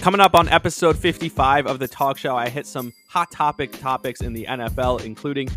Coming 0.00 0.22
up 0.22 0.34
on 0.34 0.48
episode 0.48 0.96
55 0.96 1.66
of 1.66 1.78
the 1.78 1.86
talk 1.86 2.16
show, 2.16 2.34
I 2.34 2.48
hit 2.48 2.66
some 2.66 2.94
hot 3.06 3.30
topic 3.30 3.70
topics 3.80 4.22
in 4.22 4.32
the 4.32 4.46
NFL, 4.46 5.04
including 5.04 5.50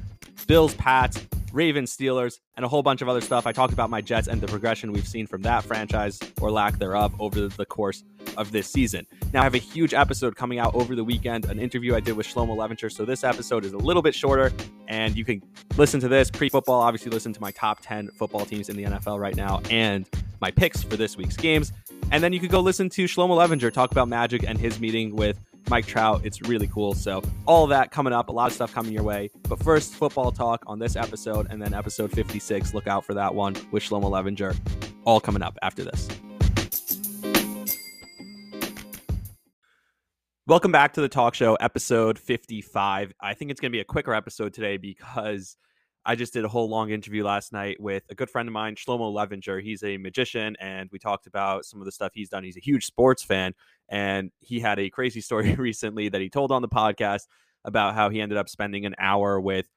Bills, 0.47 0.73
Pats, 0.73 1.25
Ravens, 1.53 1.95
Steelers, 1.95 2.39
and 2.57 2.65
a 2.65 2.67
whole 2.67 2.83
bunch 2.83 3.01
of 3.01 3.07
other 3.07 3.21
stuff. 3.21 3.47
I 3.47 3.53
talked 3.53 3.71
about 3.71 3.89
my 3.89 4.01
Jets 4.01 4.27
and 4.27 4.41
the 4.41 4.47
progression 4.47 4.91
we've 4.91 5.07
seen 5.07 5.27
from 5.27 5.43
that 5.43 5.63
franchise 5.63 6.19
or 6.41 6.51
lack 6.51 6.77
thereof 6.77 7.15
over 7.21 7.47
the 7.47 7.65
course 7.65 8.03
of 8.35 8.51
this 8.51 8.67
season. 8.67 9.07
Now, 9.31 9.39
I 9.39 9.43
have 9.45 9.55
a 9.55 9.59
huge 9.59 9.93
episode 9.93 10.35
coming 10.35 10.59
out 10.59 10.75
over 10.75 10.93
the 10.93 11.05
weekend, 11.05 11.45
an 11.45 11.57
interview 11.57 11.95
I 11.95 12.01
did 12.01 12.17
with 12.17 12.27
Shlomo 12.27 12.57
Levencher. 12.57 12.91
So 12.91 13.05
this 13.05 13.23
episode 13.23 13.63
is 13.63 13.71
a 13.71 13.77
little 13.77 14.01
bit 14.01 14.13
shorter, 14.13 14.51
and 14.89 15.15
you 15.15 15.23
can 15.23 15.41
listen 15.77 16.01
to 16.01 16.09
this 16.09 16.29
pre 16.29 16.49
football. 16.49 16.81
Obviously, 16.81 17.11
listen 17.11 17.31
to 17.31 17.39
my 17.39 17.51
top 17.51 17.79
10 17.81 18.09
football 18.17 18.45
teams 18.45 18.67
in 18.67 18.75
the 18.75 18.83
NFL 18.83 19.21
right 19.21 19.37
now 19.37 19.61
and 19.69 20.05
my 20.43 20.51
picks 20.51 20.83
for 20.83 20.97
this 20.97 21.15
week's 21.15 21.37
games. 21.37 21.71
And 22.11 22.21
then 22.21 22.33
you 22.33 22.39
could 22.41 22.49
go 22.49 22.59
listen 22.59 22.89
to 22.89 23.05
Shlomo 23.05 23.37
Levencher 23.37 23.71
talk 23.71 23.93
about 23.93 24.09
Magic 24.09 24.43
and 24.45 24.57
his 24.57 24.77
meeting 24.77 25.15
with 25.15 25.39
Mike 25.69 25.85
Trout. 25.85 26.19
It's 26.25 26.41
really 26.41 26.67
cool. 26.67 26.93
So, 26.95 27.23
all 27.45 27.65
that 27.67 27.91
coming 27.91 28.11
up, 28.11 28.27
a 28.27 28.31
lot 28.33 28.47
of 28.47 28.53
stuff 28.53 28.73
coming 28.73 28.91
your 28.91 29.03
way. 29.03 29.29
But 29.47 29.63
first, 29.63 29.93
football 29.93 30.33
talk 30.33 30.61
on 30.67 30.79
this 30.79 30.97
episode, 30.97 31.47
and 31.49 31.61
then 31.61 31.73
episode 31.73 32.11
56. 32.11 32.73
Look 32.73 32.87
out 32.87 33.05
for 33.05 33.13
that 33.13 33.33
one 33.33 33.55
with 33.71 33.83
Shlomo 33.83 34.11
Levencher. 34.11 34.53
All 35.05 35.21
coming 35.21 35.41
up 35.41 35.57
after 35.61 35.85
this. 35.85 36.09
Welcome 40.45 40.73
back 40.73 40.91
to 40.95 41.01
the 41.01 41.07
talk 41.07 41.35
show, 41.35 41.55
episode 41.55 42.19
55. 42.19 43.13
I 43.21 43.33
think 43.33 43.49
it's 43.49 43.61
going 43.61 43.71
to 43.71 43.75
be 43.77 43.79
a 43.79 43.85
quicker 43.85 44.13
episode 44.13 44.53
today 44.53 44.75
because 44.75 45.55
I 46.05 46.15
just 46.15 46.33
did 46.33 46.43
a 46.43 46.49
whole 46.49 46.69
long 46.69 46.89
interview 46.89 47.23
last 47.23 47.53
night 47.53 47.79
with 47.79 48.03
a 48.09 48.15
good 48.15 48.29
friend 48.29 48.47
of 48.47 48.53
mine, 48.53 48.75
Shlomo 48.75 49.13
Levencher. 49.13 49.61
He's 49.61 49.83
a 49.83 49.97
magician, 49.97 50.57
and 50.59 50.89
we 50.91 50.99
talked 50.99 51.27
about 51.27 51.65
some 51.65 51.79
of 51.79 51.85
the 51.85 51.91
stuff 51.91 52.11
he's 52.13 52.29
done. 52.29 52.43
He's 52.43 52.57
a 52.57 52.61
huge 52.61 52.85
sports 52.85 53.23
fan, 53.23 53.53
and 53.89 54.31
he 54.39 54.59
had 54.59 54.79
a 54.79 54.89
crazy 54.89 55.21
story 55.21 55.55
recently 55.55 56.09
that 56.09 56.21
he 56.21 56.29
told 56.29 56.51
on 56.51 56.61
the 56.61 56.67
podcast 56.67 57.27
about 57.65 57.95
how 57.95 58.09
he 58.09 58.19
ended 58.19 58.37
up 58.37 58.49
spending 58.49 58.85
an 58.85 58.95
hour 58.99 59.39
with 59.39 59.67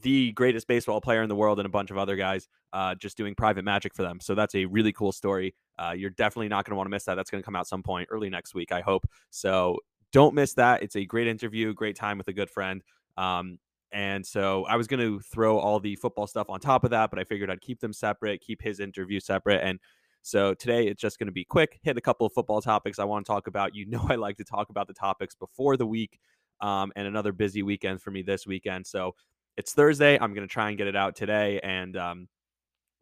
the 0.00 0.32
greatest 0.32 0.66
baseball 0.66 1.00
player 1.00 1.22
in 1.22 1.28
the 1.28 1.36
world 1.36 1.58
and 1.58 1.66
a 1.66 1.70
bunch 1.70 1.90
of 1.90 1.98
other 1.98 2.16
guys 2.16 2.48
uh, 2.72 2.94
just 2.94 3.16
doing 3.16 3.34
private 3.34 3.64
magic 3.64 3.94
for 3.94 4.02
them. 4.02 4.20
So 4.20 4.34
that's 4.34 4.54
a 4.54 4.64
really 4.64 4.92
cool 4.92 5.12
story. 5.12 5.54
Uh, 5.78 5.94
you're 5.96 6.10
definitely 6.10 6.48
not 6.48 6.64
going 6.64 6.72
to 6.72 6.76
want 6.76 6.86
to 6.86 6.90
miss 6.90 7.04
that. 7.04 7.14
That's 7.14 7.30
going 7.30 7.42
to 7.42 7.44
come 7.44 7.56
out 7.56 7.66
some 7.66 7.82
point 7.82 8.08
early 8.10 8.30
next 8.30 8.54
week, 8.54 8.72
I 8.72 8.80
hope. 8.80 9.06
So 9.30 9.78
don't 10.12 10.34
miss 10.34 10.54
that. 10.54 10.82
It's 10.82 10.96
a 10.96 11.04
great 11.04 11.26
interview, 11.26 11.74
great 11.74 11.96
time 11.96 12.18
with 12.18 12.28
a 12.28 12.32
good 12.32 12.48
friend. 12.50 12.82
Um, 13.16 13.58
and 13.92 14.24
so 14.26 14.64
I 14.64 14.76
was 14.76 14.86
going 14.86 15.00
to 15.00 15.20
throw 15.20 15.58
all 15.58 15.78
the 15.78 15.96
football 15.96 16.26
stuff 16.26 16.48
on 16.48 16.60
top 16.60 16.84
of 16.84 16.90
that, 16.90 17.10
but 17.10 17.18
I 17.18 17.24
figured 17.24 17.50
I'd 17.50 17.60
keep 17.60 17.80
them 17.80 17.92
separate, 17.92 18.40
keep 18.40 18.62
his 18.62 18.80
interview 18.80 19.20
separate. 19.20 19.62
And 19.62 19.78
so 20.22 20.54
today 20.54 20.86
it's 20.86 21.00
just 21.00 21.18
going 21.18 21.26
to 21.26 21.32
be 21.32 21.44
quick, 21.44 21.78
hit 21.82 21.98
a 21.98 22.00
couple 22.00 22.26
of 22.26 22.32
football 22.32 22.62
topics 22.62 22.98
I 22.98 23.04
want 23.04 23.26
to 23.26 23.30
talk 23.30 23.46
about. 23.48 23.74
You 23.74 23.86
know, 23.90 24.06
I 24.08 24.14
like 24.14 24.36
to 24.38 24.44
talk 24.44 24.70
about 24.70 24.86
the 24.86 24.94
topics 24.94 25.34
before 25.34 25.76
the 25.76 25.86
week 25.86 26.18
um, 26.60 26.92
and 26.96 27.06
another 27.06 27.32
busy 27.32 27.62
weekend 27.62 28.00
for 28.00 28.10
me 28.10 28.22
this 28.22 28.46
weekend. 28.46 28.86
So 28.86 29.14
it's 29.56 29.74
Thursday. 29.74 30.18
I'm 30.18 30.32
going 30.32 30.46
to 30.46 30.52
try 30.52 30.68
and 30.68 30.78
get 30.78 30.86
it 30.86 30.96
out 30.96 31.14
today 31.14 31.60
and 31.62 31.96
um, 31.96 32.28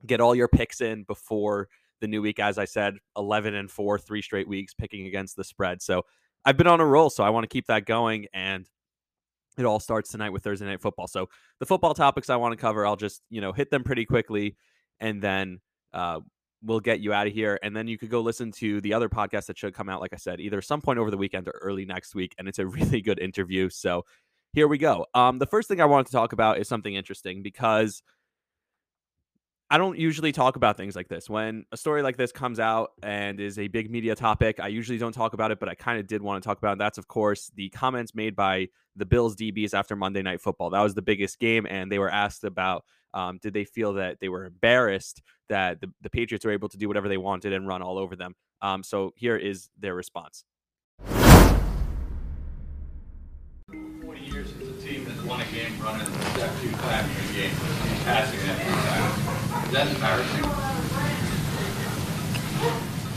get 0.07 0.21
all 0.21 0.35
your 0.35 0.49
picks 0.49 0.81
in 0.81 1.05
before 1.05 1.69
the 2.01 2.09
new 2.09 2.23
week. 2.23 2.41
As 2.41 2.59
I 2.59 2.65
said, 2.65 2.97
11 3.17 3.55
and 3.55 3.71
four, 3.71 3.99
three 3.99 4.23
straight 4.23 4.49
weeks 4.49 4.75
picking 4.75 5.07
against 5.07 5.37
the 5.37 5.45
spread. 5.45 5.83
So 5.83 6.05
I've 6.45 6.57
been 6.57 6.67
on 6.67 6.81
a 6.81 6.87
roll, 6.87 7.11
so 7.11 7.23
I 7.23 7.31
want 7.31 7.45
to 7.45 7.49
keep 7.49 7.67
that 7.67 7.87
going. 7.87 8.27
And 8.33 8.67
it 9.59 9.65
all 9.65 9.81
starts 9.81 10.11
tonight 10.11 10.31
with 10.31 10.43
Thursday 10.45 10.67
night 10.67 10.81
football. 10.81 11.07
So 11.07 11.29
the 11.59 11.67
football 11.67 11.95
topics 11.95 12.31
I 12.31 12.37
want 12.37 12.53
to 12.53 12.57
cover, 12.57 12.87
I'll 12.87 12.97
just 12.97 13.23
you 13.31 13.41
know 13.41 13.53
hit 13.53 13.71
them 13.71 13.85
pretty 13.85 14.05
quickly, 14.05 14.57
and 15.01 15.23
then 15.23 15.61
uh, 15.93 16.21
we'll 16.63 16.81
get 16.81 17.01
you 17.01 17.13
out 17.13 17.27
of 17.27 17.33
here. 17.33 17.59
And 17.63 17.75
then 17.75 17.89
you 17.89 17.99
could 17.99 18.11
go 18.11 18.21
listen 18.21 18.53
to 18.53 18.81
the 18.81 18.95
other 18.95 19.09
podcast 19.09 19.47
that 19.47 19.59
should 19.59 19.75
come 19.75 19.89
out, 19.89 20.01
like 20.01 20.13
I 20.13 20.17
said, 20.17 20.41
either 20.41 20.61
some 20.63 20.81
point 20.81 20.99
over 20.99 21.11
the 21.11 21.17
weekend 21.17 21.49
or 21.49 21.59
early 21.63 21.85
next 21.85 22.15
week. 22.15 22.35
And 22.39 22.49
it's 22.49 22.59
a 22.59 22.67
really 22.67 23.01
good 23.01 23.19
interview. 23.19 23.71
So 23.71 24.05
here 24.53 24.69
we 24.69 24.79
go. 24.79 25.07
Um, 25.15 25.39
the 25.39 25.47
first 25.47 25.69
thing 25.69 25.81
I 25.81 25.87
wanted 25.87 26.07
to 26.07 26.13
talk 26.13 26.33
about 26.33 26.59
is 26.59 26.69
something 26.69 26.95
interesting 26.95 27.43
because 27.43 28.03
I 29.73 29.79
don't 29.79 29.97
usually 29.97 30.33
talk 30.33 30.57
about 30.57 30.77
things 30.77 30.97
like 30.97 31.07
this. 31.07 31.31
When 31.31 31.65
a 31.71 31.77
story 31.77 32.03
like 32.03 32.17
this 32.17 32.33
comes 32.33 32.59
out 32.59 32.91
and 33.05 33.39
is 33.39 33.57
a 33.57 33.69
big 33.69 33.89
media 33.89 34.17
topic, 34.17 34.59
I 34.59 34.67
usually 34.67 34.99
don't 34.99 35.13
talk 35.13 35.33
about 35.33 35.53
it, 35.53 35.61
but 35.61 35.69
I 35.69 35.77
kind 35.77 36.01
of 36.01 36.09
did 36.09 36.23
want 36.23 36.43
to 36.43 36.47
talk 36.47 36.59
about 36.59 36.73
it. 36.73 36.79
That's, 36.81 36.99
of 36.99 37.07
course, 37.07 37.53
the 37.55 37.69
comments 37.69 38.13
made 38.13 38.35
by 38.35 38.67
the 38.97 39.07
Bills 39.07 39.37
DBs 39.37 39.73
after 39.73 39.95
Monday 39.95 40.23
Night 40.23 40.41
Football. 40.41 40.71
That 40.71 40.81
was 40.81 40.95
the 40.95 41.03
biggest 41.03 41.39
game, 41.39 41.69
and 41.71 41.91
they 41.91 42.01
were 42.01 42.11
asked 42.11 42.43
about 42.43 42.85
um, 43.15 43.39
did 43.41 43.55
they 43.55 43.65
feel 43.65 43.93
that 43.95 44.19
they 44.21 44.29
were 44.29 44.45
embarrassed 44.45 45.23
that 45.49 45.81
the, 45.81 45.89
the 46.01 46.11
Patriots 46.11 46.45
were 46.45 46.51
able 46.51 46.69
to 46.69 46.77
do 46.77 46.89
whatever 46.89 47.09
they 47.09 47.17
wanted 47.17 47.53
and 47.53 47.69
run 47.69 47.81
all 47.81 47.97
over 47.97 48.17
them. 48.17 48.35
Um, 48.63 48.83
so 48.83 49.13
here 49.17 49.37
is 49.37 49.69
their 49.79 49.95
response. 49.95 50.45
40 53.69 54.21
years 54.21 54.53
team 54.83 55.07
won 55.27 55.41
a 55.41 55.45
game 55.47 55.79
running 55.81 56.07
step 56.07 56.53
two 56.61 56.71
times 56.73 57.09
in 57.19 57.31
a 57.31 57.39
game, 57.39 57.57
passing 58.05 58.41
that 58.47 58.59
time. 58.61 59.30
Is 59.71 59.77
that 59.77 59.87
embarrassing? 59.95 60.45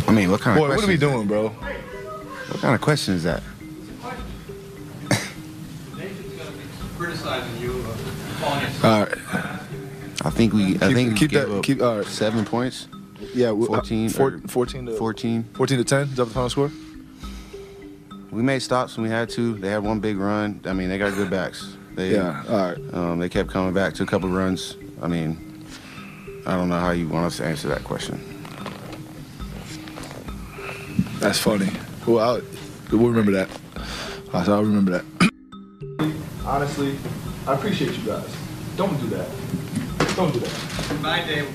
I 0.07 0.11
mean, 0.11 0.29
what 0.29 0.39
kind 0.41 0.59
Boy, 0.59 0.69
of 0.69 0.75
what 0.75 0.83
are 0.83 0.87
we 0.87 0.97
doing, 0.97 1.25
bro? 1.27 1.49
What 1.49 2.61
kind 2.61 2.75
of 2.75 2.81
question 2.81 3.15
is 3.15 3.23
that? 3.23 3.41
The 5.09 5.17
nation's 5.97 6.33
going 6.35 6.45
to 6.45 6.51
be 6.53 6.63
criticizing 6.95 7.59
you, 7.59 7.83
uh. 7.87 8.69
All 8.83 8.99
right. 8.99 9.17
I 10.25 10.29
think 10.29 10.53
we. 10.53 10.75
I 10.75 10.77
Keep- 10.77 10.93
think 10.93 11.17
keep 11.17 11.31
gave 11.31 11.47
that- 11.49 11.57
up 11.57 11.63
keep- 11.63 11.81
all 11.81 11.97
right. 11.97 12.05
seven 12.05 12.45
points. 12.45 12.87
Yeah, 13.33 13.51
we- 13.51 13.63
uh, 13.65 13.69
14 13.69 14.09
four- 14.09 14.39
14 14.47 14.85
to 14.85 14.91
14. 14.95 15.45
14 15.53 15.77
to 15.79 15.83
10. 15.83 16.01
Is 16.03 16.15
that 16.17 16.25
the 16.25 16.31
final 16.31 16.49
score? 16.51 16.69
We 18.29 18.43
made 18.43 18.59
stops 18.61 18.95
when 18.95 19.05
we 19.05 19.09
had 19.09 19.27
to. 19.29 19.55
They 19.55 19.69
had 19.69 19.81
one 19.83 19.99
big 19.99 20.17
run. 20.17 20.59
I 20.65 20.73
mean, 20.73 20.89
they 20.89 20.99
got 20.99 21.15
good 21.15 21.31
backs. 21.31 21.75
They, 21.95 22.11
Yeah. 22.13 22.43
All 22.47 22.57
right. 22.57 22.77
Um, 22.93 23.17
they 23.19 23.29
kept 23.29 23.49
coming 23.49 23.73
back 23.73 23.95
to 23.95 24.03
a 24.03 24.05
couple 24.05 24.29
runs. 24.29 24.75
I 25.01 25.07
mean, 25.07 25.37
I 26.45 26.57
don't 26.57 26.67
know 26.67 26.79
how 26.79 26.91
you 26.91 27.07
want 27.07 27.25
us 27.25 27.37
to 27.37 27.45
answer 27.45 27.69
that 27.69 27.85
question. 27.85 28.19
That's 31.19 31.39
funny. 31.39 31.69
Well, 32.05 32.19
I'll, 32.19 32.41
we'll 32.91 33.07
remember 33.07 33.31
that. 33.31 33.49
I'll 34.33 34.51
I'll 34.51 34.63
remember 34.63 34.91
that. 34.91 36.15
Honestly, 36.45 36.97
I 37.47 37.53
appreciate 37.53 37.97
you 37.97 38.05
guys. 38.05 38.35
Don't 38.75 38.99
do 38.99 39.07
that. 39.07 39.29
Don't 40.17 40.33
do 40.33 40.39
that. 40.39 40.99
My 41.01 41.25
day. 41.25 41.47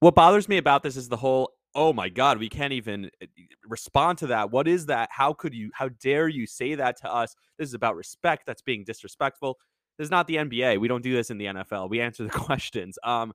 What 0.00 0.16
bothers 0.16 0.48
me 0.48 0.58
about 0.58 0.82
this 0.82 0.96
is 0.96 1.08
the 1.08 1.16
whole 1.16 1.52
oh 1.76 1.92
my 1.92 2.08
god 2.08 2.38
we 2.38 2.48
can't 2.48 2.72
even 2.72 3.10
uh, 3.22 3.26
respond 3.66 4.16
to 4.18 4.28
that 4.28 4.50
what 4.50 4.68
is 4.68 4.86
that 4.86 5.08
how 5.10 5.32
could 5.32 5.52
you 5.52 5.70
how 5.74 5.88
dare 6.00 6.28
you 6.28 6.46
say 6.46 6.74
that 6.76 6.96
to 6.96 7.12
us 7.12 7.34
this 7.58 7.68
is 7.68 7.74
about 7.74 7.96
respect 7.96 8.44
that's 8.46 8.62
being 8.62 8.84
disrespectful 8.84 9.58
this 9.98 10.06
is 10.06 10.10
not 10.10 10.26
the 10.26 10.36
nba 10.36 10.78
we 10.80 10.88
don't 10.88 11.02
do 11.02 11.12
this 11.12 11.30
in 11.30 11.38
the 11.38 11.46
nfl 11.46 11.88
we 11.88 12.00
answer 12.00 12.24
the 12.24 12.30
questions 12.46 12.98
um 13.04 13.32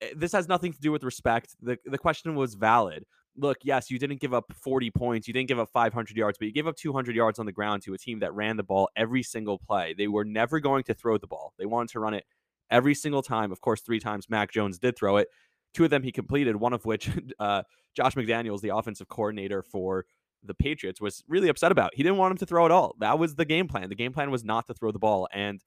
eh, 0.00 0.10
this 0.16 0.32
has 0.32 0.48
nothing 0.48 0.72
to 0.72 0.80
do 0.80 0.92
with 0.92 1.04
respect 1.04 1.56
the, 1.60 1.78
the 1.86 1.98
question 1.98 2.34
was 2.34 2.54
valid 2.54 3.04
look 3.36 3.58
yes 3.62 3.90
you 3.90 3.98
didn't 3.98 4.20
give 4.20 4.34
up 4.34 4.52
40 4.54 4.90
points 4.90 5.28
you 5.28 5.34
didn't 5.34 5.48
give 5.48 5.58
up 5.58 5.70
500 5.72 6.16
yards 6.16 6.38
but 6.38 6.46
you 6.46 6.52
gave 6.52 6.66
up 6.66 6.76
200 6.76 7.14
yards 7.14 7.38
on 7.38 7.46
the 7.46 7.52
ground 7.52 7.82
to 7.82 7.94
a 7.94 7.98
team 7.98 8.18
that 8.20 8.34
ran 8.34 8.56
the 8.56 8.62
ball 8.62 8.88
every 8.96 9.22
single 9.22 9.58
play 9.58 9.94
they 9.96 10.08
were 10.08 10.24
never 10.24 10.60
going 10.60 10.82
to 10.84 10.94
throw 10.94 11.16
the 11.16 11.26
ball 11.26 11.54
they 11.58 11.66
wanted 11.66 11.90
to 11.90 12.00
run 12.00 12.14
it 12.14 12.24
every 12.70 12.94
single 12.94 13.22
time 13.22 13.52
of 13.52 13.60
course 13.60 13.80
three 13.80 14.00
times 14.00 14.28
mac 14.28 14.50
jones 14.50 14.78
did 14.78 14.96
throw 14.96 15.16
it 15.16 15.28
two 15.74 15.84
of 15.84 15.90
them 15.90 16.02
he 16.02 16.12
completed, 16.12 16.56
one 16.56 16.72
of 16.72 16.84
which 16.84 17.10
uh, 17.38 17.62
Josh 17.94 18.14
McDaniels, 18.14 18.60
the 18.60 18.74
offensive 18.74 19.08
coordinator 19.08 19.62
for 19.62 20.06
the 20.42 20.54
Patriots, 20.54 21.00
was 21.00 21.22
really 21.28 21.48
upset 21.48 21.72
about. 21.72 21.94
He 21.94 22.02
didn't 22.02 22.18
want 22.18 22.32
him 22.32 22.38
to 22.38 22.46
throw 22.46 22.64
at 22.64 22.70
all. 22.70 22.94
That 22.98 23.18
was 23.18 23.34
the 23.34 23.44
game 23.44 23.68
plan. 23.68 23.88
The 23.88 23.94
game 23.94 24.12
plan 24.12 24.30
was 24.30 24.44
not 24.44 24.66
to 24.66 24.74
throw 24.74 24.92
the 24.92 24.98
ball. 24.98 25.28
And 25.32 25.62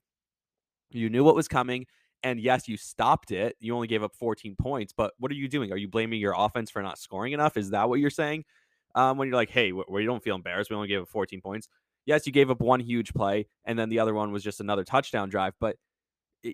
you 0.93 1.09
knew 1.09 1.23
what 1.23 1.35
was 1.35 1.47
coming. 1.47 1.85
And 2.23 2.39
yes, 2.39 2.67
you 2.67 2.77
stopped 2.77 3.31
it. 3.31 3.57
You 3.59 3.75
only 3.75 3.87
gave 3.87 4.01
up 4.01 4.15
14 4.15 4.55
points. 4.55 4.93
But 4.95 5.13
what 5.17 5.31
are 5.31 5.35
you 5.35 5.49
doing? 5.49 5.71
Are 5.71 5.77
you 5.77 5.89
blaming 5.89 6.21
your 6.21 6.33
offense 6.37 6.71
for 6.71 6.81
not 6.81 6.97
scoring 6.97 7.33
enough? 7.33 7.57
Is 7.57 7.71
that 7.71 7.89
what 7.89 7.99
you're 7.99 8.09
saying? 8.09 8.45
Um, 8.95 9.17
when 9.17 9.27
you're 9.27 9.35
like, 9.35 9.49
hey, 9.49 9.71
where 9.71 10.01
you 10.01 10.07
don't 10.07 10.23
feel 10.23 10.35
embarrassed, 10.35 10.69
we 10.69 10.75
only 10.75 10.87
gave 10.87 11.01
up 11.01 11.09
14 11.09 11.41
points. 11.41 11.67
Yes, 12.05 12.25
you 12.25 12.31
gave 12.31 12.49
up 12.49 12.61
one 12.61 12.79
huge 12.79 13.13
play, 13.13 13.47
and 13.65 13.79
then 13.79 13.89
the 13.89 13.99
other 13.99 14.13
one 14.13 14.31
was 14.31 14.43
just 14.43 14.59
another 14.59 14.83
touchdown 14.83 15.29
drive. 15.29 15.53
But 15.59 15.77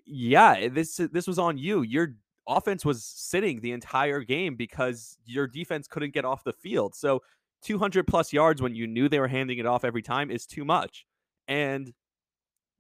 yeah, 0.06 0.68
this 0.69 0.97
this 1.12 1.27
was 1.27 1.39
on 1.39 1.57
you. 1.57 1.81
Your 1.81 2.15
offense 2.47 2.85
was 2.85 3.03
sitting 3.03 3.59
the 3.59 3.71
entire 3.71 4.21
game 4.21 4.56
because 4.56 5.18
your 5.25 5.47
defense 5.47 5.88
couldn't 5.88 6.13
get 6.13 6.25
off 6.25 6.44
the 6.44 6.53
field. 6.53 6.95
So 6.95 7.21
200 7.63 8.07
plus 8.07 8.31
yards 8.31 8.62
when 8.62 8.75
you 8.75 8.88
knew 8.88 9.09
they 9.09 9.19
were 9.19 9.27
handing 9.27 9.59
it 9.59 9.65
off 9.65 9.83
every 9.83 10.01
time 10.01 10.31
is 10.31 10.45
too 10.45 10.65
much. 10.65 11.06
And 11.47 11.94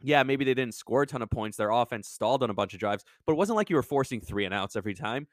yeah, 0.01 0.23
maybe 0.23 0.45
they 0.45 0.53
didn't 0.53 0.75
score 0.75 1.03
a 1.03 1.07
ton 1.07 1.21
of 1.21 1.29
points. 1.29 1.57
Their 1.57 1.71
offense 1.71 2.07
stalled 2.07 2.43
on 2.43 2.49
a 2.49 2.53
bunch 2.53 2.73
of 2.73 2.79
drives, 2.79 3.03
but 3.25 3.33
it 3.33 3.37
wasn't 3.37 3.57
like 3.57 3.69
you 3.69 3.75
were 3.75 3.83
forcing 3.83 4.21
three 4.21 4.45
and 4.45 4.53
outs 4.53 4.75
every 4.75 4.93
time. 4.93 5.27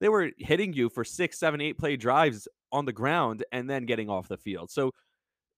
They 0.00 0.08
were 0.08 0.30
hitting 0.38 0.72
you 0.72 0.88
for 0.88 1.04
six, 1.04 1.38
seven, 1.38 1.60
eight 1.60 1.78
play 1.78 1.96
drives 1.96 2.48
on 2.72 2.84
the 2.84 2.92
ground 2.92 3.44
and 3.52 3.68
then 3.68 3.86
getting 3.86 4.10
off 4.10 4.28
the 4.28 4.36
field. 4.36 4.70
So 4.70 4.90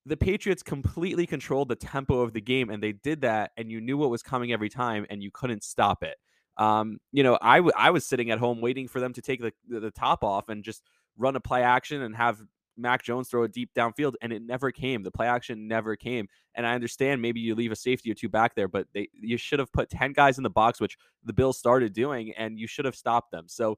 the 0.05 0.17
Patriots 0.17 0.63
completely 0.63 1.27
controlled 1.27 1.69
the 1.69 1.77
tempo 1.77 2.21
of 2.21 2.33
the 2.33 2.41
game, 2.41 2.71
and 2.71 2.83
they 2.83 2.93
did 2.93 3.23
that, 3.23 3.51
and 3.57 3.71
you 3.71 3.81
knew 3.81 3.99
what 3.99 4.11
was 4.11 4.23
coming 4.23 4.53
every 4.53 4.69
time, 4.69 5.05
and 5.11 5.23
you 5.23 5.31
couldn't 5.33 5.65
stop 5.65 6.03
it. 6.03 6.17
Um, 6.57 6.99
you 7.13 7.23
know, 7.23 7.39
I, 7.43 7.57
w- 7.57 7.73
I 7.77 7.91
was 7.91 8.07
sitting 8.07 8.31
at 8.31 8.39
home 8.39 8.61
waiting 8.61 8.89
for 8.89 9.01
them 9.01 9.13
to 9.15 9.23
take 9.23 9.41
the, 9.41 9.53
the, 9.69 9.81
the 9.81 9.91
top 9.91 10.23
off 10.23 10.49
and 10.49 10.63
just 10.63 10.83
run 11.19 11.37
a 11.37 11.41
play 11.41 11.63
action 11.63 12.03
and 12.03 12.15
have 12.15 12.41
Mac 12.77 13.03
Jones 13.03 13.29
throw 13.29 13.45
a 13.45 13.49
deep 13.49 13.71
downfield, 13.75 14.15
and 14.23 14.33
it 14.33 14.43
never 14.43 14.71
came. 14.71 15.03
The 15.03 15.11
play 15.11 15.27
action 15.27 15.67
never 15.69 15.97
came. 15.97 16.29
And 16.55 16.67
I 16.67 16.75
understand 16.75 17.23
maybe 17.23 17.41
you 17.41 17.55
leave 17.55 17.73
a 17.73 17.77
safety 17.77 18.11
or 18.11 18.15
two 18.15 18.29
back 18.29 18.55
there, 18.55 18.69
but 18.69 18.87
they 18.95 19.09
you 19.13 19.37
should 19.37 19.59
have 19.59 19.73
put 19.73 19.91
10 19.91 20.13
guys 20.13 20.39
in 20.39 20.45
the 20.45 20.51
box, 20.51 20.81
which 20.81 20.97
the 21.25 21.33
Bills 21.33 21.59
started 21.59 21.93
doing, 21.93 22.33
and 22.33 22.59
you 22.59 22.67
should 22.67 22.85
have 22.85 22.97
stopped 22.97 23.31
them. 23.31 23.45
So 23.49 23.77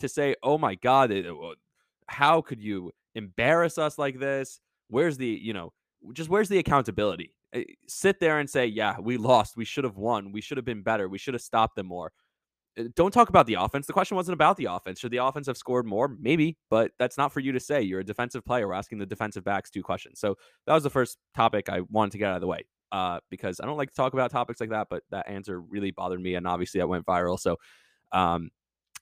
to 0.00 0.08
say, 0.08 0.34
oh 0.42 0.58
my 0.58 0.74
God, 0.74 1.10
it, 1.10 1.26
how 2.06 2.40
could 2.40 2.60
you 2.60 2.92
embarrass 3.14 3.78
us 3.78 3.98
like 3.98 4.18
this? 4.18 4.60
Where's 4.88 5.16
the, 5.16 5.26
you 5.26 5.52
know, 5.52 5.72
just 6.12 6.28
where's 6.28 6.48
the 6.48 6.58
accountability? 6.58 7.34
Eh, 7.52 7.64
sit 7.86 8.20
there 8.20 8.38
and 8.38 8.48
say, 8.48 8.66
yeah, 8.66 8.96
we 8.98 9.16
lost. 9.16 9.56
We 9.56 9.64
should 9.64 9.84
have 9.84 9.96
won. 9.96 10.32
We 10.32 10.40
should 10.40 10.56
have 10.56 10.64
been 10.64 10.82
better. 10.82 11.08
We 11.08 11.18
should 11.18 11.34
have 11.34 11.42
stopped 11.42 11.76
them 11.76 11.86
more. 11.86 12.12
Uh, 12.78 12.84
don't 12.94 13.10
talk 13.10 13.28
about 13.28 13.46
the 13.46 13.54
offense. 13.54 13.86
The 13.86 13.92
question 13.92 14.16
wasn't 14.16 14.34
about 14.34 14.56
the 14.56 14.66
offense. 14.66 15.00
Should 15.00 15.12
the 15.12 15.24
offense 15.24 15.46
have 15.46 15.56
scored 15.56 15.86
more? 15.86 16.16
Maybe, 16.20 16.56
but 16.68 16.92
that's 16.98 17.18
not 17.18 17.32
for 17.32 17.40
you 17.40 17.52
to 17.52 17.60
say. 17.60 17.82
You're 17.82 18.00
a 18.00 18.04
defensive 18.04 18.44
player. 18.44 18.68
We're 18.68 18.74
asking 18.74 18.98
the 18.98 19.06
defensive 19.06 19.44
backs 19.44 19.70
two 19.70 19.82
questions. 19.82 20.20
So 20.20 20.36
that 20.66 20.74
was 20.74 20.82
the 20.82 20.90
first 20.90 21.18
topic 21.34 21.68
I 21.68 21.80
wanted 21.90 22.12
to 22.12 22.18
get 22.18 22.30
out 22.30 22.36
of 22.36 22.40
the 22.40 22.46
way 22.46 22.64
uh, 22.92 23.20
because 23.30 23.60
I 23.60 23.66
don't 23.66 23.76
like 23.76 23.90
to 23.90 23.96
talk 23.96 24.12
about 24.12 24.30
topics 24.30 24.60
like 24.60 24.70
that, 24.70 24.88
but 24.90 25.02
that 25.10 25.28
answer 25.28 25.60
really 25.60 25.90
bothered 25.90 26.20
me. 26.20 26.34
And 26.34 26.46
obviously 26.46 26.78
that 26.80 26.88
went 26.88 27.06
viral. 27.06 27.38
So 27.38 27.56
um, 28.12 28.50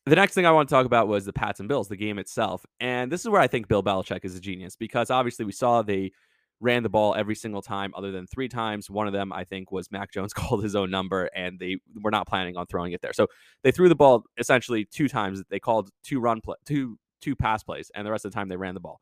the 0.07 0.17
next 0.17 0.35
thing 0.35 0.47
I 0.47 0.51
want 0.51 0.69
to 0.69 0.75
talk 0.75 0.87
about 0.87 1.09
was 1.09 1.25
the 1.25 1.33
Pats 1.33 1.61
and 1.61 1.69
Bills, 1.69 1.89
the 1.89 1.97
game 1.97 2.19
itself. 2.19 2.65
And 2.81 3.11
this 3.11 3.21
is 3.21 3.29
where 3.29 3.41
I 3.41 3.47
think 3.47 3.69
Bill 3.69 3.83
Belichick 3.83 4.25
is 4.25 4.37
a 4.37 4.41
genius 4.41 4.77
because 4.77 5.11
obviously 5.11 5.45
we 5.45 5.53
saw 5.53 5.83
the 5.83 6.13
ran 6.61 6.83
the 6.83 6.89
ball 6.89 7.15
every 7.15 7.35
single 7.35 7.63
time 7.63 7.93
other 7.97 8.11
than 8.11 8.27
three 8.27 8.49
times. 8.49 8.91
One 8.91 9.07
of 9.07 9.13
them, 9.13 9.33
I 9.33 9.45
think, 9.45 9.71
was 9.71 9.91
Mac 9.91 10.13
Jones 10.13 10.33
called 10.35 10.63
his 10.63 10.75
own 10.75 10.91
number 10.91 11.31
and 11.35 11.59
they 11.59 11.79
were 12.03 12.11
not 12.11 12.27
planning 12.27 12.57
on 12.57 12.67
throwing 12.67 12.93
it 12.93 13.01
there. 13.01 13.13
So 13.13 13.27
they 13.63 13.71
threw 13.71 13.89
the 13.89 13.95
ball 13.95 14.25
essentially 14.39 14.85
two 14.85 15.09
times. 15.09 15.43
They 15.51 15.61
called 15.61 15.91
two 16.03 16.21
run 16.21 16.41
play, 16.41 16.57
two 16.67 16.99
two 17.21 17.35
pass 17.35 17.63
plays, 17.63 17.91
and 17.95 18.07
the 18.07 18.11
rest 18.11 18.25
of 18.25 18.33
the 18.33 18.37
time 18.37 18.49
they 18.49 18.57
ran 18.57 18.75
the 18.75 18.81
ball. 18.81 19.01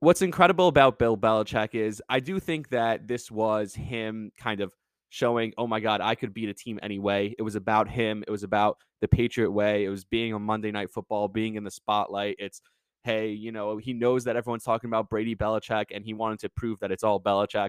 What's 0.00 0.20
incredible 0.20 0.68
about 0.68 0.98
Bill 0.98 1.16
Belichick 1.16 1.74
is 1.74 2.02
I 2.08 2.20
do 2.20 2.38
think 2.38 2.68
that 2.68 3.08
this 3.08 3.30
was 3.30 3.74
him 3.74 4.30
kind 4.36 4.60
of 4.60 4.72
showing, 5.08 5.54
oh 5.56 5.66
my 5.66 5.80
God, 5.80 6.02
I 6.02 6.14
could 6.14 6.34
beat 6.34 6.50
a 6.50 6.54
team 6.54 6.78
anyway. 6.82 7.34
It 7.38 7.42
was 7.42 7.54
about 7.54 7.88
him. 7.88 8.22
It 8.26 8.30
was 8.30 8.42
about 8.42 8.76
the 9.00 9.08
Patriot 9.08 9.50
way. 9.50 9.84
It 9.84 9.88
was 9.88 10.04
being 10.04 10.34
on 10.34 10.42
Monday 10.42 10.70
Night 10.70 10.90
Football, 10.90 11.28
being 11.28 11.54
in 11.54 11.64
the 11.64 11.70
spotlight. 11.70 12.36
It's 12.38 12.60
hey, 13.06 13.30
you 13.30 13.52
know, 13.52 13.76
he 13.76 13.92
knows 13.92 14.24
that 14.24 14.34
everyone's 14.34 14.64
talking 14.64 14.90
about 14.90 15.08
Brady 15.08 15.36
Belichick 15.36 15.86
and 15.94 16.04
he 16.04 16.12
wanted 16.12 16.40
to 16.40 16.48
prove 16.48 16.80
that 16.80 16.90
it's 16.90 17.04
all 17.04 17.20
Belichick. 17.20 17.68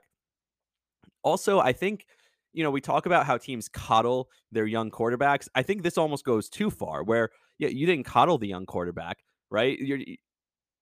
Also, 1.24 1.60
I 1.60 1.74
think, 1.74 2.06
you 2.54 2.64
know, 2.64 2.72
we 2.72 2.82
talk 2.82 3.06
about 3.06 3.28
how 3.28 3.38
teams 3.38 3.70
coddle 3.70 4.30
their 4.52 4.66
young 4.66 4.90
quarterbacks. 4.90 5.48
I 5.54 5.62
think 5.62 5.84
this 5.84 5.96
almost 5.96 6.26
goes 6.26 6.50
too 6.50 6.72
far 6.72 7.04
where 7.04 7.30
yeah, 7.60 7.70
you 7.70 7.86
didn't 7.86 8.06
coddle 8.06 8.40
the 8.40 8.48
young 8.48 8.66
quarterback, 8.66 9.18
right? 9.52 9.78
You're 9.78 10.00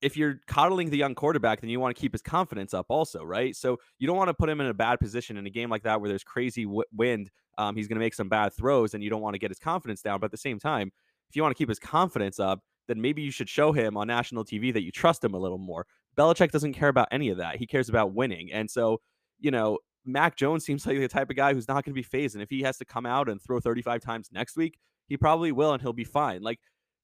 if 0.02 0.16
you're 0.16 0.40
coddling 0.48 0.90
the 0.90 0.98
young 0.98 1.16
quarterback, 1.16 1.62
then 1.62 1.70
you 1.70 1.80
want 1.80 1.96
to 1.96 2.00
keep 2.00 2.14
his 2.14 2.22
confidence 2.22 2.74
up 2.74 2.86
also, 2.90 3.24
right? 3.24 3.56
So 3.56 3.78
you 3.98 4.08
don't 4.08 4.18
want 4.18 4.30
to 4.30 4.34
put 4.34 4.50
him 4.50 4.62
in 4.62 4.68
a 4.68 4.74
bad 4.74 5.00
position 5.00 5.36
in 5.36 5.46
a 5.48 5.50
game 5.50 5.70
like 5.70 5.84
that 5.84 6.00
where 6.00 6.10
there's 6.10 6.24
crazy 6.24 6.64
w- 6.64 6.84
wind. 6.94 7.32
Um, 7.58 7.76
he's 7.76 7.88
going 7.88 7.96
to 7.96 8.06
make 8.06 8.14
some 8.14 8.30
bad 8.30 8.54
throws 8.54 8.94
and 8.94 9.04
you 9.04 9.10
don't 9.10 9.22
want 9.22 9.34
to 9.34 9.40
get 9.40 9.52
his 9.52 9.60
confidence 9.60 10.02
down. 10.02 10.20
But 10.20 10.26
at 10.26 10.32
the 10.32 10.38
same 10.38 10.60
time, 10.60 10.92
if 11.30 11.36
you 11.36 11.42
want 11.42 11.56
to 11.56 11.58
keep 11.58 11.70
his 11.70 11.80
confidence 11.80 12.40
up, 12.40 12.62
then 12.88 13.02
maybe 13.02 13.22
you 13.22 13.32
should 13.32 13.50
show 13.50 13.72
him 13.72 13.98
on 13.98 14.08
national 14.08 14.46
TV 14.46 14.74
that 14.74 14.84
you 14.84 14.92
trust 14.92 15.24
him 15.24 15.34
a 15.34 15.38
little 15.38 15.58
more. 15.58 15.86
Belichick 16.18 16.52
doesn't 16.52 16.74
care 16.74 16.90
about 16.90 17.08
any 17.12 17.30
of 17.30 17.38
that. 17.38 17.58
He 17.58 17.68
cares 17.68 17.90
about 17.90 18.14
winning. 18.14 18.52
And 18.52 18.70
so, 18.70 19.02
you 19.40 19.52
know, 19.52 19.80
Mac 20.06 20.36
Jones 20.36 20.66
seems 20.66 20.86
like 20.86 20.98
the 20.98 21.08
type 21.08 21.30
of 21.30 21.36
guy 21.36 21.54
who's 21.54 21.68
not 21.68 21.84
going 21.84 21.94
to 21.94 22.00
be 22.00 22.04
fazed. 22.04 22.36
And 22.36 22.44
if 22.44 22.50
he 22.50 22.62
has 22.62 22.78
to 22.78 22.86
come 22.86 23.06
out 23.06 23.28
and 23.28 23.42
throw 23.42 23.60
35 23.60 24.02
times 24.02 24.30
next 24.32 24.56
week, 24.56 24.78
he 25.08 25.18
probably 25.18 25.52
will 25.52 25.74
and 25.74 25.82
he'll 25.82 25.94
be 25.94 26.04
fine. 26.04 26.42
Like, 26.42 26.60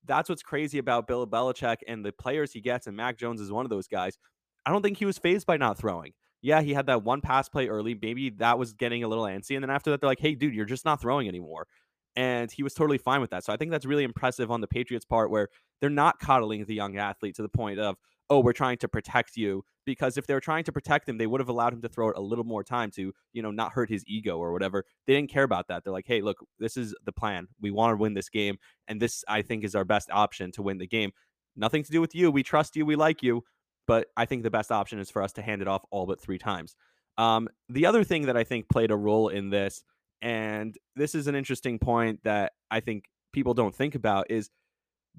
that's 0.05 0.29
what's 0.29 0.43
crazy 0.43 0.77
about 0.77 1.07
Bill 1.07 1.27
Belichick 1.27 1.77
and 1.87 2.05
the 2.05 2.11
players 2.11 2.51
he 2.51 2.61
gets. 2.61 2.87
And 2.87 2.95
Mac 2.95 3.17
Jones 3.17 3.41
is 3.41 3.51
one 3.51 3.65
of 3.65 3.69
those 3.69 3.87
guys. 3.87 4.17
I 4.65 4.71
don't 4.71 4.81
think 4.81 4.97
he 4.97 5.05
was 5.05 5.17
fazed 5.17 5.45
by 5.45 5.57
not 5.57 5.77
throwing. 5.77 6.13
Yeah, 6.41 6.61
he 6.61 6.73
had 6.73 6.87
that 6.87 7.03
one 7.03 7.21
pass 7.21 7.49
play 7.49 7.67
early. 7.67 7.97
Maybe 7.99 8.31
that 8.31 8.57
was 8.57 8.73
getting 8.73 9.03
a 9.03 9.07
little 9.07 9.25
antsy. 9.25 9.55
And 9.55 9.63
then 9.63 9.69
after 9.69 9.91
that, 9.91 10.01
they're 10.01 10.09
like, 10.09 10.19
hey, 10.19 10.33
dude, 10.33 10.55
you're 10.55 10.65
just 10.65 10.85
not 10.85 11.01
throwing 11.01 11.27
anymore 11.27 11.67
and 12.15 12.51
he 12.51 12.63
was 12.63 12.73
totally 12.73 12.97
fine 12.97 13.21
with 13.21 13.29
that. 13.31 13.43
So 13.43 13.53
I 13.53 13.57
think 13.57 13.71
that's 13.71 13.85
really 13.85 14.03
impressive 14.03 14.51
on 14.51 14.61
the 14.61 14.67
Patriots 14.67 15.05
part 15.05 15.31
where 15.31 15.49
they're 15.81 15.89
not 15.89 16.19
coddling 16.19 16.63
the 16.65 16.75
young 16.75 16.97
athlete 16.97 17.35
to 17.35 17.41
the 17.41 17.49
point 17.49 17.79
of, 17.79 17.97
oh, 18.29 18.39
we're 18.39 18.53
trying 18.53 18.77
to 18.77 18.87
protect 18.87 19.35
you. 19.35 19.65
Because 19.83 20.17
if 20.17 20.27
they 20.27 20.33
were 20.33 20.39
trying 20.39 20.63
to 20.65 20.71
protect 20.71 21.09
him, 21.09 21.17
they 21.17 21.27
would 21.27 21.41
have 21.41 21.49
allowed 21.49 21.73
him 21.73 21.81
to 21.81 21.89
throw 21.89 22.09
it 22.09 22.17
a 22.17 22.21
little 22.21 22.45
more 22.45 22.63
time 22.63 22.91
to, 22.91 23.11
you 23.33 23.41
know, 23.41 23.51
not 23.51 23.73
hurt 23.73 23.89
his 23.89 24.03
ego 24.07 24.37
or 24.37 24.53
whatever. 24.53 24.85
They 25.05 25.13
didn't 25.13 25.31
care 25.31 25.43
about 25.43 25.67
that. 25.67 25.83
They're 25.83 25.91
like, 25.91 26.07
hey, 26.07 26.21
look, 26.21 26.37
this 26.59 26.77
is 26.77 26.95
the 27.03 27.11
plan. 27.11 27.47
We 27.59 27.71
want 27.71 27.93
to 27.93 27.97
win 27.97 28.13
this 28.13 28.29
game. 28.29 28.57
And 28.87 29.01
this, 29.01 29.23
I 29.27 29.41
think, 29.41 29.63
is 29.63 29.75
our 29.75 29.83
best 29.83 30.09
option 30.11 30.51
to 30.53 30.61
win 30.61 30.77
the 30.77 30.87
game. 30.87 31.11
Nothing 31.55 31.83
to 31.83 31.91
do 31.91 31.99
with 31.99 32.15
you. 32.15 32.31
We 32.31 32.43
trust 32.43 32.75
you. 32.75 32.85
We 32.85 32.95
like 32.95 33.23
you. 33.23 33.43
But 33.87 34.07
I 34.15 34.25
think 34.25 34.43
the 34.43 34.51
best 34.51 34.71
option 34.71 34.99
is 34.99 35.09
for 35.09 35.21
us 35.21 35.33
to 35.33 35.41
hand 35.41 35.61
it 35.61 35.67
off 35.67 35.83
all 35.89 36.05
but 36.05 36.21
three 36.21 36.37
times. 36.37 36.75
Um, 37.17 37.49
the 37.67 37.87
other 37.87 38.03
thing 38.03 38.27
that 38.27 38.37
I 38.37 38.43
think 38.43 38.69
played 38.69 38.91
a 38.91 38.95
role 38.95 39.27
in 39.29 39.49
this 39.49 39.83
and 40.21 40.77
this 40.95 41.15
is 41.15 41.27
an 41.27 41.35
interesting 41.35 41.79
point 41.79 42.19
that 42.23 42.53
I 42.69 42.79
think 42.79 43.05
people 43.33 43.53
don't 43.53 43.75
think 43.75 43.95
about 43.95 44.29
is 44.29 44.49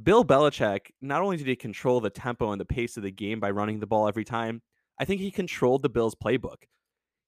Bill 0.01 0.25
Belichick, 0.25 0.91
not 1.01 1.23
only 1.23 1.37
did 1.37 1.47
he 1.47 1.57
control 1.57 2.01
the 2.01 2.11
tempo 2.11 2.51
and 2.53 2.61
the 2.61 2.65
pace 2.65 2.97
of 2.97 3.03
the 3.03 3.11
game 3.11 3.41
by 3.41 3.51
running 3.51 3.81
the 3.81 3.87
ball 3.87 4.09
every 4.09 4.25
time, 4.25 4.63
I 4.99 5.05
think 5.05 5.21
he 5.21 5.31
controlled 5.31 5.83
the 5.83 5.89
Bills 5.89 6.15
playbook. 6.15 6.65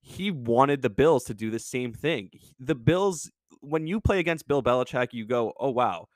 He 0.01 0.31
wanted 0.31 0.81
the 0.81 0.89
Bills 0.89 1.23
to 1.25 1.33
do 1.33 1.49
the 1.49 1.59
same 1.59 1.93
thing. 1.93 2.29
The 2.59 2.75
Bills, 2.75 3.29
when 3.61 3.87
you 3.87 3.99
play 3.99 4.19
against 4.19 4.47
Bill 4.47 4.63
Belichick, 4.63 5.13
you 5.13 5.25
go, 5.25 5.53
oh, 5.59 5.71
wow, 5.71 6.07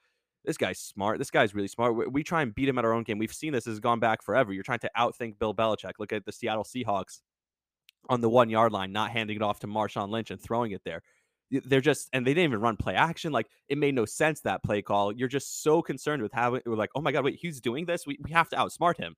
this 0.45 0.57
guy's 0.57 0.79
smart. 0.79 1.19
This 1.19 1.31
guy's 1.31 1.53
really 1.53 1.67
smart. 1.67 1.95
We, 1.95 2.07
we 2.07 2.23
try 2.23 2.41
and 2.41 2.53
beat 2.53 2.69
him 2.69 2.77
at 2.77 2.85
our 2.85 2.93
own 2.93 3.03
game. 3.03 3.17
We've 3.17 3.33
seen 3.33 3.53
this 3.53 3.65
has 3.65 3.79
gone 3.79 3.99
back 3.99 4.23
forever. 4.23 4.53
You're 4.53 4.63
trying 4.63 4.79
to 4.79 4.91
outthink 4.97 5.39
Bill 5.39 5.53
Belichick. 5.53 5.93
Look 5.99 6.13
at 6.13 6.25
the 6.25 6.31
Seattle 6.31 6.63
Seahawks 6.63 7.21
on 8.09 8.21
the 8.21 8.29
one 8.29 8.49
yard 8.49 8.71
line, 8.71 8.91
not 8.91 9.11
handing 9.11 9.35
it 9.35 9.41
off 9.41 9.59
to 9.59 9.67
Marshawn 9.67 10.09
Lynch 10.09 10.31
and 10.31 10.41
throwing 10.41 10.71
it 10.71 10.81
there 10.83 11.01
they're 11.51 11.81
just 11.81 12.09
and 12.13 12.25
they 12.25 12.33
didn't 12.33 12.51
even 12.51 12.61
run 12.61 12.77
play 12.77 12.95
action 12.95 13.31
like 13.31 13.47
it 13.67 13.77
made 13.77 13.95
no 13.95 14.05
sense 14.05 14.41
that 14.41 14.63
play 14.63 14.81
call. 14.81 15.11
You're 15.11 15.27
just 15.27 15.63
so 15.63 15.81
concerned 15.81 16.21
with 16.21 16.31
how 16.31 16.51
we're 16.65 16.75
like 16.75 16.91
oh 16.95 17.01
my 17.01 17.11
god 17.11 17.23
wait 17.25 17.39
he's 17.41 17.59
doing 17.59 17.85
this? 17.85 18.05
We, 18.05 18.17
we 18.23 18.31
have 18.31 18.49
to 18.49 18.55
outsmart 18.55 18.97
him. 18.97 19.15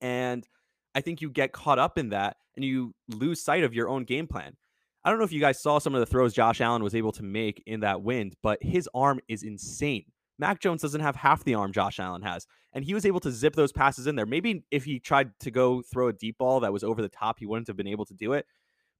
And 0.00 0.46
i 0.94 1.00
think 1.00 1.20
you 1.20 1.30
get 1.30 1.52
caught 1.52 1.78
up 1.78 1.98
in 1.98 2.10
that 2.10 2.36
and 2.56 2.64
you 2.64 2.94
lose 3.08 3.42
sight 3.42 3.64
of 3.64 3.74
your 3.74 3.88
own 3.88 4.04
game 4.04 4.26
plan. 4.26 4.56
I 5.04 5.10
don't 5.10 5.18
know 5.18 5.24
if 5.24 5.32
you 5.32 5.40
guys 5.40 5.60
saw 5.60 5.78
some 5.78 5.94
of 5.94 6.00
the 6.00 6.06
throws 6.06 6.34
josh 6.34 6.60
allen 6.60 6.82
was 6.82 6.94
able 6.94 7.12
to 7.12 7.22
make 7.22 7.62
in 7.66 7.80
that 7.80 8.02
wind 8.02 8.36
but 8.42 8.62
his 8.62 8.88
arm 8.94 9.20
is 9.28 9.42
insane. 9.42 10.04
Mac 10.38 10.60
jones 10.60 10.82
doesn't 10.82 11.00
have 11.00 11.16
half 11.16 11.42
the 11.44 11.54
arm 11.54 11.72
josh 11.72 11.98
allen 11.98 12.22
has 12.22 12.46
and 12.74 12.84
he 12.84 12.92
was 12.92 13.06
able 13.06 13.20
to 13.20 13.30
zip 13.30 13.54
those 13.54 13.72
passes 13.72 14.06
in 14.06 14.16
there. 14.16 14.26
Maybe 14.26 14.64
if 14.70 14.84
he 14.84 14.98
tried 14.98 15.30
to 15.40 15.50
go 15.50 15.80
throw 15.80 16.08
a 16.08 16.12
deep 16.12 16.38
ball 16.38 16.60
that 16.60 16.72
was 16.72 16.84
over 16.84 17.00
the 17.00 17.08
top 17.08 17.38
he 17.38 17.46
wouldn't 17.46 17.68
have 17.68 17.76
been 17.76 17.86
able 17.86 18.04
to 18.04 18.14
do 18.14 18.34
it 18.34 18.44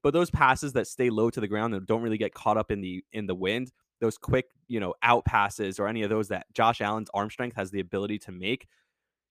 but 0.05 0.13
those 0.13 0.31
passes 0.31 0.75
that 0.75 0.87
stay 0.87 1.09
low 1.09 1.31
to 1.31 1.41
the 1.41 1.49
ground 1.49 1.75
and 1.75 1.87
don't 1.87 2.03
really 2.03 2.19
get 2.19 2.35
caught 2.35 2.59
up 2.59 2.71
in 2.71 2.83
the 2.83 3.03
in 3.13 3.27
the 3.27 3.35
wind, 3.35 3.73
those 4.03 4.19
quick, 4.19 4.45
you 4.69 4.79
know, 4.79 4.95
out 5.03 5.25
passes 5.25 5.81
or 5.81 5.89
any 5.89 6.03
of 6.03 6.11
those 6.11 6.29
that 6.29 6.47
Josh 6.53 6.83
Allen's 6.83 7.09
arm 7.15 7.31
strength 7.31 7.57
has 7.57 7.71
the 7.71 7.81
ability 7.81 8.19
to 8.19 8.31
make, 8.31 8.69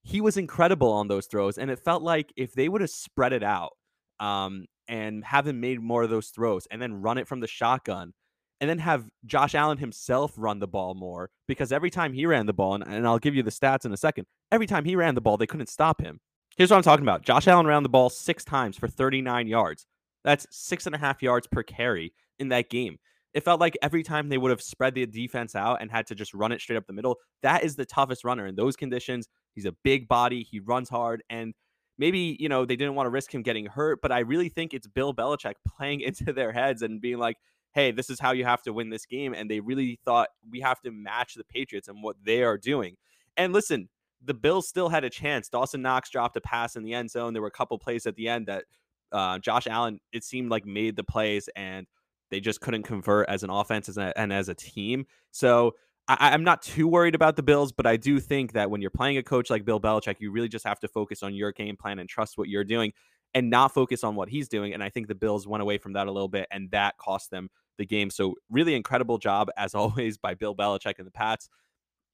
he 0.01 0.19
was 0.19 0.35
incredible 0.35 0.91
on 0.91 1.07
those 1.07 1.27
throws. 1.27 1.59
And 1.59 1.69
it 1.69 1.77
felt 1.77 2.01
like 2.01 2.33
if 2.35 2.53
they 2.53 2.69
would 2.69 2.81
have 2.81 2.89
spread 2.89 3.33
it 3.33 3.43
out 3.43 3.73
um, 4.19 4.65
and 4.87 5.23
have 5.23 5.47
him 5.47 5.59
made 5.61 5.79
more 5.79 6.01
of 6.01 6.09
those 6.09 6.29
throws 6.29 6.67
and 6.71 6.81
then 6.81 7.03
run 7.03 7.19
it 7.19 7.27
from 7.27 7.39
the 7.39 7.47
shotgun 7.47 8.11
and 8.59 8.67
then 8.67 8.79
have 8.79 9.05
Josh 9.27 9.53
Allen 9.53 9.77
himself 9.77 10.33
run 10.37 10.57
the 10.57 10.67
ball 10.67 10.95
more 10.95 11.29
because 11.47 11.71
every 11.71 11.91
time 11.91 12.13
he 12.13 12.25
ran 12.25 12.47
the 12.47 12.53
ball, 12.53 12.73
and, 12.73 12.83
and 12.83 13.05
I'll 13.05 13.19
give 13.19 13.35
you 13.35 13.43
the 13.43 13.51
stats 13.51 13.85
in 13.85 13.93
a 13.93 13.97
second, 13.97 14.25
every 14.51 14.65
time 14.65 14.85
he 14.85 14.95
ran 14.95 15.13
the 15.13 15.21
ball, 15.21 15.37
they 15.37 15.45
couldn't 15.45 15.69
stop 15.69 16.01
him. 16.01 16.19
Here's 16.57 16.71
what 16.71 16.77
I'm 16.77 16.83
talking 16.83 17.05
about 17.05 17.21
Josh 17.21 17.47
Allen 17.47 17.67
ran 17.67 17.83
the 17.83 17.89
ball 17.89 18.09
six 18.09 18.43
times 18.43 18.75
for 18.75 18.87
39 18.87 19.45
yards. 19.47 19.85
That's 20.23 20.47
six 20.51 20.85
and 20.85 20.95
a 20.95 20.97
half 20.97 21.21
yards 21.21 21.47
per 21.47 21.63
carry 21.63 22.13
in 22.39 22.49
that 22.49 22.69
game. 22.69 22.97
It 23.33 23.43
felt 23.43 23.59
like 23.59 23.75
every 23.81 24.03
time 24.03 24.29
they 24.29 24.37
would 24.37 24.51
have 24.51 24.61
spread 24.61 24.93
the 24.93 25.05
defense 25.07 25.55
out 25.55 25.81
and 25.81 25.89
had 25.89 26.05
to 26.07 26.15
just 26.15 26.33
run 26.33 26.51
it 26.51 26.61
straight 26.61 26.75
up 26.77 26.85
the 26.85 26.93
middle, 26.93 27.17
that 27.41 27.63
is 27.63 27.75
the 27.75 27.85
toughest 27.85 28.23
runner 28.23 28.45
in 28.45 28.55
those 28.55 28.75
conditions. 28.75 29.27
He's 29.55 29.65
a 29.65 29.71
big 29.83 30.07
body, 30.07 30.43
he 30.43 30.59
runs 30.59 30.89
hard, 30.89 31.23
and 31.29 31.53
maybe, 31.97 32.37
you 32.39 32.47
know, 32.47 32.65
they 32.65 32.75
didn't 32.75 32.95
want 32.95 33.07
to 33.07 33.11
risk 33.11 33.33
him 33.33 33.41
getting 33.41 33.65
hurt, 33.65 34.01
but 34.01 34.11
I 34.11 34.19
really 34.19 34.49
think 34.49 34.73
it's 34.73 34.87
Bill 34.87 35.13
Belichick 35.13 35.53
playing 35.77 36.01
into 36.01 36.31
their 36.31 36.51
heads 36.51 36.81
and 36.81 37.01
being 37.01 37.17
like, 37.17 37.37
hey, 37.73 37.91
this 37.91 38.09
is 38.09 38.19
how 38.19 38.31
you 38.31 38.45
have 38.45 38.61
to 38.63 38.73
win 38.73 38.89
this 38.89 39.05
game. 39.05 39.33
And 39.33 39.49
they 39.49 39.59
really 39.59 39.99
thought 40.05 40.29
we 40.49 40.61
have 40.61 40.79
to 40.81 40.91
match 40.91 41.33
the 41.33 41.43
Patriots 41.43 41.87
and 41.87 42.03
what 42.03 42.15
they 42.23 42.43
are 42.43 42.57
doing. 42.57 42.97
And 43.35 43.51
listen, 43.51 43.89
the 44.23 44.35
Bills 44.35 44.67
still 44.67 44.89
had 44.89 45.03
a 45.03 45.09
chance. 45.09 45.49
Dawson 45.49 45.81
Knox 45.81 46.09
dropped 46.09 46.37
a 46.37 46.41
pass 46.41 46.75
in 46.75 46.83
the 46.83 46.93
end 46.93 47.09
zone. 47.09 47.33
There 47.33 47.41
were 47.41 47.47
a 47.47 47.51
couple 47.51 47.77
plays 47.79 48.05
at 48.05 48.15
the 48.15 48.27
end 48.27 48.45
that 48.45 48.65
uh, 49.13 49.39
Josh 49.39 49.67
Allen, 49.67 49.99
it 50.11 50.23
seemed 50.23 50.49
like 50.49 50.65
made 50.65 50.95
the 50.95 51.03
plays 51.03 51.49
and 51.55 51.87
they 52.31 52.39
just 52.39 52.61
couldn't 52.61 52.83
convert 52.83 53.29
as 53.29 53.43
an 53.43 53.49
offense 53.49 53.87
as 53.87 53.97
a, 53.97 54.11
and 54.17 54.33
as 54.33 54.49
a 54.49 54.55
team. 54.55 55.05
So 55.31 55.75
I, 56.07 56.33
am 56.33 56.43
not 56.43 56.61
too 56.61 56.87
worried 56.87 57.15
about 57.15 57.35
the 57.35 57.43
Bills, 57.43 57.71
but 57.71 57.85
I 57.85 57.95
do 57.95 58.19
think 58.19 58.53
that 58.53 58.69
when 58.69 58.81
you're 58.81 58.89
playing 58.91 59.17
a 59.17 59.23
coach 59.23 59.49
like 59.49 59.63
Bill 59.63 59.79
Belichick, 59.79 60.15
you 60.19 60.31
really 60.31 60.49
just 60.49 60.65
have 60.65 60.79
to 60.81 60.87
focus 60.87 61.23
on 61.23 61.33
your 61.33 61.51
game 61.51 61.77
plan 61.77 61.99
and 61.99 62.09
trust 62.09 62.37
what 62.37 62.49
you're 62.49 62.63
doing 62.63 62.91
and 63.33 63.49
not 63.49 63.73
focus 63.73 64.03
on 64.03 64.15
what 64.15 64.29
he's 64.29 64.49
doing. 64.49 64.73
And 64.73 64.83
I 64.83 64.89
think 64.89 65.07
the 65.07 65.15
Bills 65.15 65.47
went 65.47 65.61
away 65.61 65.77
from 65.77 65.93
that 65.93 66.07
a 66.07 66.11
little 66.11 66.27
bit, 66.27 66.47
and 66.51 66.69
that 66.71 66.97
cost 66.97 67.31
them 67.31 67.49
the 67.77 67.85
game. 67.85 68.09
So 68.09 68.35
really 68.49 68.75
incredible 68.75 69.17
job 69.17 69.49
as 69.57 69.75
always 69.75 70.17
by 70.17 70.33
Bill 70.33 70.55
Belichick 70.55 70.95
and 70.97 71.07
the 71.07 71.11
Pats. 71.11 71.49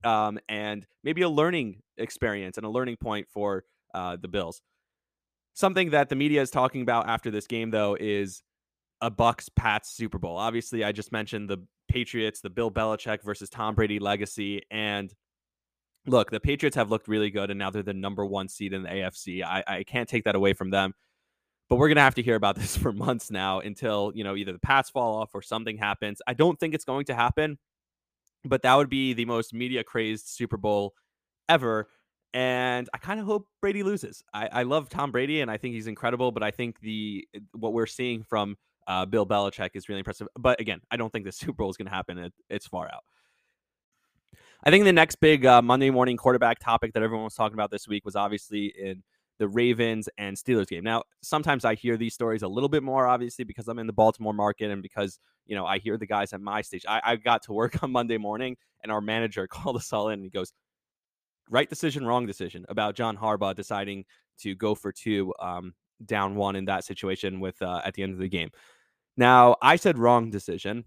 um, 0.03 0.39
and 0.47 0.85
maybe 1.03 1.21
a 1.23 1.29
learning 1.29 1.81
experience 1.97 2.57
and 2.57 2.65
a 2.65 2.69
learning 2.69 2.97
point 2.97 3.27
for 3.29 3.63
uh, 3.93 4.17
the 4.21 4.27
Bills. 4.27 4.61
Something 5.59 5.89
that 5.89 6.07
the 6.07 6.15
media 6.15 6.41
is 6.41 6.51
talking 6.51 6.81
about 6.81 7.09
after 7.09 7.29
this 7.29 7.45
game, 7.45 7.69
though, 7.69 7.97
is 7.99 8.43
a 9.01 9.11
Bucs 9.11 9.49
Pats 9.57 9.93
Super 9.93 10.17
Bowl. 10.17 10.37
Obviously, 10.37 10.85
I 10.85 10.93
just 10.93 11.11
mentioned 11.11 11.49
the 11.49 11.57
Patriots, 11.89 12.39
the 12.39 12.49
Bill 12.49 12.71
Belichick 12.71 13.25
versus 13.25 13.49
Tom 13.49 13.75
Brady 13.75 13.99
legacy, 13.99 14.61
and 14.71 15.13
look, 16.07 16.31
the 16.31 16.39
Patriots 16.39 16.77
have 16.77 16.89
looked 16.89 17.09
really 17.09 17.29
good, 17.29 17.49
and 17.49 17.59
now 17.59 17.71
they're 17.71 17.83
the 17.83 17.93
number 17.93 18.25
one 18.25 18.47
seed 18.47 18.71
in 18.71 18.83
the 18.83 18.89
AFC. 18.89 19.43
I, 19.43 19.61
I 19.67 19.83
can't 19.83 20.07
take 20.07 20.23
that 20.23 20.35
away 20.35 20.53
from 20.53 20.69
them. 20.69 20.93
But 21.67 21.75
we're 21.75 21.89
gonna 21.89 21.99
have 21.99 22.15
to 22.15 22.23
hear 22.23 22.35
about 22.35 22.55
this 22.59 22.77
for 22.77 22.93
months 22.93 23.29
now 23.29 23.59
until 23.59 24.13
you 24.15 24.23
know 24.23 24.37
either 24.37 24.53
the 24.53 24.59
Pats 24.59 24.89
fall 24.89 25.17
off 25.17 25.31
or 25.33 25.41
something 25.41 25.77
happens. 25.77 26.21
I 26.25 26.35
don't 26.35 26.57
think 26.57 26.73
it's 26.73 26.85
going 26.85 27.03
to 27.07 27.13
happen, 27.13 27.57
but 28.45 28.61
that 28.61 28.75
would 28.75 28.89
be 28.89 29.11
the 29.11 29.25
most 29.25 29.53
media 29.53 29.83
crazed 29.83 30.25
Super 30.29 30.55
Bowl 30.55 30.93
ever. 31.49 31.89
And 32.33 32.87
I 32.93 32.97
kind 32.99 33.19
of 33.19 33.25
hope 33.25 33.47
Brady 33.61 33.81
loses. 33.81 34.23
I, 34.33 34.49
I 34.51 34.63
love 34.63 34.89
Tom 34.89 35.11
Brady 35.11 35.41
and 35.41 35.49
I 35.49 35.57
think 35.57 35.73
he's 35.73 35.87
incredible, 35.87 36.31
but 36.31 36.43
I 36.43 36.51
think 36.51 36.79
the 36.79 37.27
what 37.53 37.73
we're 37.73 37.87
seeing 37.87 38.23
from 38.23 38.55
uh, 38.87 39.05
Bill 39.05 39.25
Belichick 39.25 39.71
is 39.73 39.89
really 39.89 39.99
impressive. 39.99 40.27
But 40.37 40.59
again, 40.59 40.81
I 40.91 40.97
don't 40.97 41.11
think 41.11 41.25
the 41.25 41.31
Super 41.31 41.53
Bowl 41.53 41.69
is 41.69 41.77
going 41.77 41.87
to 41.87 41.93
happen. 41.93 42.17
It, 42.17 42.33
it's 42.49 42.67
far 42.67 42.85
out. 42.85 43.03
I 44.63 44.71
think 44.71 44.83
the 44.83 44.93
next 44.93 45.15
big 45.15 45.45
uh, 45.45 45.61
Monday 45.61 45.89
morning 45.89 46.17
quarterback 46.17 46.59
topic 46.59 46.93
that 46.93 47.01
everyone 47.01 47.23
was 47.23 47.35
talking 47.35 47.53
about 47.53 47.71
this 47.71 47.87
week 47.87 48.03
was 48.03 48.15
obviously 48.15 48.65
in 48.65 49.03
the 49.37 49.47
Ravens 49.47 50.09
and 50.17 50.35
Steelers 50.35 50.67
game. 50.67 50.83
Now, 50.83 51.03
sometimes 51.21 51.63
I 51.63 51.75
hear 51.75 51.95
these 51.95 52.13
stories 52.13 52.41
a 52.41 52.47
little 52.47 52.67
bit 52.67 52.83
more, 52.83 53.07
obviously, 53.07 53.45
because 53.45 53.69
I'm 53.69 53.79
in 53.79 53.87
the 53.87 53.93
Baltimore 53.93 54.33
market 54.33 54.69
and 54.69 54.83
because, 54.83 55.17
you 55.45 55.55
know, 55.55 55.65
I 55.65 55.79
hear 55.79 55.97
the 55.97 56.05
guys 56.05 56.33
at 56.33 56.41
my 56.41 56.61
stage. 56.61 56.85
I, 56.87 57.01
I 57.03 57.15
got 57.15 57.43
to 57.43 57.53
work 57.53 57.81
on 57.83 57.91
Monday 57.91 58.17
morning 58.17 58.57
and 58.83 58.91
our 58.91 59.01
manager 59.01 59.47
called 59.51 59.77
us 59.77 59.93
all 59.93 60.09
in 60.09 60.15
and 60.15 60.23
he 60.23 60.29
goes, 60.29 60.51
right 61.49 61.69
decision, 61.69 62.05
wrong 62.05 62.25
decision 62.25 62.65
about 62.69 62.95
John 62.95 63.17
Harbaugh 63.17 63.55
deciding 63.55 64.05
to 64.39 64.55
go 64.55 64.75
for 64.75 64.91
two 64.91 65.33
um, 65.39 65.73
down 66.05 66.35
one 66.35 66.55
in 66.55 66.65
that 66.65 66.83
situation 66.83 67.39
with 67.39 67.61
uh, 67.61 67.81
at 67.83 67.93
the 67.93 68.03
end 68.03 68.13
of 68.13 68.19
the 68.19 68.29
game. 68.29 68.49
Now, 69.17 69.57
I 69.61 69.75
said 69.75 69.97
wrong 69.97 70.29
decision, 70.29 70.85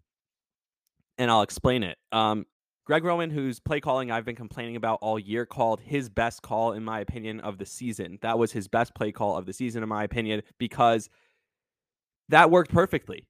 and 1.19 1.31
I'll 1.31 1.42
explain 1.42 1.83
it. 1.83 1.99
Um, 2.12 2.47
Greg 2.85 3.04
Roman, 3.04 3.31
whose 3.31 3.61
play 3.61 3.81
calling 3.81 4.11
I've 4.11 4.25
been 4.25 4.37
complaining 4.37 4.76
about 4.76 4.99
all 5.02 5.19
year, 5.19 5.47
called 5.47 5.81
his 5.81 6.09
best 6.09 6.42
call, 6.42 6.73
in 6.73 6.83
my 6.83 7.00
opinion, 7.00 7.40
of 7.40 7.59
the 7.59 7.66
season. 7.66 8.19
That 8.23 8.38
was 8.38 8.50
his 8.50 8.66
best 8.66 8.95
play 8.95 9.12
call 9.12 9.37
of 9.37 9.47
the 9.47 9.52
season, 9.52 9.83
in 9.83 9.88
my 9.88 10.02
opinion, 10.02 10.42
because 10.59 11.09
that 12.28 12.50
worked 12.50 12.73
perfectly. 12.73 13.26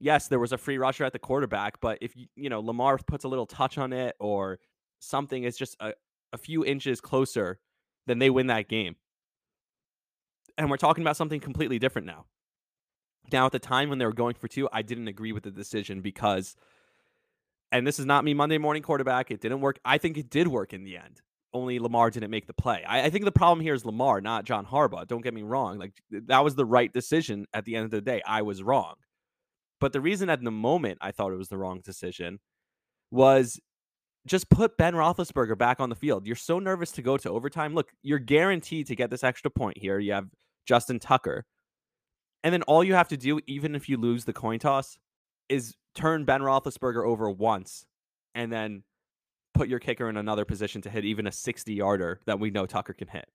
Yes, 0.00 0.28
there 0.28 0.40
was 0.40 0.52
a 0.52 0.58
free 0.58 0.76
rusher 0.76 1.04
at 1.04 1.12
the 1.12 1.18
quarterback, 1.18 1.80
but 1.80 1.98
if 2.02 2.12
you 2.34 2.50
know 2.50 2.60
Lamar 2.60 2.98
puts 2.98 3.24
a 3.24 3.28
little 3.28 3.46
touch 3.46 3.78
on 3.78 3.92
it 3.92 4.16
or 4.20 4.58
something 4.98 5.44
is 5.44 5.56
just 5.56 5.76
a, 5.80 5.92
a 6.34 6.38
few 6.38 6.64
inches 6.64 7.00
closer, 7.00 7.58
then 8.06 8.18
they 8.18 8.28
win 8.28 8.48
that 8.48 8.68
game. 8.68 8.96
And 10.58 10.68
we're 10.68 10.76
talking 10.76 11.02
about 11.02 11.16
something 11.16 11.40
completely 11.40 11.78
different 11.78 12.06
now. 12.06 12.26
Now, 13.32 13.46
at 13.46 13.52
the 13.52 13.58
time 13.58 13.88
when 13.88 13.98
they 13.98 14.04
were 14.04 14.12
going 14.12 14.34
for 14.34 14.48
two, 14.48 14.68
I 14.70 14.82
didn't 14.82 15.08
agree 15.08 15.32
with 15.32 15.44
the 15.44 15.50
decision 15.50 16.02
because 16.02 16.54
and 17.72 17.84
this 17.84 17.98
is 17.98 18.06
not 18.06 18.24
me 18.24 18.34
Monday 18.34 18.58
morning 18.58 18.84
quarterback. 18.84 19.32
It 19.32 19.40
didn't 19.40 19.60
work. 19.60 19.80
I 19.84 19.98
think 19.98 20.16
it 20.16 20.30
did 20.30 20.46
work 20.46 20.72
in 20.72 20.84
the 20.84 20.96
end. 20.96 21.20
Only 21.52 21.80
Lamar 21.80 22.08
didn't 22.10 22.30
make 22.30 22.46
the 22.46 22.54
play. 22.54 22.84
I, 22.86 23.06
I, 23.06 23.10
think 23.10 23.24
the 23.24 23.32
problem 23.32 23.60
here 23.60 23.74
is 23.74 23.84
Lamar, 23.84 24.20
not 24.20 24.44
John 24.44 24.64
Harbaugh. 24.64 25.06
Don't 25.08 25.22
get 25.22 25.34
me 25.34 25.42
wrong. 25.42 25.78
Like 25.78 25.92
that 26.10 26.44
was 26.44 26.54
the 26.54 26.64
right 26.64 26.92
decision 26.92 27.46
at 27.52 27.64
the 27.64 27.74
end 27.74 27.84
of 27.84 27.90
the 27.90 28.00
day. 28.00 28.22
I 28.26 28.42
was 28.42 28.62
wrong. 28.62 28.94
But 29.80 29.92
the 29.92 30.00
reason 30.00 30.30
at 30.30 30.42
the 30.42 30.52
moment 30.52 30.98
I 31.00 31.10
thought 31.10 31.32
it 31.32 31.36
was 31.36 31.48
the 31.48 31.58
wrong 31.58 31.80
decision 31.84 32.38
was 33.10 33.60
just 34.26 34.48
put 34.48 34.76
Ben 34.76 34.94
Roethlisberger 34.94 35.56
back 35.58 35.80
on 35.80 35.90
the 35.90 35.94
field. 35.94 36.26
You're 36.26 36.36
so 36.36 36.58
nervous 36.58 36.90
to 36.92 37.02
go 37.02 37.16
to 37.18 37.30
overtime. 37.30 37.74
Look, 37.74 37.90
you're 38.02 38.18
guaranteed 38.18 38.86
to 38.86 38.96
get 38.96 39.10
this 39.10 39.24
extra 39.24 39.50
point 39.50 39.78
here. 39.78 39.98
You 39.98 40.12
have 40.12 40.28
Justin 40.66 40.98
Tucker. 40.98 41.44
And 42.42 42.52
then 42.52 42.62
all 42.62 42.84
you 42.84 42.94
have 42.94 43.08
to 43.08 43.16
do, 43.16 43.40
even 43.46 43.74
if 43.74 43.88
you 43.88 43.96
lose 43.96 44.24
the 44.24 44.32
coin 44.32 44.58
toss, 44.58 44.98
is 45.48 45.74
turn 45.94 46.24
Ben 46.24 46.40
Roethlisberger 46.40 47.06
over 47.06 47.30
once 47.30 47.86
and 48.34 48.52
then 48.52 48.82
put 49.54 49.68
your 49.68 49.78
kicker 49.78 50.08
in 50.08 50.16
another 50.16 50.44
position 50.44 50.82
to 50.82 50.90
hit 50.90 51.04
even 51.04 51.26
a 51.26 51.32
60 51.32 51.72
yarder 51.72 52.20
that 52.26 52.40
we 52.40 52.50
know 52.50 52.66
Tucker 52.66 52.92
can 52.92 53.08
hit. 53.08 53.26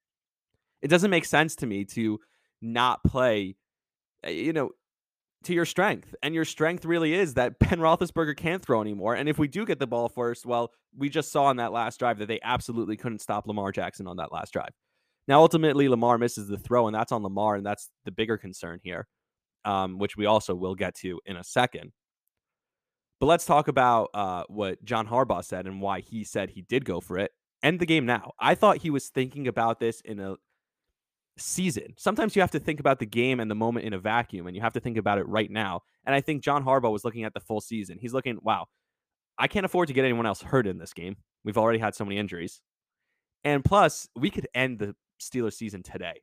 It 0.82 0.90
doesn't 0.90 1.12
make 1.12 1.26
sense 1.26 1.56
to 1.58 1.66
me 1.66 1.86
to 1.86 2.20
not 2.62 3.04
play, 3.04 3.56
eh, 4.24 4.32
you 4.32 4.54
know, 4.54 4.72
to 5.44 5.54
your 5.54 5.66
strength. 5.66 6.14
And 6.22 6.36
your 6.36 6.46
strength 6.46 6.86
really 6.86 7.14
is 7.14 7.36
that 7.36 7.60
Ben 7.60 7.80
Roethlisberger 7.80 8.36
can't 8.36 8.64
throw 8.64 8.82
anymore. 8.82 9.16
And 9.16 9.30
if 9.30 9.38
we 9.38 9.48
do 9.48 9.66
get 9.66 9.80
the 9.80 9.88
ball 9.88 10.10
first, 10.10 10.46
well, 10.46 10.72
we 10.98 11.10
just 11.10 11.32
saw 11.32 11.46
on 11.46 11.58
that 11.58 11.72
last 11.72 12.00
drive 12.00 12.20
that 12.20 12.28
they 12.28 12.40
absolutely 12.44 12.98
couldn't 12.98 13.20
stop 13.20 13.48
Lamar 13.48 13.72
Jackson 13.72 14.08
on 14.08 14.18
that 14.18 14.32
last 14.32 14.54
drive. 14.54 14.72
Now, 15.28 15.42
ultimately, 15.42 15.88
Lamar 15.88 16.18
misses 16.18 16.48
the 16.48 16.58
throw, 16.58 16.88
and 16.88 16.96
that's 16.96 17.12
on 17.12 17.22
Lamar, 17.22 17.56
and 17.56 17.66
that's 17.66 17.90
the 18.04 18.12
bigger 18.12 18.38
concern 18.38 18.80
here, 18.84 19.08
um, 19.64 20.00
which 20.00 20.18
we 20.18 20.26
also 20.26 20.56
will 20.56 20.74
get 20.74 20.96
to 20.96 21.20
in 21.26 21.38
a 21.38 21.44
second. 21.44 21.92
But 23.20 23.28
let's 23.28 23.46
talk 23.46 23.68
about 23.68 24.10
uh, 24.14 24.44
what 24.48 24.84
John 24.84 25.08
Harbaugh 25.08 25.44
said 25.44 25.68
and 25.68 25.82
why 25.82 26.00
he 26.00 26.24
said 26.24 26.50
he 26.50 26.62
did 26.62 26.86
go 26.86 27.00
for 27.00 27.20
it. 27.20 27.32
End 27.62 27.80
the 27.80 27.86
game 27.86 28.06
now. 28.06 28.32
I 28.40 28.56
thought 28.56 28.78
he 28.78 28.90
was 28.90 29.10
thinking 29.10 29.48
about 29.48 29.80
this 29.80 30.02
in 30.02 30.20
a 30.20 30.36
season. 31.40 31.94
Sometimes 31.98 32.36
you 32.36 32.42
have 32.42 32.52
to 32.52 32.60
think 32.60 32.80
about 32.80 33.00
the 33.00 33.06
game 33.06 33.40
and 33.40 33.50
the 33.50 33.56
moment 33.56 33.86
in 33.86 33.94
a 33.94 34.00
vacuum, 34.00 34.48
and 34.48 34.56
you 34.56 34.62
have 34.62 34.74
to 34.74 34.80
think 34.80 34.98
about 34.98 35.18
it 35.18 35.28
right 35.28 35.50
now. 35.50 35.82
And 36.06 36.16
I 36.16 36.22
think 36.22 36.44
John 36.44 36.64
Harbaugh 36.64 36.92
was 36.92 37.06
looking 37.06 37.24
at 37.24 37.34
the 37.34 37.40
full 37.40 37.62
season. 37.62 37.98
He's 38.00 38.14
looking, 38.14 38.38
wow, 38.42 38.68
I 39.38 39.48
can't 39.48 39.66
afford 39.66 39.88
to 39.88 39.94
get 39.94 40.06
anyone 40.06 40.26
else 40.26 40.42
hurt 40.42 40.68
in 40.68 40.78
this 40.78 40.94
game. 40.94 41.18
We've 41.44 41.58
already 41.58 41.80
had 41.80 41.96
so 41.96 42.06
many 42.06 42.18
injuries. 42.18 42.62
And 43.44 43.64
plus, 43.64 44.08
we 44.16 44.30
could 44.30 44.48
end 44.54 44.80
the 44.80 44.96
Steelers 45.22 45.54
season 45.54 45.82
today. 45.84 46.22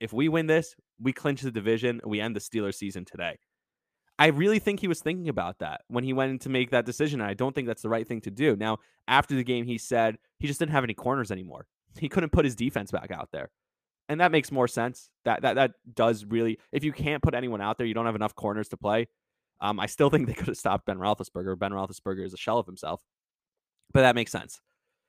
If 0.00 0.12
we 0.12 0.28
win 0.28 0.46
this, 0.46 0.74
we 1.00 1.12
clinch 1.12 1.42
the 1.42 1.50
division, 1.50 2.00
we 2.04 2.20
end 2.20 2.34
the 2.34 2.40
Steelers 2.40 2.74
season 2.74 3.04
today. 3.04 3.38
I 4.18 4.28
really 4.28 4.60
think 4.60 4.80
he 4.80 4.88
was 4.88 5.00
thinking 5.00 5.28
about 5.28 5.58
that 5.58 5.82
when 5.88 6.04
he 6.04 6.12
went 6.12 6.40
to 6.42 6.48
make 6.48 6.70
that 6.70 6.86
decision. 6.86 7.20
And 7.20 7.28
I 7.28 7.34
don't 7.34 7.54
think 7.54 7.66
that's 7.66 7.82
the 7.82 7.88
right 7.88 8.06
thing 8.06 8.20
to 8.22 8.30
do. 8.30 8.54
Now, 8.54 8.78
after 9.08 9.34
the 9.34 9.44
game, 9.44 9.66
he 9.66 9.76
said 9.76 10.18
he 10.38 10.46
just 10.46 10.60
didn't 10.60 10.72
have 10.72 10.84
any 10.84 10.94
corners 10.94 11.32
anymore. 11.32 11.66
He 11.98 12.08
couldn't 12.08 12.30
put 12.30 12.44
his 12.44 12.54
defense 12.54 12.90
back 12.90 13.10
out 13.10 13.30
there. 13.32 13.50
And 14.08 14.20
that 14.20 14.32
makes 14.32 14.52
more 14.52 14.68
sense. 14.68 15.08
That 15.24 15.42
that 15.42 15.54
that 15.54 15.72
does 15.94 16.24
really 16.24 16.58
if 16.72 16.84
you 16.84 16.92
can't 16.92 17.22
put 17.22 17.34
anyone 17.34 17.60
out 17.60 17.78
there, 17.78 17.86
you 17.86 17.94
don't 17.94 18.06
have 18.06 18.14
enough 18.14 18.34
corners 18.34 18.68
to 18.68 18.76
play. 18.76 19.08
Um, 19.60 19.80
I 19.80 19.86
still 19.86 20.10
think 20.10 20.26
they 20.26 20.34
could 20.34 20.48
have 20.48 20.56
stopped 20.56 20.86
Ben 20.86 20.98
Roethlisberger. 20.98 21.58
Ben 21.58 21.72
Roethlisberger 21.72 22.24
is 22.24 22.34
a 22.34 22.38
shell 22.38 22.58
of 22.58 22.66
himself. 22.66 23.02
But 23.92 24.02
that 24.02 24.14
makes 24.14 24.32
sense. 24.32 24.60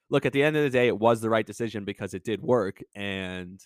Look, 0.10 0.26
at 0.26 0.34
the 0.34 0.44
end 0.44 0.56
of 0.56 0.64
the 0.64 0.70
day, 0.70 0.88
it 0.88 1.00
was 1.00 1.20
the 1.20 1.30
right 1.30 1.46
decision 1.46 1.84
because 1.84 2.14
it 2.14 2.24
did 2.24 2.42
work, 2.42 2.82
and 2.94 3.60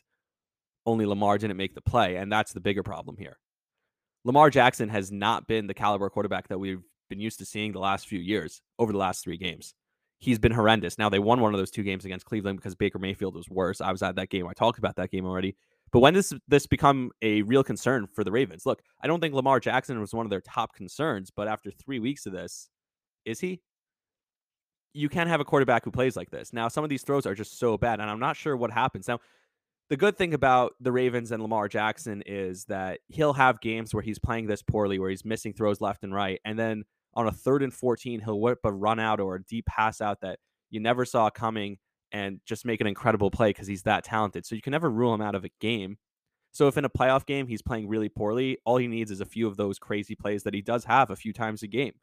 only 0.86 1.05
Lamar 1.05 1.38
didn't 1.38 1.57
make 1.57 1.75
the 1.75 1.81
play, 1.81 2.15
and 2.15 2.31
that's 2.31 2.53
the 2.53 2.62
bigger 2.62 2.81
problem 2.83 3.17
here. 3.17 3.38
Lamar 4.24 4.50
Jackson 4.50 4.89
has 4.89 5.12
not 5.12 5.48
been 5.48 5.67
the 5.67 5.74
caliber 5.74 6.09
quarterback 6.09 6.48
that 6.48 6.57
we've 6.57 6.81
been 7.09 7.19
used 7.19 7.39
to 7.39 7.45
seeing 7.45 7.71
the 7.71 7.79
last 7.79 8.07
few 8.07 8.19
years 8.19 8.62
over 8.77 8.91
the 8.91 8.98
last 8.98 9.24
three 9.24 9.38
games. 9.38 9.74
He's 10.20 10.38
been 10.38 10.52
horrendous. 10.52 10.98
Now 10.98 11.10
they 11.10 11.20
won 11.20 11.40
one 11.40 11.54
of 11.54 11.60
those 11.60 11.72
two 11.72 11.84
games 11.84 12.06
against 12.06 12.26
Cleveland 12.26 12.60
because 12.60 12.76
Baker 12.76 13.00
Mayfield 13.00 13.36
was 13.36 13.50
worse. 13.50 13.80
I 13.82 13.92
was 13.92 14.04
at 14.04 14.16
that 14.16 14.30
game. 14.30 14.48
I 14.48 14.54
talked 14.54 14.78
about 14.78 14.98
that 14.98 15.12
game 15.12 15.26
already. 15.26 15.56
But 15.92 16.02
when 16.02 16.14
does 16.14 16.34
this 16.48 16.68
become 16.68 17.12
a 17.22 17.42
real 17.44 17.64
concern 17.64 18.08
for 18.14 18.24
the 18.24 18.32
Ravens? 18.32 18.66
Look, 18.66 18.82
I 19.02 19.08
don't 19.08 19.20
think 19.22 19.34
Lamar 19.34 19.60
Jackson 19.60 20.00
was 20.00 20.14
one 20.14 20.26
of 20.26 20.30
their 20.30 20.42
top 20.42 20.76
concerns, 20.76 21.32
but 21.32 21.48
after 21.48 21.72
three 21.72 22.00
weeks 22.00 22.26
of 22.26 22.34
this, 22.34 22.70
is 23.26 23.40
he? 23.40 23.62
You 24.94 25.10
can't 25.10 25.30
have 25.30 25.40
a 25.40 25.46
quarterback 25.46 25.86
who 25.86 25.92
plays 25.92 26.16
like 26.16 26.30
this. 26.30 26.54
Now, 26.54 26.68
some 26.68 26.84
of 26.84 26.90
these 26.90 27.04
throws 27.04 27.26
are 27.26 27.36
just 27.36 27.58
so 27.58 27.78
bad, 27.78 28.00
and 28.00 28.10
I'm 28.10 28.20
not 28.20 28.36
sure 28.36 28.56
what 28.56 28.72
happens. 28.72 29.08
Now, 29.08 29.20
the 29.90 29.98
good 29.98 30.18
thing 30.18 30.34
about 30.36 30.74
the 30.80 30.92
Ravens 30.92 31.32
and 31.32 31.42
Lamar 31.42 31.68
Jackson 31.68 32.22
is 32.26 32.66
that 32.66 33.00
he'll 33.08 33.34
have 33.34 33.62
games 33.62 33.94
where 33.94 34.04
he's 34.04 34.20
playing 34.20 34.46
this 34.46 34.62
poorly, 34.62 35.00
where 35.00 35.10
he's 35.10 35.26
missing 35.26 35.54
throws 35.54 35.82
left 35.82 36.04
and 36.04 36.14
right. 36.14 36.40
And 36.46 36.58
then 36.58 36.84
on 37.13 37.28
a 37.28 37.32
third 37.32 37.63
and 37.63 37.74
14, 37.74 38.22
he'll 38.22 38.39
whip 38.39 38.60
a 38.63 38.72
run 38.72 39.00
out 39.00 39.20
or 39.20 39.36
a 39.36 39.44
deep 39.44 39.66
pass 39.66 40.01
out 40.01 40.22
that 40.22 40.39
you 40.70 40.80
never 40.80 41.06
saw 41.06 41.30
coming 41.30 41.78
and 42.12 42.39
just 42.46 42.66
make 42.66 42.82
an 42.82 42.88
incredible 42.88 43.32
play 43.32 43.50
because 43.50 43.68
he's 43.68 43.84
that 43.84 44.04
talented. 44.04 44.46
So 44.46 44.56
you 44.56 44.62
can 44.62 44.72
never 44.72 44.89
rule 44.89 45.13
him 45.13 45.22
out 45.22 45.36
of 45.36 45.46
a 45.46 45.50
game. 45.60 45.98
So 46.51 46.68
if 46.68 46.78
in 46.78 46.86
a 46.86 46.89
playoff 46.89 47.25
game 47.25 47.48
he's 47.48 47.62
playing 47.62 47.88
really 47.88 48.10
poorly, 48.10 48.58
all 48.66 48.78
he 48.78 48.88
needs 48.88 49.12
is 49.12 49.22
a 49.22 49.25
few 49.25 49.48
of 49.48 49.58
those 49.58 49.78
crazy 49.78 50.16
plays 50.16 50.44
that 50.44 50.54
he 50.54 50.62
does 50.62 50.86
have 50.86 51.12
a 51.12 51.16
few 51.16 51.34
times 51.34 51.62
a 51.62 51.68
game. 51.68 51.94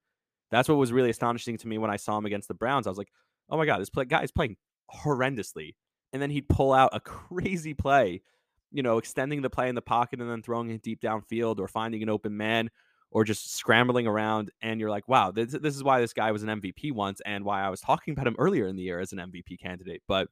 That's 0.51 0.69
what 0.69 0.79
was 0.79 0.93
really 0.93 1.11
astonishing 1.11 1.59
to 1.59 1.69
me 1.69 1.79
when 1.79 1.91
I 1.91 1.97
saw 1.97 2.17
him 2.17 2.27
against 2.27 2.47
the 2.47 2.55
Browns. 2.55 2.87
I 2.87 2.91
was 2.91 2.99
like, 2.99 3.11
oh 3.51 3.57
my 3.57 3.67
God, 3.67 3.81
this 3.81 3.91
play, 3.91 4.05
guy 4.05 4.23
is 4.23 4.31
playing 4.31 4.57
horrendously 4.95 5.75
and 6.13 6.23
then 6.23 6.31
he'd 6.31 6.49
pull 6.49 6.73
out 6.73 6.91
a 6.93 7.01
crazy 7.01 7.75
play, 7.75 8.23
you 8.71 8.83
know, 8.83 8.99
extending 8.99 9.43
the 9.43 9.51
play 9.51 9.69
in 9.69 9.75
the 9.75 9.83
pocket 9.83 10.21
and 10.21 10.31
then 10.31 10.43
throwing 10.43 10.71
it 10.71 10.83
deep 10.83 11.01
downfield 11.01 11.59
or 11.59 11.67
finding 11.67 12.03
an 12.03 12.09
open 12.09 12.37
man 12.37 12.71
or 13.11 13.25
just 13.25 13.55
scrambling 13.55 14.07
around. 14.07 14.51
And 14.63 14.81
you're 14.81 14.91
like, 14.91 15.09
wow, 15.09 15.31
this, 15.31 15.53
this 15.53 15.77
is 15.77 15.85
why 15.85 16.01
this 16.01 16.13
guy 16.13 16.33
was 16.33 16.43
an 16.43 16.61
MVP 16.61 16.93
once 16.93 17.21
and 17.25 17.45
why 17.45 17.63
I 17.63 17.71
was 17.71 17.81
talking 17.81 18.13
about 18.13 18.27
him 18.27 18.37
earlier 18.39 18.67
in 18.67 18.77
the 18.77 18.83
year 18.83 19.01
as 19.01 19.13
an 19.13 19.19
MVP 19.19 19.59
candidate. 19.61 20.03
But 20.09 20.29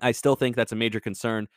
I 0.00 0.12
still 0.12 0.36
think 0.36 0.56
that's 0.56 0.72
a 0.72 0.76
major 0.76 1.00
concern. 1.00 1.48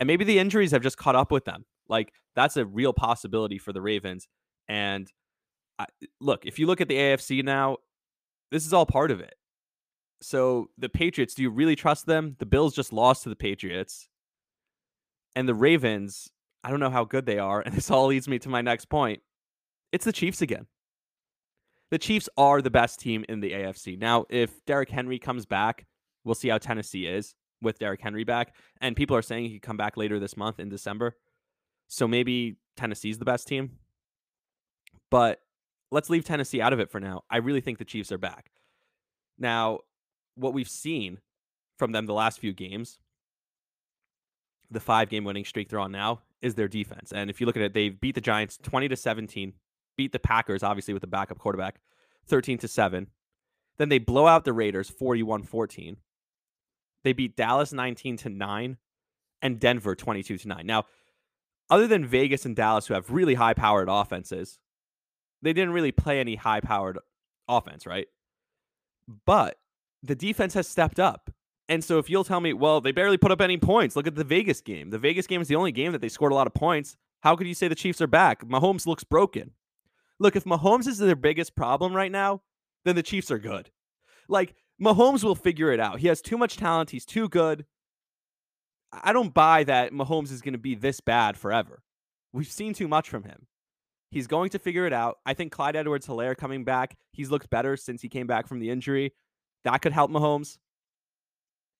And 0.00 0.06
maybe 0.06 0.24
the 0.24 0.38
injuries 0.38 0.70
have 0.72 0.82
just 0.82 0.96
caught 0.96 1.16
up 1.16 1.30
with 1.32 1.44
them. 1.44 1.64
Like, 1.88 2.12
that's 2.34 2.56
a 2.56 2.66
real 2.66 2.92
possibility 2.92 3.58
for 3.58 3.72
the 3.72 3.82
Ravens. 3.82 4.28
And 4.68 5.10
I, 5.78 5.86
look, 6.20 6.46
if 6.46 6.58
you 6.58 6.66
look 6.66 6.80
at 6.80 6.88
the 6.88 6.96
AFC 6.96 7.44
now, 7.44 7.78
this 8.50 8.66
is 8.66 8.72
all 8.72 8.86
part 8.86 9.10
of 9.10 9.20
it 9.20 9.34
So 10.20 10.70
the 10.78 10.88
Patriots, 10.88 11.34
do 11.34 11.42
you 11.42 11.50
really 11.50 11.76
trust 11.76 12.06
them? 12.06 12.36
The 12.38 12.46
Bills 12.46 12.74
just 12.74 12.92
lost 12.92 13.24
to 13.24 13.28
the 13.28 13.36
Patriots. 13.36 14.08
And 15.36 15.48
the 15.48 15.54
Ravens, 15.54 16.30
I 16.64 16.70
don't 16.70 16.80
know 16.80 16.90
how 16.90 17.04
good 17.04 17.26
they 17.26 17.38
are. 17.38 17.60
And 17.66 17.74
this 17.74 17.90
all 17.90 18.06
leads 18.06 18.28
me 18.28 18.38
to 18.40 18.48
my 18.48 18.62
next 18.62 18.86
point. 18.86 19.22
It's 19.92 20.04
the 20.04 20.12
Chiefs 20.12 20.42
again. 20.42 20.66
The 21.90 21.98
Chiefs 21.98 22.28
are 22.38 22.62
the 22.62 22.70
best 22.70 22.98
team 22.98 23.24
in 23.28 23.40
the 23.40 23.52
AFC. 23.52 23.98
Now, 23.98 24.24
if 24.30 24.64
Derrick 24.64 24.88
Henry 24.88 25.18
comes 25.18 25.44
back, 25.44 25.84
we'll 26.24 26.34
see 26.34 26.48
how 26.48 26.56
Tennessee 26.58 27.06
is 27.06 27.34
with 27.60 27.78
Derrick 27.78 28.00
Henry 28.00 28.24
back. 28.24 28.54
And 28.80 28.96
people 28.96 29.14
are 29.14 29.22
saying 29.22 29.44
he 29.44 29.52
could 29.54 29.62
come 29.62 29.76
back 29.76 29.98
later 29.98 30.18
this 30.18 30.36
month 30.36 30.58
in 30.58 30.70
December. 30.70 31.16
So 31.88 32.08
maybe 32.08 32.56
Tennessee's 32.76 33.18
the 33.18 33.26
best 33.26 33.46
team. 33.46 33.78
But 35.10 35.40
let's 35.90 36.08
leave 36.08 36.24
Tennessee 36.24 36.62
out 36.62 36.72
of 36.72 36.80
it 36.80 36.90
for 36.90 36.98
now. 36.98 37.24
I 37.30 37.36
really 37.36 37.60
think 37.60 37.76
the 37.76 37.84
Chiefs 37.84 38.10
are 38.10 38.18
back. 38.18 38.50
Now, 39.38 39.80
what 40.34 40.54
we've 40.54 40.68
seen 40.68 41.18
from 41.78 41.92
them 41.92 42.06
the 42.06 42.14
last 42.14 42.38
few 42.38 42.54
games, 42.54 42.98
the 44.70 44.80
five 44.80 45.10
game 45.10 45.24
winning 45.24 45.44
streak 45.44 45.68
they're 45.68 45.78
on 45.78 45.92
now, 45.92 46.22
is 46.40 46.54
their 46.54 46.68
defense. 46.68 47.12
And 47.12 47.28
if 47.28 47.40
you 47.40 47.46
look 47.46 47.56
at 47.56 47.62
it, 47.62 47.74
they've 47.74 48.00
beat 48.00 48.14
the 48.14 48.20
Giants 48.22 48.58
20 48.62 48.88
to 48.88 48.96
17, 48.96 49.52
beat 49.96 50.12
the 50.12 50.18
Packers, 50.18 50.62
obviously, 50.62 50.94
with 50.94 51.00
the 51.00 51.06
backup 51.06 51.38
quarterback, 51.38 51.80
13 52.26 52.58
to 52.58 52.68
7. 52.68 53.08
Then 53.78 53.88
they 53.88 53.98
blow 53.98 54.26
out 54.26 54.44
the 54.44 54.52
Raiders 54.52 54.90
41 54.90 55.42
14. 55.44 55.96
They 57.04 57.12
beat 57.12 57.36
Dallas 57.36 57.72
19 57.72 58.16
to 58.18 58.28
9 58.28 58.76
and 59.40 59.60
Denver 59.60 59.94
22 59.94 60.38
to 60.38 60.48
9. 60.48 60.66
Now, 60.66 60.84
other 61.68 61.86
than 61.86 62.04
Vegas 62.06 62.44
and 62.44 62.54
Dallas, 62.54 62.86
who 62.86 62.94
have 62.94 63.10
really 63.10 63.34
high 63.34 63.54
powered 63.54 63.88
offenses, 63.88 64.58
they 65.40 65.52
didn't 65.52 65.72
really 65.72 65.92
play 65.92 66.20
any 66.20 66.36
high 66.36 66.60
powered 66.60 66.98
offense, 67.48 67.86
right? 67.86 68.06
But 69.26 69.58
the 70.02 70.14
defense 70.14 70.54
has 70.54 70.68
stepped 70.68 71.00
up. 71.00 71.30
And 71.68 71.82
so 71.82 71.98
if 71.98 72.10
you'll 72.10 72.24
tell 72.24 72.40
me, 72.40 72.52
well, 72.52 72.80
they 72.80 72.92
barely 72.92 73.16
put 73.16 73.32
up 73.32 73.40
any 73.40 73.56
points, 73.56 73.96
look 73.96 74.06
at 74.06 74.14
the 74.14 74.24
Vegas 74.24 74.60
game. 74.60 74.90
The 74.90 74.98
Vegas 74.98 75.26
game 75.26 75.40
is 75.40 75.48
the 75.48 75.56
only 75.56 75.72
game 75.72 75.92
that 75.92 76.00
they 76.00 76.08
scored 76.08 76.32
a 76.32 76.34
lot 76.34 76.46
of 76.46 76.54
points. 76.54 76.96
How 77.20 77.36
could 77.36 77.46
you 77.46 77.54
say 77.54 77.68
the 77.68 77.74
Chiefs 77.74 78.00
are 78.00 78.06
back? 78.06 78.44
Mahomes 78.44 78.86
looks 78.86 79.04
broken. 79.04 79.52
Look, 80.22 80.36
if 80.36 80.44
Mahomes 80.44 80.86
is 80.86 80.98
their 80.98 81.16
biggest 81.16 81.56
problem 81.56 81.92
right 81.92 82.12
now, 82.12 82.42
then 82.84 82.94
the 82.94 83.02
Chiefs 83.02 83.32
are 83.32 83.40
good. 83.40 83.72
Like, 84.28 84.54
Mahomes 84.80 85.24
will 85.24 85.34
figure 85.34 85.72
it 85.72 85.80
out. 85.80 85.98
He 85.98 86.06
has 86.06 86.22
too 86.22 86.38
much 86.38 86.56
talent. 86.56 86.90
He's 86.90 87.04
too 87.04 87.28
good. 87.28 87.66
I 88.92 89.12
don't 89.12 89.34
buy 89.34 89.64
that 89.64 89.92
Mahomes 89.92 90.30
is 90.30 90.40
going 90.40 90.52
to 90.52 90.58
be 90.58 90.76
this 90.76 91.00
bad 91.00 91.36
forever. 91.36 91.82
We've 92.32 92.46
seen 92.46 92.72
too 92.72 92.86
much 92.86 93.08
from 93.08 93.24
him. 93.24 93.48
He's 94.12 94.28
going 94.28 94.50
to 94.50 94.60
figure 94.60 94.86
it 94.86 94.92
out. 94.92 95.18
I 95.26 95.34
think 95.34 95.50
Clyde 95.50 95.74
Edwards 95.74 96.06
Helaire 96.06 96.36
coming 96.36 96.62
back, 96.62 96.96
he's 97.10 97.30
looked 97.30 97.50
better 97.50 97.76
since 97.76 98.00
he 98.00 98.08
came 98.08 98.28
back 98.28 98.46
from 98.46 98.60
the 98.60 98.70
injury. 98.70 99.14
That 99.64 99.82
could 99.82 99.92
help 99.92 100.12
Mahomes. 100.12 100.56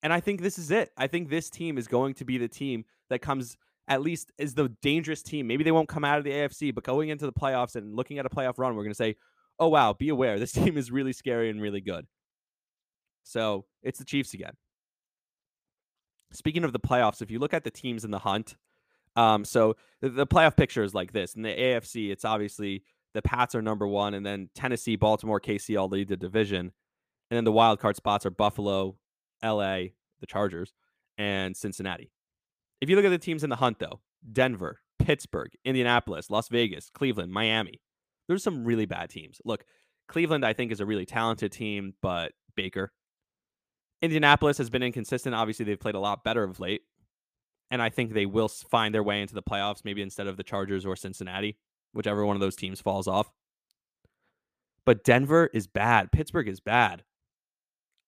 And 0.03 0.13
I 0.13 0.19
think 0.19 0.41
this 0.41 0.59
is 0.59 0.73
it. 0.73 0.91
I 0.97 1.07
think 1.07 1.29
this 1.29 1.49
team 1.49 1.79
is 1.79 1.87
going 1.87 2.15
to 2.15 2.25
be 2.25 2.39
the 2.39 2.49
team 2.49 2.87
that 3.09 3.21
comes 3.23 3.57
at 3.93 4.01
least 4.01 4.33
is 4.39 4.55
the 4.55 4.71
dangerous 4.81 5.23
team. 5.23 5.47
Maybe 5.47 5.65
they 5.65 5.71
won't 5.71 5.89
come 5.89 6.03
out 6.03 6.17
of 6.17 6.25
the 6.25 6.31
AFC, 6.31 6.75
but 6.75 6.83
going 6.83 7.11
into 7.11 7.27
the 7.27 7.33
playoffs 7.33 7.77
and 7.77 7.95
looking 7.95 8.19
at 8.19 8.25
a 8.25 8.31
playoff 8.31 8.55
run, 8.57 8.75
we're 8.75 8.85
going 8.85 8.93
to 8.93 8.97
say, 8.97 9.17
oh, 9.59 9.69
wow, 9.69 9.93
be 9.93 10.09
aware. 10.09 10.39
This 10.39 10.53
team 10.61 10.79
is 10.79 10.91
really 10.91 11.13
scary 11.13 11.51
and 11.51 11.61
really 11.61 11.83
good. 11.83 12.07
So 13.23 13.67
it's 13.83 13.99
the 13.99 14.07
Chiefs 14.07 14.33
again. 14.33 14.55
Speaking 16.33 16.65
of 16.65 16.73
the 16.73 16.81
playoffs, 16.81 17.21
if 17.21 17.31
you 17.31 17.39
look 17.39 17.53
at 17.53 17.65
the 17.65 17.71
teams 17.71 18.05
in 18.05 18.11
the 18.11 18.19
hunt, 18.19 18.57
um, 19.15 19.45
so 19.45 19.77
the, 20.01 20.09
the 20.09 20.27
playoff 20.27 20.57
picture 20.57 20.83
is 20.83 20.95
like 20.95 21.13
this. 21.13 21.35
In 21.35 21.43
the 21.43 21.51
AFC, 21.51 22.11
it's 22.11 22.25
obviously 22.25 22.83
the 23.13 23.21
Pats 23.21 23.55
are 23.55 23.61
number 23.61 23.87
one, 23.87 24.15
and 24.15 24.25
then 24.25 24.49
Tennessee, 24.55 24.97
Baltimore, 24.97 25.39
KC 25.39 25.79
all 25.79 25.89
lead 25.89 26.09
the 26.09 26.17
division. 26.17 26.73
And 27.31 27.37
then 27.37 27.45
the 27.45 27.53
wild 27.53 27.79
card 27.79 27.97
spots 27.97 28.25
are 28.25 28.31
Buffalo, 28.31 28.97
LA, 29.45 29.89
the 30.21 30.27
Chargers, 30.27 30.73
and 31.19 31.55
Cincinnati. 31.55 32.11
If 32.83 32.91
you 32.91 32.97
look 32.97 33.07
at 33.07 33.11
the 33.11 33.17
teams 33.17 33.43
in 33.43 33.49
the 33.49 33.57
hunt, 33.57 33.79
though, 33.79 34.01
Denver, 34.31 34.81
Pittsburgh, 34.99 35.53
Indianapolis, 35.65 36.29
Las 36.29 36.49
Vegas, 36.49 36.91
Cleveland, 36.91 37.33
Miami, 37.33 37.81
there's 38.29 38.43
some 38.43 38.65
really 38.65 38.85
bad 38.85 39.09
teams. 39.09 39.41
Look, 39.47 39.65
Cleveland, 40.09 40.45
I 40.45 40.53
think, 40.53 40.71
is 40.71 40.81
a 40.81 40.87
really 40.87 41.07
talented 41.07 41.53
team, 41.53 41.95
but 42.03 42.33
Baker. 42.55 42.93
Indianapolis 44.03 44.59
has 44.59 44.69
been 44.69 44.83
inconsistent. 44.83 45.35
Obviously, 45.35 45.65
they've 45.65 45.81
played 45.81 45.95
a 45.95 46.01
lot 46.01 46.25
better 46.25 46.45
of 46.45 46.61
late 46.61 46.83
and 47.73 47.81
I 47.81 47.89
think 47.89 48.13
they 48.13 48.27
will 48.27 48.49
find 48.49 48.95
their 48.95 49.03
way 49.03 49.23
into 49.23 49.35
the 49.35 49.43
playoffs, 49.43 49.83
maybe 49.83 50.03
instead 50.03 50.27
of 50.27 50.37
the 50.37 50.43
Chargers 50.43 50.85
or 50.85 50.95
Cincinnati, 50.95 51.57
whichever 51.95 52.25
one 52.25 52.37
of 52.37 52.41
those 52.41 52.55
teams 52.55 52.83
falls 52.83 53.09
off. 53.09 53.33
But 54.85 55.03
Denver 55.05 55.49
is 55.55 55.67
bad. 55.67 56.13
Pittsburgh 56.13 56.49
is 56.49 56.61
bad. 56.61 57.03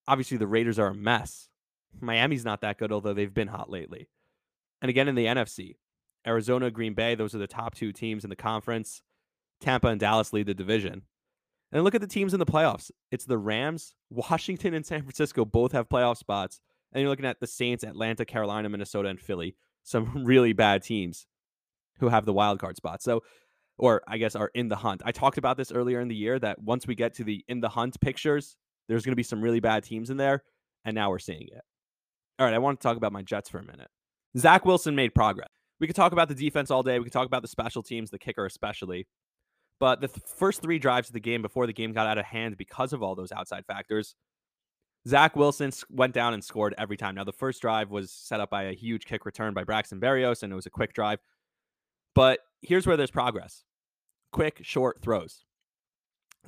Obviously, 0.06 0.36
the 0.36 0.46
Raiders 0.46 0.78
are 0.78 0.88
a 0.88 0.94
mess. 0.94 1.48
Miami's 1.98 2.44
not 2.44 2.60
that 2.60 2.76
good, 2.76 2.92
although 2.92 3.14
they've 3.14 3.32
been 3.32 3.48
hot 3.48 3.70
lately. 3.70 4.08
And 4.84 4.90
again, 4.90 5.08
in 5.08 5.14
the 5.14 5.24
NFC, 5.24 5.76
Arizona, 6.26 6.70
Green 6.70 6.92
Bay, 6.92 7.14
those 7.14 7.34
are 7.34 7.38
the 7.38 7.46
top 7.46 7.74
two 7.74 7.90
teams 7.90 8.22
in 8.22 8.28
the 8.28 8.36
conference. 8.36 9.00
Tampa 9.58 9.88
and 9.88 9.98
Dallas 9.98 10.34
lead 10.34 10.44
the 10.44 10.52
division. 10.52 11.04
And 11.72 11.82
look 11.84 11.94
at 11.94 12.02
the 12.02 12.06
teams 12.06 12.34
in 12.34 12.38
the 12.38 12.44
playoffs. 12.44 12.90
It's 13.10 13.24
the 13.24 13.38
Rams, 13.38 13.94
Washington, 14.10 14.74
and 14.74 14.84
San 14.84 15.00
Francisco 15.00 15.46
both 15.46 15.72
have 15.72 15.88
playoff 15.88 16.18
spots. 16.18 16.60
And 16.92 17.00
you're 17.00 17.08
looking 17.08 17.24
at 17.24 17.40
the 17.40 17.46
Saints, 17.46 17.82
Atlanta, 17.82 18.26
Carolina, 18.26 18.68
Minnesota, 18.68 19.08
and 19.08 19.18
Philly. 19.18 19.56
Some 19.84 20.22
really 20.26 20.52
bad 20.52 20.82
teams 20.82 21.26
who 22.00 22.10
have 22.10 22.26
the 22.26 22.34
wild 22.34 22.58
card 22.58 22.76
spot. 22.76 23.02
So, 23.02 23.22
or 23.78 24.02
I 24.06 24.18
guess 24.18 24.36
are 24.36 24.50
in 24.52 24.68
the 24.68 24.76
hunt. 24.76 25.00
I 25.06 25.12
talked 25.12 25.38
about 25.38 25.56
this 25.56 25.72
earlier 25.72 26.00
in 26.00 26.08
the 26.08 26.14
year 26.14 26.38
that 26.40 26.60
once 26.60 26.86
we 26.86 26.94
get 26.94 27.14
to 27.14 27.24
the 27.24 27.42
in 27.48 27.62
the 27.62 27.70
hunt 27.70 27.98
pictures, 28.02 28.58
there's 28.88 29.06
going 29.06 29.12
to 29.12 29.16
be 29.16 29.22
some 29.22 29.40
really 29.40 29.60
bad 29.60 29.82
teams 29.82 30.10
in 30.10 30.18
there. 30.18 30.44
And 30.84 30.94
now 30.94 31.08
we're 31.08 31.20
seeing 31.20 31.48
it. 31.48 31.62
All 32.38 32.44
right, 32.44 32.54
I 32.54 32.58
want 32.58 32.78
to 32.78 32.82
talk 32.86 32.98
about 32.98 33.14
my 33.14 33.22
Jets 33.22 33.48
for 33.48 33.60
a 33.60 33.64
minute. 33.64 33.88
Zach 34.36 34.64
Wilson 34.64 34.94
made 34.94 35.14
progress. 35.14 35.48
We 35.80 35.86
could 35.86 35.96
talk 35.96 36.12
about 36.12 36.28
the 36.28 36.34
defense 36.34 36.70
all 36.70 36.82
day. 36.82 36.98
We 36.98 37.04
could 37.04 37.12
talk 37.12 37.26
about 37.26 37.42
the 37.42 37.48
special 37.48 37.82
teams, 37.82 38.10
the 38.10 38.18
kicker 38.18 38.46
especially. 38.46 39.06
But 39.80 40.00
the 40.00 40.08
th- 40.08 40.20
first 40.36 40.62
three 40.62 40.78
drives 40.78 41.08
of 41.08 41.14
the 41.14 41.20
game 41.20 41.42
before 41.42 41.66
the 41.66 41.72
game 41.72 41.92
got 41.92 42.06
out 42.06 42.18
of 42.18 42.24
hand 42.24 42.56
because 42.56 42.92
of 42.92 43.02
all 43.02 43.14
those 43.14 43.32
outside 43.32 43.64
factors 43.66 44.14
Zach 45.06 45.36
Wilson 45.36 45.70
went 45.90 46.14
down 46.14 46.32
and 46.32 46.42
scored 46.42 46.74
every 46.78 46.96
time. 46.96 47.14
Now, 47.14 47.24
the 47.24 47.32
first 47.32 47.60
drive 47.60 47.90
was 47.90 48.10
set 48.10 48.40
up 48.40 48.48
by 48.50 48.64
a 48.64 48.72
huge 48.72 49.04
kick 49.04 49.26
return 49.26 49.52
by 49.52 49.64
Braxton 49.64 50.00
Berrios, 50.00 50.42
and 50.42 50.52
it 50.52 50.56
was 50.56 50.66
a 50.66 50.70
quick 50.70 50.94
drive. 50.94 51.18
But 52.14 52.40
here's 52.62 52.86
where 52.86 52.96
there's 52.96 53.10
progress 53.10 53.64
quick, 54.32 54.60
short 54.62 55.00
throws. 55.02 55.44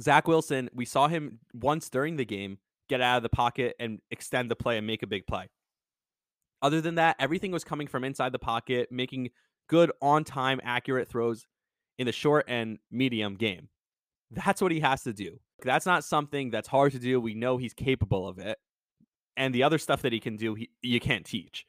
Zach 0.00 0.26
Wilson, 0.26 0.68
we 0.74 0.84
saw 0.84 1.06
him 1.08 1.38
once 1.54 1.88
during 1.88 2.16
the 2.16 2.24
game 2.24 2.58
get 2.88 3.00
out 3.00 3.18
of 3.18 3.22
the 3.22 3.28
pocket 3.28 3.76
and 3.78 4.00
extend 4.10 4.50
the 4.50 4.56
play 4.56 4.78
and 4.78 4.86
make 4.86 5.02
a 5.02 5.06
big 5.06 5.26
play. 5.26 5.48
Other 6.62 6.80
than 6.80 6.96
that, 6.96 7.16
everything 7.18 7.52
was 7.52 7.64
coming 7.64 7.86
from 7.86 8.04
inside 8.04 8.32
the 8.32 8.38
pocket, 8.38 8.88
making 8.90 9.30
good, 9.68 9.92
on 10.00 10.24
time, 10.24 10.60
accurate 10.62 11.08
throws 11.08 11.46
in 11.98 12.06
the 12.06 12.12
short 12.12 12.44
and 12.48 12.78
medium 12.90 13.34
game. 13.34 13.68
That's 14.30 14.60
what 14.60 14.72
he 14.72 14.80
has 14.80 15.02
to 15.02 15.12
do. 15.12 15.38
That's 15.62 15.86
not 15.86 16.04
something 16.04 16.50
that's 16.50 16.68
hard 16.68 16.92
to 16.92 16.98
do. 16.98 17.20
We 17.20 17.34
know 17.34 17.56
he's 17.56 17.74
capable 17.74 18.26
of 18.26 18.38
it. 18.38 18.58
And 19.36 19.54
the 19.54 19.62
other 19.62 19.78
stuff 19.78 20.02
that 20.02 20.12
he 20.12 20.20
can 20.20 20.36
do, 20.36 20.54
he, 20.54 20.70
you 20.82 21.00
can't 21.00 21.24
teach. 21.24 21.66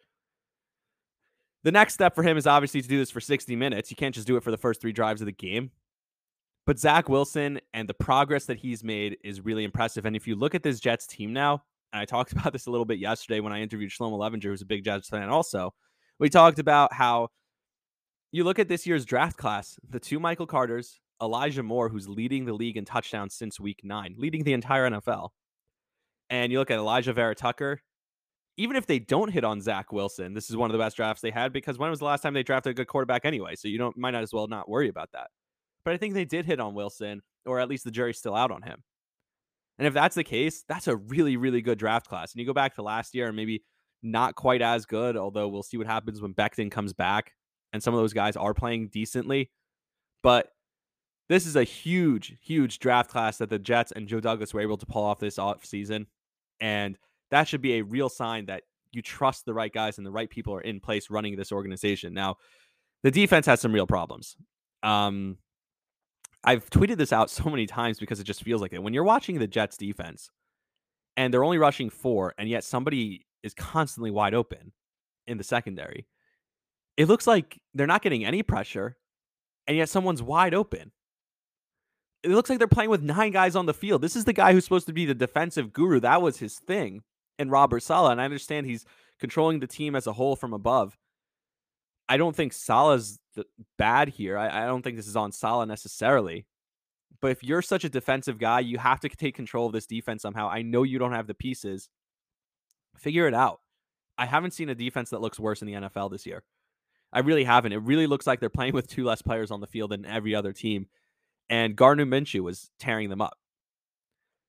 The 1.64 1.72
next 1.72 1.94
step 1.94 2.16
for 2.16 2.24
him 2.24 2.38
is 2.38 2.48
obviously 2.48 2.82
to 2.82 2.88
do 2.88 2.98
this 2.98 3.12
for 3.12 3.20
60 3.20 3.56
minutes. 3.56 3.90
You 3.90 3.98
can't 3.98 4.16
just 4.16 4.28
do 4.28 4.38
it 4.38 4.44
for 4.44 4.52
the 4.52 4.58
first 4.58 4.80
three 4.80 4.94
drives 4.94 5.22
of 5.22 5.26
the 5.26 5.32
game. 5.32 5.72
But 6.66 6.80
Zach 6.80 7.10
Wilson 7.10 7.60
and 7.74 7.88
the 7.88 7.94
progress 7.94 8.46
that 8.46 8.58
he's 8.58 8.84
made 8.84 9.18
is 9.24 9.42
really 9.42 9.64
impressive. 9.64 10.06
And 10.06 10.16
if 10.16 10.28
you 10.28 10.36
look 10.36 10.56
at 10.56 10.64
this 10.64 10.80
Jets 10.80 11.08
team 11.08 11.34
now, 11.34 11.64
and 11.94 12.02
I 12.02 12.06
talked 12.06 12.32
about 12.34 12.54
this 12.54 12.68
a 12.68 12.72
little 12.72 12.86
bit 12.86 13.00
yesterday 13.00 13.40
when 13.40 13.54
I 13.54 13.62
interviewed 13.62 13.92
Shlomo 13.92 14.18
Levinger, 14.18 14.44
who's 14.44 14.62
a 14.62 14.66
big 14.66 14.84
Jets 14.84 15.10
fan 15.10 15.30
also, 15.30 15.74
we 16.20 16.30
talked 16.30 16.60
about 16.60 16.94
how 16.94 17.30
you 18.32 18.44
look 18.44 18.60
at 18.60 18.68
this 18.68 18.86
year's 18.86 19.06
draft 19.06 19.38
class, 19.38 19.80
the 19.90 20.00
two 20.00 20.20
Michael 20.20 20.48
Carters, 20.48 21.00
Elijah 21.22 21.64
Moore, 21.64 21.90
who's 21.90 22.08
leading 22.08 22.46
the 22.46 22.54
league 22.54 22.78
in 22.78 22.86
touchdowns 22.86 23.34
since 23.34 23.60
week 23.60 23.82
nine, 23.84 24.16
leading 24.18 24.44
the 24.44 24.54
entire 24.54 24.90
NFL. 24.90 25.30
And 26.30 26.52
you 26.52 26.60
look 26.60 26.72
at 26.72 26.80
Alijah 26.80 27.16
Vera-Tucker, 27.16 27.82
even 28.58 28.76
if 28.76 28.86
they 28.86 29.00
don't 29.00 29.32
hit 29.32 29.44
on 29.44 29.62
Zach 29.62 29.92
Wilson, 29.92 30.34
this 30.34 30.50
is 30.50 30.58
one 30.58 30.70
of 30.70 30.74
the 30.74 30.84
best 30.84 30.98
drafts 30.98 31.22
they 31.22 31.32
had 31.32 31.54
because 31.54 31.78
when 31.78 31.90
was 31.90 32.00
the 32.00 32.06
last 32.06 32.22
time 32.22 32.34
they 32.34 32.44
drafted 32.44 32.72
a 32.72 32.74
good 32.74 32.88
quarterback 32.88 33.24
anyway? 33.24 33.56
So 33.56 33.68
you 33.68 33.78
don't 33.78 33.96
might 33.96 34.12
not 34.12 34.24
as 34.24 34.34
well 34.34 34.48
not 34.48 34.68
worry 34.68 34.90
about 34.90 35.12
that. 35.14 35.30
But 35.86 35.94
I 35.94 35.98
think 35.98 36.16
they 36.16 36.26
did 36.26 36.46
hit 36.46 36.60
on 36.60 36.74
Wilson, 36.74 37.22
or 37.46 37.60
at 37.60 37.70
least 37.70 37.86
the 37.86 37.92
jury's 37.92 38.18
still 38.18 38.36
out 38.36 38.52
on 38.52 38.64
him. 38.64 38.84
And 39.78 39.88
if 39.88 39.94
that's 39.94 40.16
the 40.16 40.24
case, 40.24 40.64
that's 40.68 40.88
a 40.88 40.96
really, 40.96 41.38
really 41.38 41.62
good 41.62 41.78
draft 41.78 42.08
class. 42.08 42.34
And 42.34 42.40
you 42.40 42.46
go 42.46 42.54
back 42.54 42.76
to 42.76 42.82
last 42.82 43.14
year 43.14 43.28
and 43.28 43.36
maybe 43.36 43.64
not 44.02 44.36
quite 44.36 44.62
as 44.62 44.86
good, 44.86 45.18
although 45.18 45.48
we'll 45.48 45.64
see 45.64 45.78
what 45.78 45.88
happens 45.88 46.22
when 46.22 46.34
Becton 46.34 46.72
comes 46.72 46.94
back 46.94 47.34
and 47.74 47.82
some 47.82 47.94
of 47.94 48.00
those 48.00 48.14
guys 48.14 48.36
are 48.36 48.54
playing 48.54 48.88
decently. 48.88 49.52
But 50.24 50.50
this 51.30 51.46
is 51.46 51.56
a 51.56 51.64
huge, 51.64 52.38
huge 52.42 52.80
draft 52.80 53.10
class 53.10 53.38
that 53.38 53.50
the 53.50 53.60
Jets 53.60 53.92
and 53.92 54.08
Joe 54.08 54.20
Douglas 54.20 54.54
were 54.54 54.62
able 54.62 54.78
to 54.78 54.86
pull 54.86 55.04
off 55.04 55.20
this 55.20 55.38
off 55.38 55.66
season, 55.66 56.08
and 56.60 56.98
that 57.32 57.48
should 57.48 57.62
be 57.62 57.74
a 57.74 57.84
real 57.84 58.10
sign 58.10 58.46
that 58.46 58.64
you 58.92 59.02
trust 59.02 59.46
the 59.46 59.54
right 59.54 59.72
guys 59.72 59.98
and 59.98 60.08
the 60.08 60.12
right 60.12 60.30
people 60.30 60.54
are 60.56 60.62
in 60.62 60.80
place 60.80 61.10
running 61.10 61.36
this 61.36 61.52
organization. 61.52 62.14
Now, 62.14 62.38
the 63.04 63.12
defense 63.12 63.46
has 63.46 63.60
some 63.60 63.74
real 63.74 63.88
problems. 63.88 64.38
Um, 64.82 65.38
I've 66.44 66.70
tweeted 66.70 66.98
this 66.98 67.14
out 67.14 67.30
so 67.30 67.50
many 67.50 67.66
times 67.66 68.00
because 68.00 68.20
it 68.20 68.26
just 68.26 68.44
feels 68.44 68.62
like 68.62 68.74
it. 68.74 68.84
When 68.84 68.94
you're 68.94 69.04
watching 69.04 69.40
the 69.40 69.48
Jets 69.48 69.78
defense 69.78 70.30
and 71.16 71.34
they're 71.34 71.44
only 71.44 71.58
rushing 71.58 71.90
four, 71.90 72.34
and 72.38 72.48
yet 72.48 72.64
somebody 72.64 73.26
is 73.44 73.54
constantly 73.54 74.12
wide 74.12 74.34
open 74.34 74.72
in 75.26 75.38
the 75.38 75.44
secondary. 75.44 76.08
It 76.96 77.08
looks 77.08 77.28
like 77.28 77.60
they're 77.74 77.88
not 77.88 78.02
getting 78.02 78.26
any 78.26 78.44
pressure, 78.44 78.98
and 79.68 79.78
yet 79.78 79.90
someone's 79.90 80.24
wide 80.24 80.54
open. 80.54 80.92
It 82.24 82.30
looks 82.30 82.50
like 82.50 82.60
they're 82.60 82.68
playing 82.68 82.90
with 82.90 83.04
nine 83.04 83.32
guys 83.32 83.56
on 83.56 83.68
the 83.68 83.74
field. 83.74 84.02
This 84.02 84.16
is 84.16 84.26
the 84.26 84.34
guy 84.34 84.52
who's 84.52 84.64
supposed 84.64 84.88
to 84.88 84.94
be 84.94 85.06
the 85.06 85.14
defensive 85.14 85.72
guru. 85.72 86.00
That 86.00 86.22
was 86.22 86.38
his 86.38 86.56
thing 86.56 87.02
in 87.38 87.50
Robert 87.50 87.82
Saleh. 87.82 88.12
And 88.12 88.22
I 88.22 88.26
understand 88.26 88.66
he's 88.66 88.86
controlling 89.20 89.60
the 89.60 89.68
team 89.68 89.96
as 89.96 90.08
a 90.08 90.14
whole 90.14 90.36
from 90.36 90.54
above. 90.54 90.98
I 92.10 92.18
don't 92.18 92.36
think 92.36 92.54
Saleh's 93.38 93.66
bad 93.78 94.10
here. 94.10 94.38
I, 94.38 94.64
I 94.64 94.66
don't 94.66 94.82
think 94.82 94.98
this 94.98 95.08
is 95.08 95.16
on 95.16 95.32
Saleh 95.32 95.68
necessarily. 95.68 96.46
But 97.22 97.32
if 97.32 97.44
you're 97.44 97.62
such 97.62 97.84
a 97.84 97.90
defensive 97.90 98.38
guy, 98.38 98.60
you 98.60 98.78
have 98.78 99.00
to 99.02 99.10
take 99.10 99.36
control 99.36 99.66
of 99.68 99.74
this 99.74 99.88
defense 99.88 100.22
somehow. 100.22 100.50
I 100.50 100.62
know 100.62 100.84
you 100.84 101.00
don't 101.00 101.14
have 101.14 101.28
the 101.28 101.34
pieces. 101.34 101.90
Figure 102.98 103.28
it 103.28 103.34
out. 103.34 103.62
I 104.18 104.26
haven't 104.26 104.52
seen 104.52 104.70
a 104.70 104.76
defense 104.76 105.10
that 105.12 105.22
looks 105.22 105.40
worse 105.40 105.62
in 105.62 105.68
the 105.68 105.74
NFL 105.74 106.12
this 106.12 106.26
year. 106.26 106.44
I 107.14 107.20
really 107.20 107.44
haven't. 107.44 107.72
It 107.72 107.78
really 107.78 108.08
looks 108.08 108.28
like 108.28 108.40
they're 108.40 108.50
playing 108.50 108.74
with 108.74 108.88
two 108.88 109.04
less 109.04 109.22
players 109.22 109.52
on 109.52 109.62
the 109.62 109.68
field 109.68 109.92
than 109.92 110.06
every 110.06 110.36
other 110.36 110.54
team. 110.54 110.88
And 111.50 111.76
Gardner 111.76 112.06
Minshew 112.06 112.42
was 112.42 112.70
tearing 112.80 113.10
them 113.10 113.22
up. 113.22 113.38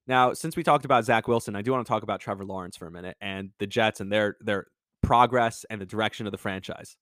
Now, 0.06 0.32
since 0.32 0.56
we 0.56 0.62
talked 0.62 0.84
about 0.84 1.04
Zach 1.04 1.28
Wilson, 1.28 1.54
I 1.54 1.62
do 1.62 1.70
want 1.70 1.86
to 1.86 1.88
talk 1.88 2.02
about 2.02 2.20
Trevor 2.20 2.44
Lawrence 2.44 2.76
for 2.76 2.86
a 2.86 2.90
minute 2.90 3.16
and 3.20 3.50
the 3.58 3.66
Jets 3.66 4.00
and 4.00 4.10
their 4.10 4.36
their 4.40 4.66
progress 5.02 5.64
and 5.70 5.80
the 5.80 5.86
direction 5.86 6.26
of 6.26 6.32
the 6.32 6.38
franchise. 6.38 6.96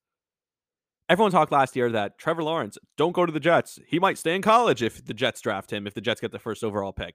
Everyone 1.08 1.30
talked 1.30 1.52
last 1.52 1.76
year 1.76 1.90
that 1.92 2.18
Trevor 2.18 2.42
Lawrence, 2.42 2.78
don't 2.96 3.12
go 3.12 3.24
to 3.24 3.32
the 3.32 3.40
Jets. 3.40 3.78
He 3.86 3.98
might 3.98 4.18
stay 4.18 4.34
in 4.34 4.42
college 4.42 4.82
if 4.82 5.04
the 5.04 5.14
Jets 5.14 5.40
draft 5.40 5.72
him, 5.72 5.86
if 5.86 5.94
the 5.94 6.00
Jets 6.00 6.20
get 6.20 6.32
the 6.32 6.38
first 6.38 6.64
overall 6.64 6.92
pick. 6.92 7.14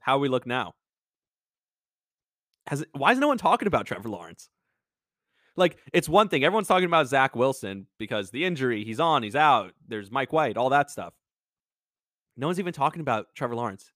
How 0.00 0.18
we 0.18 0.28
look 0.28 0.46
now? 0.46 0.74
Has 2.68 2.84
why 2.92 3.12
is 3.12 3.18
no 3.18 3.26
one 3.26 3.38
talking 3.38 3.66
about 3.66 3.86
Trevor 3.86 4.08
Lawrence? 4.08 4.48
Like, 5.56 5.78
it's 5.92 6.08
one 6.08 6.28
thing. 6.28 6.44
Everyone's 6.44 6.68
talking 6.68 6.86
about 6.86 7.08
Zach 7.08 7.34
Wilson 7.36 7.86
because 7.98 8.30
the 8.30 8.44
injury, 8.44 8.84
he's 8.84 9.00
on, 9.00 9.22
he's 9.22 9.36
out. 9.36 9.72
There's 9.86 10.10
Mike 10.10 10.32
White, 10.32 10.56
all 10.56 10.70
that 10.70 10.90
stuff. 10.90 11.12
No 12.36 12.46
one's 12.46 12.60
even 12.60 12.72
talking 12.72 13.00
about 13.00 13.34
Trevor 13.34 13.56
Lawrence. 13.56 13.92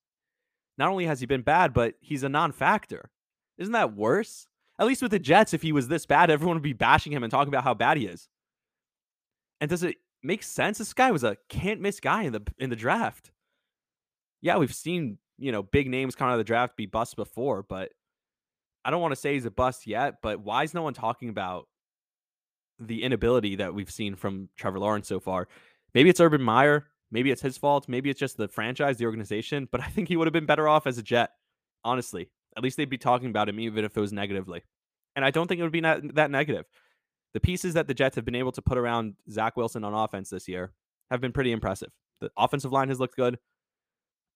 Not 0.77 0.90
only 0.90 1.07
has 1.07 1.21
he 1.21 1.27
been 1.27 1.42
bad, 1.42 1.73
but 1.73 1.95
he's 2.01 2.23
a 2.23 2.29
non 2.29 2.53
factor. 2.53 3.11
Isn't 3.57 3.73
that 3.73 3.95
worse? 3.95 4.49
At 4.79 4.87
least 4.87 5.01
with 5.01 5.12
the 5.12 5.19
Jets, 5.19 5.55
if 5.55 5.62
he 5.62 5.73
was 5.73 5.88
this 5.88 6.05
bad, 6.05 6.29
everyone 6.29 6.57
would 6.57 6.62
be 6.62 6.75
bashing 6.75 7.12
him 7.12 7.23
and 7.23 7.31
talking 7.31 7.49
about 7.49 7.64
how 7.64 7.73
bad 7.73 7.97
he 7.97 8.07
is. 8.07 8.29
And 9.61 9.71
does 9.71 9.83
it 9.83 9.97
make 10.23 10.42
sense? 10.42 10.79
This 10.79 10.92
guy 10.92 11.11
was 11.11 11.25
a 11.25 11.37
can't 11.49 11.81
miss 11.81 12.01
guy 12.01 12.23
in 12.23 12.33
the 12.33 12.42
in 12.59 12.71
the 12.71 12.77
draft. 12.77 13.31
Yeah, 14.42 14.57
we've 14.59 14.75
seen, 14.75 15.19
you 15.38 15.51
know, 15.53 15.62
big 15.62 15.88
names 15.88 16.14
come 16.14 16.29
out 16.29 16.35
of 16.35 16.38
the 16.38 16.45
draft 16.45 16.77
be 16.77 16.87
busts 16.87 17.14
before, 17.14 17.62
but 17.62 17.90
I 18.85 18.90
don't 18.90 19.01
want 19.01 19.12
to 19.12 19.21
say 19.21 19.35
he's 19.35 19.47
a 19.47 19.51
bust 19.51 19.87
yet, 19.87 20.16
but 20.23 20.40
why 20.40 20.62
is 20.62 20.75
no 20.75 20.83
one 20.83 20.95
talking 20.95 21.29
about 21.29 21.66
the 22.79 23.03
inability 23.03 23.57
that 23.57 23.75
we've 23.75 23.90
seen 23.90 24.14
from 24.14 24.49
Trevor 24.57 24.79
Lawrence 24.79 25.09
so 25.09 25.19
far? 25.19 25.49
Maybe 25.95 26.11
it's 26.11 26.21
Urban 26.21 26.42
Meyer. 26.42 26.87
Maybe 27.11 27.31
it's 27.31 27.42
his 27.42 27.57
fault. 27.57 27.88
Maybe 27.88 28.11
it's 28.11 28.21
just 28.21 28.37
the 28.37 28.49
franchise, 28.49 28.99
the 28.99 29.07
organization. 29.07 29.69
But 29.73 29.81
I 29.81 29.87
think 29.87 30.09
he 30.09 30.16
would 30.16 30.27
have 30.27 30.33
been 30.33 30.47
better 30.47 30.69
off 30.69 30.87
as 30.87 30.99
a 30.99 31.03
Jet, 31.03 31.31
honestly. 31.83 32.29
At 32.57 32.62
least 32.62 32.77
they'd 32.77 32.90
be 32.90 32.99
talking 32.99 33.31
about 33.31 33.49
him, 33.49 33.59
even 33.59 33.85
if 33.85 33.97
it 33.97 34.01
was 34.01 34.12
negatively. 34.12 34.62
And 35.14 35.25
I 35.25 35.31
don't 35.31 35.47
think 35.47 35.59
it 35.59 35.62
would 35.62 35.73
be 35.73 35.81
that 35.81 36.31
negative. 36.31 36.66
The 37.37 37.40
pieces 37.40 37.75
that 37.75 37.87
the 37.87 37.92
Jets 37.92 38.16
have 38.16 38.25
been 38.25 38.35
able 38.35 38.53
to 38.53 38.62
put 38.62 38.79
around 38.79 39.12
Zach 39.31 39.59
Wilson 39.59 39.85
on 39.85 39.92
offense 39.92 40.31
this 40.31 40.49
year 40.49 40.72
have 41.11 41.20
been 41.20 41.33
pretty 41.33 41.53
impressive. 41.53 41.90
The 42.22 42.31
offensive 42.35 42.72
line 42.72 42.88
has 42.88 42.99
looked 42.99 43.14
good. 43.14 43.38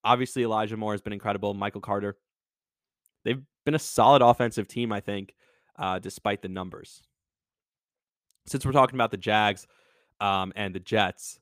Obviously, 0.03 0.43
Elijah 0.43 0.77
Moore 0.77 0.93
has 0.93 1.01
been 1.01 1.11
incredible. 1.11 1.55
Michael 1.55 1.81
Carter. 1.81 2.15
They've 3.25 3.41
been 3.65 3.73
a 3.73 3.79
solid 3.79 4.21
offensive 4.21 4.67
team, 4.67 4.91
I 4.91 4.99
think, 4.99 5.33
uh, 5.79 5.97
despite 5.97 6.43
the 6.43 6.47
numbers. 6.47 7.01
Since 8.45 8.67
we're 8.67 8.71
talking 8.71 8.97
about 8.97 9.09
the 9.09 9.17
Jags 9.17 9.65
um, 10.19 10.53
and 10.55 10.75
the 10.75 10.79
Jets, 10.79 11.39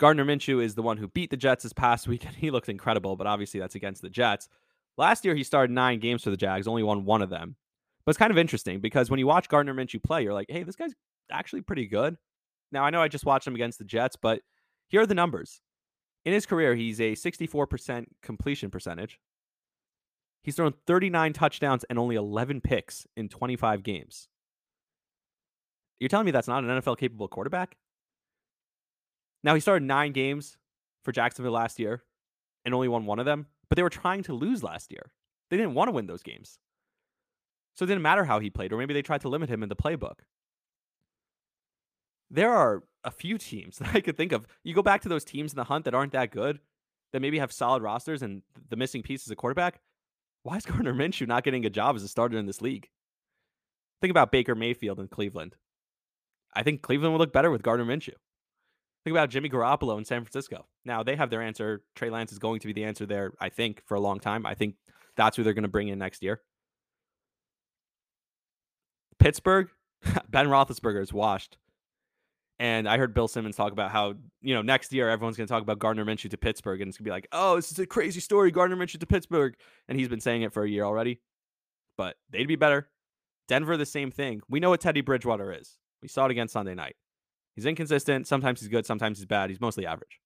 Gardner 0.00 0.24
Minshew 0.24 0.64
is 0.64 0.74
the 0.74 0.82
one 0.82 0.96
who 0.96 1.08
beat 1.08 1.28
the 1.28 1.36
Jets 1.36 1.62
this 1.64 1.74
past 1.74 2.08
week, 2.08 2.24
and 2.24 2.34
he 2.34 2.50
looked 2.50 2.70
incredible, 2.70 3.16
but 3.16 3.26
obviously 3.26 3.60
that's 3.60 3.74
against 3.74 4.00
the 4.00 4.08
Jets. 4.08 4.48
Last 4.96 5.26
year, 5.26 5.34
he 5.34 5.44
started 5.44 5.74
nine 5.74 6.00
games 6.00 6.24
for 6.24 6.30
the 6.30 6.38
Jags, 6.38 6.66
only 6.66 6.82
won 6.82 7.04
one 7.04 7.20
of 7.20 7.28
them. 7.28 7.56
But 8.04 8.10
it's 8.10 8.18
kind 8.18 8.30
of 8.30 8.38
interesting 8.38 8.80
because 8.80 9.10
when 9.10 9.18
you 9.18 9.26
watch 9.26 9.48
Gardner 9.48 9.74
Minshew 9.74 10.02
play, 10.02 10.22
you're 10.22 10.34
like, 10.34 10.50
hey, 10.50 10.62
this 10.64 10.76
guy's 10.76 10.94
actually 11.30 11.60
pretty 11.60 11.86
good. 11.86 12.16
Now, 12.72 12.84
I 12.84 12.90
know 12.90 13.02
I 13.02 13.08
just 13.08 13.26
watched 13.26 13.46
him 13.46 13.54
against 13.54 13.78
the 13.78 13.84
Jets, 13.84 14.16
but 14.20 14.40
here 14.88 15.02
are 15.02 15.06
the 15.06 15.14
numbers. 15.14 15.60
In 16.24 16.32
his 16.32 16.46
career, 16.46 16.74
he's 16.74 17.00
a 17.00 17.12
64% 17.12 18.06
completion 18.22 18.70
percentage, 18.70 19.18
He's 20.42 20.56
thrown 20.56 20.74
39 20.86 21.32
touchdowns 21.32 21.84
and 21.84 21.98
only 21.98 22.16
11 22.16 22.60
picks 22.60 23.06
in 23.16 23.28
25 23.28 23.82
games. 23.82 24.28
You're 26.00 26.08
telling 26.08 26.26
me 26.26 26.32
that's 26.32 26.48
not 26.48 26.64
an 26.64 26.70
NFL 26.70 26.98
capable 26.98 27.28
quarterback? 27.28 27.76
Now, 29.44 29.54
he 29.54 29.60
started 29.60 29.86
nine 29.86 30.12
games 30.12 30.56
for 31.04 31.12
Jacksonville 31.12 31.52
last 31.52 31.78
year 31.78 32.02
and 32.64 32.74
only 32.74 32.88
won 32.88 33.06
one 33.06 33.20
of 33.20 33.24
them, 33.24 33.46
but 33.68 33.76
they 33.76 33.82
were 33.82 33.90
trying 33.90 34.22
to 34.24 34.34
lose 34.34 34.62
last 34.62 34.90
year. 34.90 35.12
They 35.50 35.56
didn't 35.56 35.74
want 35.74 35.88
to 35.88 35.92
win 35.92 36.06
those 36.06 36.22
games. 36.22 36.58
So 37.74 37.84
it 37.84 37.88
didn't 37.88 38.02
matter 38.02 38.24
how 38.24 38.38
he 38.38 38.50
played, 38.50 38.72
or 38.72 38.78
maybe 38.78 38.94
they 38.94 39.02
tried 39.02 39.22
to 39.22 39.28
limit 39.28 39.48
him 39.48 39.62
in 39.62 39.68
the 39.68 39.76
playbook. 39.76 40.20
There 42.30 42.52
are 42.52 42.82
a 43.04 43.10
few 43.10 43.38
teams 43.38 43.78
that 43.80 43.94
I 43.94 44.00
could 44.00 44.16
think 44.16 44.32
of. 44.32 44.46
You 44.62 44.74
go 44.74 44.82
back 44.82 45.02
to 45.02 45.08
those 45.08 45.24
teams 45.24 45.52
in 45.52 45.56
the 45.56 45.64
hunt 45.64 45.84
that 45.84 45.94
aren't 45.94 46.12
that 46.12 46.30
good, 46.30 46.60
that 47.12 47.20
maybe 47.20 47.38
have 47.38 47.52
solid 47.52 47.82
rosters, 47.82 48.22
and 48.22 48.42
the 48.68 48.76
missing 48.76 49.02
piece 49.02 49.24
is 49.24 49.30
a 49.30 49.36
quarterback 49.36 49.80
why 50.42 50.56
is 50.56 50.66
Gardner 50.66 50.94
Minshew 50.94 51.26
not 51.26 51.44
getting 51.44 51.64
a 51.64 51.70
job 51.70 51.96
as 51.96 52.02
a 52.02 52.08
starter 52.08 52.38
in 52.38 52.46
this 52.46 52.60
league? 52.60 52.88
Think 54.00 54.10
about 54.10 54.32
Baker 54.32 54.54
Mayfield 54.54 54.98
in 54.98 55.08
Cleveland. 55.08 55.56
I 56.54 56.62
think 56.62 56.82
Cleveland 56.82 57.12
would 57.12 57.20
look 57.20 57.32
better 57.32 57.50
with 57.50 57.62
Gardner 57.62 57.86
Minshew. 57.86 58.14
Think 59.04 59.14
about 59.14 59.30
Jimmy 59.30 59.48
Garoppolo 59.48 59.98
in 59.98 60.04
San 60.04 60.22
Francisco. 60.22 60.66
Now 60.84 61.02
they 61.02 61.16
have 61.16 61.30
their 61.30 61.42
answer. 61.42 61.82
Trey 61.94 62.10
Lance 62.10 62.32
is 62.32 62.38
going 62.38 62.60
to 62.60 62.66
be 62.66 62.72
the 62.72 62.84
answer 62.84 63.06
there, 63.06 63.32
I 63.40 63.48
think, 63.48 63.82
for 63.86 63.94
a 63.94 64.00
long 64.00 64.20
time. 64.20 64.46
I 64.46 64.54
think 64.54 64.76
that's 65.16 65.36
who 65.36 65.42
they're 65.42 65.54
going 65.54 65.62
to 65.62 65.68
bring 65.68 65.88
in 65.88 65.98
next 65.98 66.22
year. 66.22 66.40
Pittsburgh, 69.22 69.68
Ben 70.28 70.46
Roethlisberger 70.48 71.00
is 71.00 71.12
washed. 71.12 71.56
And 72.58 72.88
I 72.88 72.98
heard 72.98 73.14
Bill 73.14 73.28
Simmons 73.28 73.56
talk 73.56 73.72
about 73.72 73.90
how, 73.90 74.14
you 74.40 74.54
know, 74.54 74.62
next 74.62 74.92
year 74.92 75.08
everyone's 75.08 75.36
going 75.36 75.46
to 75.46 75.52
talk 75.52 75.62
about 75.62 75.78
Gardner 75.78 76.04
Minshew 76.04 76.30
to 76.30 76.36
Pittsburgh. 76.36 76.80
And 76.80 76.88
it's 76.88 76.98
going 76.98 77.04
to 77.04 77.08
be 77.08 77.12
like, 77.12 77.28
oh, 77.32 77.56
this 77.56 77.72
is 77.72 77.78
a 77.78 77.86
crazy 77.86 78.20
story. 78.20 78.50
Gardner 78.50 78.76
Minshew 78.76 79.00
to 79.00 79.06
Pittsburgh. 79.06 79.54
And 79.88 79.98
he's 79.98 80.08
been 80.08 80.20
saying 80.20 80.42
it 80.42 80.52
for 80.52 80.62
a 80.62 80.68
year 80.68 80.84
already. 80.84 81.20
But 81.96 82.16
they'd 82.30 82.46
be 82.46 82.56
better. 82.56 82.88
Denver, 83.48 83.76
the 83.76 83.86
same 83.86 84.10
thing. 84.10 84.42
We 84.48 84.60
know 84.60 84.70
what 84.70 84.80
Teddy 84.80 85.00
Bridgewater 85.00 85.52
is. 85.52 85.78
We 86.02 86.08
saw 86.08 86.26
it 86.26 86.30
again 86.30 86.48
Sunday 86.48 86.74
night. 86.74 86.96
He's 87.54 87.66
inconsistent. 87.66 88.26
Sometimes 88.26 88.60
he's 88.60 88.68
good. 88.68 88.86
Sometimes 88.86 89.18
he's 89.18 89.26
bad. 89.26 89.50
He's 89.50 89.60
mostly 89.60 89.86
average. 89.86 90.20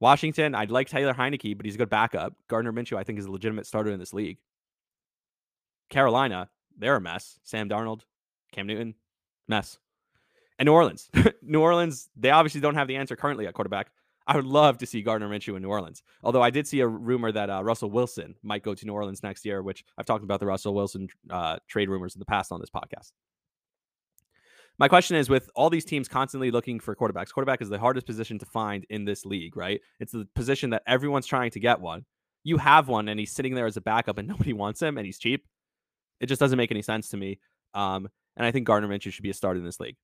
Washington, 0.00 0.54
I'd 0.54 0.70
like 0.70 0.88
Taylor 0.88 1.14
Heinicke, 1.14 1.56
but 1.56 1.66
he's 1.66 1.74
a 1.74 1.78
good 1.78 1.90
backup. 1.90 2.34
Gardner 2.48 2.72
Minshew, 2.72 2.96
I 2.96 3.04
think, 3.04 3.18
is 3.18 3.26
a 3.26 3.32
legitimate 3.32 3.66
starter 3.66 3.90
in 3.90 3.98
this 3.98 4.12
league. 4.12 4.38
Carolina, 5.90 6.50
they're 6.78 6.96
a 6.96 7.00
mess. 7.00 7.38
Sam 7.42 7.68
Darnold, 7.68 8.02
Cam 8.52 8.66
Newton, 8.66 8.94
mess. 9.46 9.78
And 10.58 10.66
New 10.66 10.72
Orleans. 10.72 11.10
New 11.42 11.60
Orleans, 11.60 12.08
they 12.16 12.30
obviously 12.30 12.60
don't 12.60 12.74
have 12.74 12.88
the 12.88 12.96
answer 12.96 13.16
currently 13.16 13.46
at 13.46 13.54
quarterback. 13.54 13.90
I 14.26 14.36
would 14.36 14.44
love 14.44 14.76
to 14.78 14.86
see 14.86 15.00
Gardner 15.00 15.28
Minshew 15.28 15.56
in 15.56 15.62
New 15.62 15.70
Orleans. 15.70 16.02
Although 16.22 16.42
I 16.42 16.50
did 16.50 16.66
see 16.66 16.80
a 16.80 16.86
rumor 16.86 17.32
that 17.32 17.48
uh, 17.48 17.64
Russell 17.64 17.90
Wilson 17.90 18.34
might 18.42 18.62
go 18.62 18.74
to 18.74 18.86
New 18.86 18.92
Orleans 18.92 19.22
next 19.22 19.46
year, 19.46 19.62
which 19.62 19.84
I've 19.96 20.04
talked 20.04 20.22
about 20.22 20.38
the 20.38 20.46
Russell 20.46 20.74
Wilson 20.74 21.08
uh, 21.30 21.56
trade 21.66 21.88
rumors 21.88 22.14
in 22.14 22.18
the 22.18 22.26
past 22.26 22.52
on 22.52 22.60
this 22.60 22.68
podcast. 22.68 23.12
My 24.78 24.86
question 24.86 25.16
is 25.16 25.28
with 25.28 25.50
all 25.56 25.70
these 25.70 25.84
teams 25.84 26.08
constantly 26.08 26.50
looking 26.50 26.78
for 26.78 26.94
quarterbacks, 26.94 27.32
quarterback 27.32 27.62
is 27.62 27.68
the 27.68 27.78
hardest 27.78 28.06
position 28.06 28.38
to 28.38 28.46
find 28.46 28.86
in 28.90 29.04
this 29.04 29.24
league, 29.24 29.56
right? 29.56 29.80
It's 29.98 30.12
the 30.12 30.28
position 30.34 30.70
that 30.70 30.82
everyone's 30.86 31.26
trying 31.26 31.50
to 31.52 31.60
get 31.60 31.80
one. 31.80 32.04
You 32.44 32.58
have 32.58 32.86
one 32.86 33.08
and 33.08 33.18
he's 33.18 33.32
sitting 33.32 33.54
there 33.54 33.66
as 33.66 33.76
a 33.76 33.80
backup 33.80 34.18
and 34.18 34.28
nobody 34.28 34.52
wants 34.52 34.80
him 34.80 34.98
and 34.98 35.06
he's 35.06 35.18
cheap. 35.18 35.46
It 36.20 36.26
just 36.26 36.40
doesn't 36.40 36.56
make 36.56 36.70
any 36.70 36.82
sense 36.82 37.08
to 37.10 37.16
me. 37.16 37.38
Um, 37.74 38.08
and 38.36 38.46
I 38.46 38.50
think 38.50 38.66
Gardner 38.66 38.88
Minshew 38.88 39.12
should 39.12 39.22
be 39.22 39.30
a 39.30 39.34
starter 39.34 39.58
in 39.58 39.64
this 39.64 39.80
league. 39.80 39.96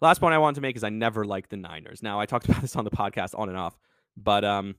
Last 0.00 0.20
point 0.20 0.34
I 0.34 0.38
wanted 0.38 0.56
to 0.56 0.60
make 0.60 0.76
is 0.76 0.84
I 0.84 0.90
never 0.90 1.24
liked 1.24 1.50
the 1.50 1.56
Niners. 1.56 2.02
Now 2.02 2.20
I 2.20 2.26
talked 2.26 2.44
about 2.48 2.62
this 2.62 2.76
on 2.76 2.84
the 2.84 2.90
podcast 2.90 3.38
on 3.38 3.48
and 3.48 3.58
off, 3.58 3.76
but 4.16 4.44
um, 4.44 4.76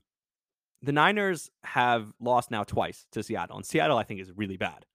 the 0.82 0.92
Niners 0.92 1.50
have 1.64 2.12
lost 2.20 2.50
now 2.50 2.64
twice 2.64 3.04
to 3.12 3.22
Seattle, 3.22 3.56
and 3.56 3.66
Seattle 3.66 3.98
I 3.98 4.04
think 4.04 4.20
is 4.20 4.32
really 4.34 4.56
bad. 4.56 4.86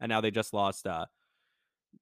And 0.00 0.10
now 0.10 0.20
they 0.20 0.30
just 0.30 0.52
lost 0.52 0.86
uh, 0.86 1.06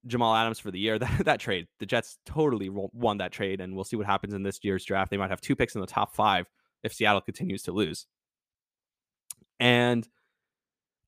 Jamal 0.05 0.35
Adams 0.35 0.59
for 0.59 0.71
the 0.71 0.79
year. 0.79 0.99
That 0.99 1.25
that 1.25 1.39
trade, 1.39 1.67
the 1.79 1.85
Jets 1.85 2.17
totally 2.25 2.69
won 2.69 3.17
that 3.17 3.31
trade, 3.31 3.61
and 3.61 3.75
we'll 3.75 3.85
see 3.85 3.95
what 3.95 4.05
happens 4.05 4.33
in 4.33 4.43
this 4.43 4.59
year's 4.63 4.83
draft. 4.83 5.11
They 5.11 5.17
might 5.17 5.29
have 5.29 5.41
two 5.41 5.55
picks 5.55 5.75
in 5.75 5.81
the 5.81 5.87
top 5.87 6.15
five 6.15 6.47
if 6.83 6.93
Seattle 6.93 7.21
continues 7.21 7.63
to 7.63 7.71
lose. 7.71 8.07
And 9.59 10.07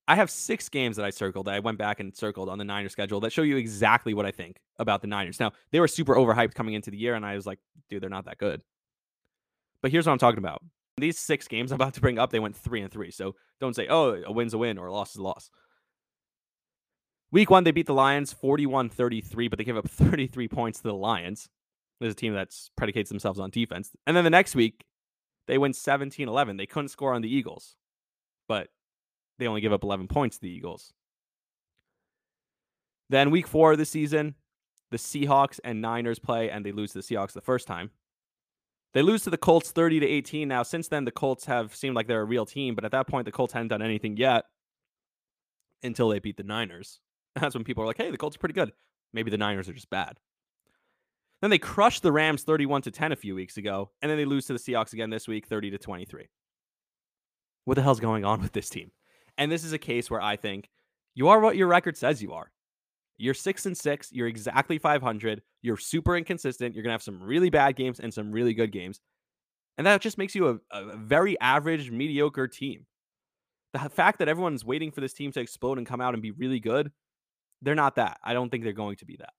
I 0.09 0.15
have 0.15 0.31
six 0.31 0.69
games 0.69 0.95
that 0.97 1.05
I 1.05 1.11
circled 1.11 1.45
that 1.45 1.53
I 1.53 1.59
went 1.59 1.77
back 1.77 1.99
and 1.99 2.15
circled 2.17 2.49
on 2.49 2.57
the 2.57 2.63
Niners 2.63 2.91
schedule 2.91 3.19
that 3.19 3.31
show 3.31 3.43
you 3.43 3.57
exactly 3.57 4.15
what 4.15 4.25
I 4.25 4.31
think 4.31 4.57
about 4.79 5.01
the 5.01 5.07
Niners. 5.07 5.39
Now, 5.39 5.51
they 5.71 5.79
were 5.79 5.87
super 5.87 6.15
overhyped 6.15 6.55
coming 6.55 6.73
into 6.73 6.89
the 6.89 6.97
year, 6.97 7.13
and 7.13 7.23
I 7.23 7.35
was 7.35 7.45
like, 7.45 7.59
dude, 7.91 8.01
they're 8.01 8.09
not 8.09 8.25
that 8.25 8.39
good. 8.39 8.63
But 9.83 9.91
here's 9.91 10.07
what 10.07 10.13
I'm 10.13 10.17
talking 10.17 10.39
about 10.39 10.63
These 10.97 11.19
six 11.19 11.47
games 11.47 11.71
I'm 11.71 11.75
about 11.75 11.93
to 11.93 12.01
bring 12.01 12.17
up, 12.17 12.31
they 12.31 12.39
went 12.39 12.55
three 12.55 12.81
and 12.81 12.91
three. 12.91 13.11
So 13.11 13.35
don't 13.61 13.75
say, 13.75 13.85
oh, 13.87 14.19
a 14.25 14.31
win's 14.31 14.55
a 14.55 14.57
win 14.57 14.79
or 14.79 14.87
a 14.87 14.91
loss 14.91 15.11
is 15.11 15.17
a 15.17 15.21
loss. 15.21 15.51
Week 17.31 17.51
one, 17.51 17.63
they 17.63 17.69
beat 17.69 17.85
the 17.85 17.93
Lions 17.93 18.33
41 18.33 18.89
33, 18.89 19.47
but 19.47 19.59
they 19.59 19.63
gave 19.63 19.77
up 19.77 19.87
33 19.91 20.47
points 20.47 20.79
to 20.79 20.87
the 20.87 20.93
Lions. 20.95 21.49
There's 21.99 22.13
a 22.13 22.15
team 22.15 22.33
that 22.33 22.49
predicates 22.75 23.09
themselves 23.09 23.39
on 23.39 23.51
defense. 23.51 23.91
And 24.07 24.17
then 24.17 24.23
the 24.23 24.31
next 24.31 24.55
week, 24.55 24.85
they 25.45 25.59
win 25.59 25.73
17 25.73 26.27
11. 26.27 26.57
They 26.57 26.65
couldn't 26.65 26.89
score 26.89 27.13
on 27.13 27.21
the 27.21 27.31
Eagles, 27.31 27.75
but 28.47 28.69
they 29.39 29.47
only 29.47 29.61
give 29.61 29.73
up 29.73 29.83
11 29.83 30.07
points 30.07 30.37
to 30.37 30.43
the 30.43 30.49
Eagles. 30.49 30.93
Then 33.09 33.31
week 33.31 33.47
four 33.47 33.71
of 33.71 33.77
the 33.77 33.85
season, 33.85 34.35
the 34.91 34.97
Seahawks 34.97 35.59
and 35.63 35.81
Niners 35.81 36.19
play, 36.19 36.49
and 36.49 36.65
they 36.65 36.71
lose 36.71 36.91
to 36.91 36.99
the 36.99 37.03
Seahawks 37.03 37.33
the 37.33 37.41
first 37.41 37.67
time. 37.67 37.91
They 38.93 39.01
lose 39.01 39.23
to 39.23 39.29
the 39.29 39.37
Colts 39.37 39.71
30 39.71 39.99
to 39.99 40.07
18. 40.07 40.47
Now, 40.47 40.63
since 40.63 40.87
then, 40.87 41.05
the 41.05 41.11
Colts 41.11 41.45
have 41.45 41.75
seemed 41.75 41.95
like 41.95 42.07
they're 42.07 42.21
a 42.21 42.25
real 42.25 42.45
team, 42.45 42.75
but 42.75 42.85
at 42.85 42.91
that 42.91 43.07
point, 43.07 43.25
the 43.25 43.31
Colts 43.31 43.53
hadn't 43.53 43.67
done 43.67 43.81
anything 43.81 44.17
yet 44.17 44.45
until 45.83 46.09
they 46.09 46.19
beat 46.19 46.37
the 46.37 46.43
Niners. 46.43 46.99
That's 47.39 47.55
when 47.55 47.63
people 47.63 47.83
are 47.83 47.87
like, 47.87 47.97
hey, 47.97 48.11
the 48.11 48.17
Colts 48.17 48.35
are 48.35 48.39
pretty 48.39 48.53
good. 48.53 48.71
Maybe 49.13 49.31
the 49.31 49.37
Niners 49.37 49.69
are 49.69 49.73
just 49.73 49.89
bad. 49.89 50.19
Then 51.41 51.51
they 51.51 51.57
crushed 51.57 52.03
the 52.03 52.11
Rams 52.11 52.43
31 52.43 52.81
to 52.83 52.91
10 52.91 53.11
a 53.11 53.15
few 53.15 53.33
weeks 53.33 53.57
ago, 53.57 53.91
and 54.01 54.09
then 54.09 54.17
they 54.17 54.25
lose 54.25 54.45
to 54.47 54.53
the 54.53 54.59
Seahawks 54.59 54.93
again 54.93 55.09
this 55.09 55.27
week 55.27 55.47
30 55.47 55.71
to 55.71 55.77
23. 55.77 56.27
What 57.65 57.75
the 57.75 57.81
hell's 57.81 57.99
going 57.99 58.25
on 58.25 58.41
with 58.41 58.51
this 58.51 58.69
team? 58.69 58.91
And 59.39 59.51
this 59.51 59.63
is 59.63 59.73
a 59.73 59.79
case 59.79 60.11
where 60.11 60.21
I 60.21 60.35
think 60.35 60.69
you 61.15 61.29
are 61.29 61.39
what 61.39 61.55
your 61.55 61.67
record 61.67 61.97
says 61.97 62.21
you 62.21 62.33
are. 62.33 62.51
You're 63.17 63.33
6 63.33 63.65
and 63.65 63.75
6, 63.75 64.11
you're 64.11 64.27
exactly 64.27 64.77
500, 64.77 65.41
you're 65.61 65.77
super 65.77 66.15
inconsistent, 66.15 66.75
you're 66.75 66.83
going 66.83 66.91
to 66.91 66.93
have 66.93 67.03
some 67.03 67.21
really 67.21 67.49
bad 67.49 67.75
games 67.75 67.99
and 67.99 68.13
some 68.13 68.31
really 68.31 68.53
good 68.53 68.71
games. 68.71 69.01
And 69.77 69.87
that 69.87 70.01
just 70.01 70.17
makes 70.17 70.35
you 70.35 70.47
a, 70.47 70.77
a 70.77 70.97
very 70.97 71.39
average, 71.39 71.89
mediocre 71.89 72.47
team. 72.47 72.85
The 73.73 73.89
fact 73.89 74.19
that 74.19 74.27
everyone's 74.27 74.63
waiting 74.63 74.91
for 74.91 75.01
this 75.01 75.13
team 75.13 75.31
to 75.33 75.39
explode 75.39 75.77
and 75.77 75.87
come 75.87 76.01
out 76.01 76.13
and 76.13 76.23
be 76.23 76.31
really 76.31 76.59
good, 76.59 76.91
they're 77.61 77.75
not 77.75 77.95
that. 77.95 78.19
I 78.23 78.33
don't 78.33 78.49
think 78.49 78.63
they're 78.63 78.73
going 78.73 78.97
to 78.97 79.05
be 79.05 79.17
that. 79.17 79.33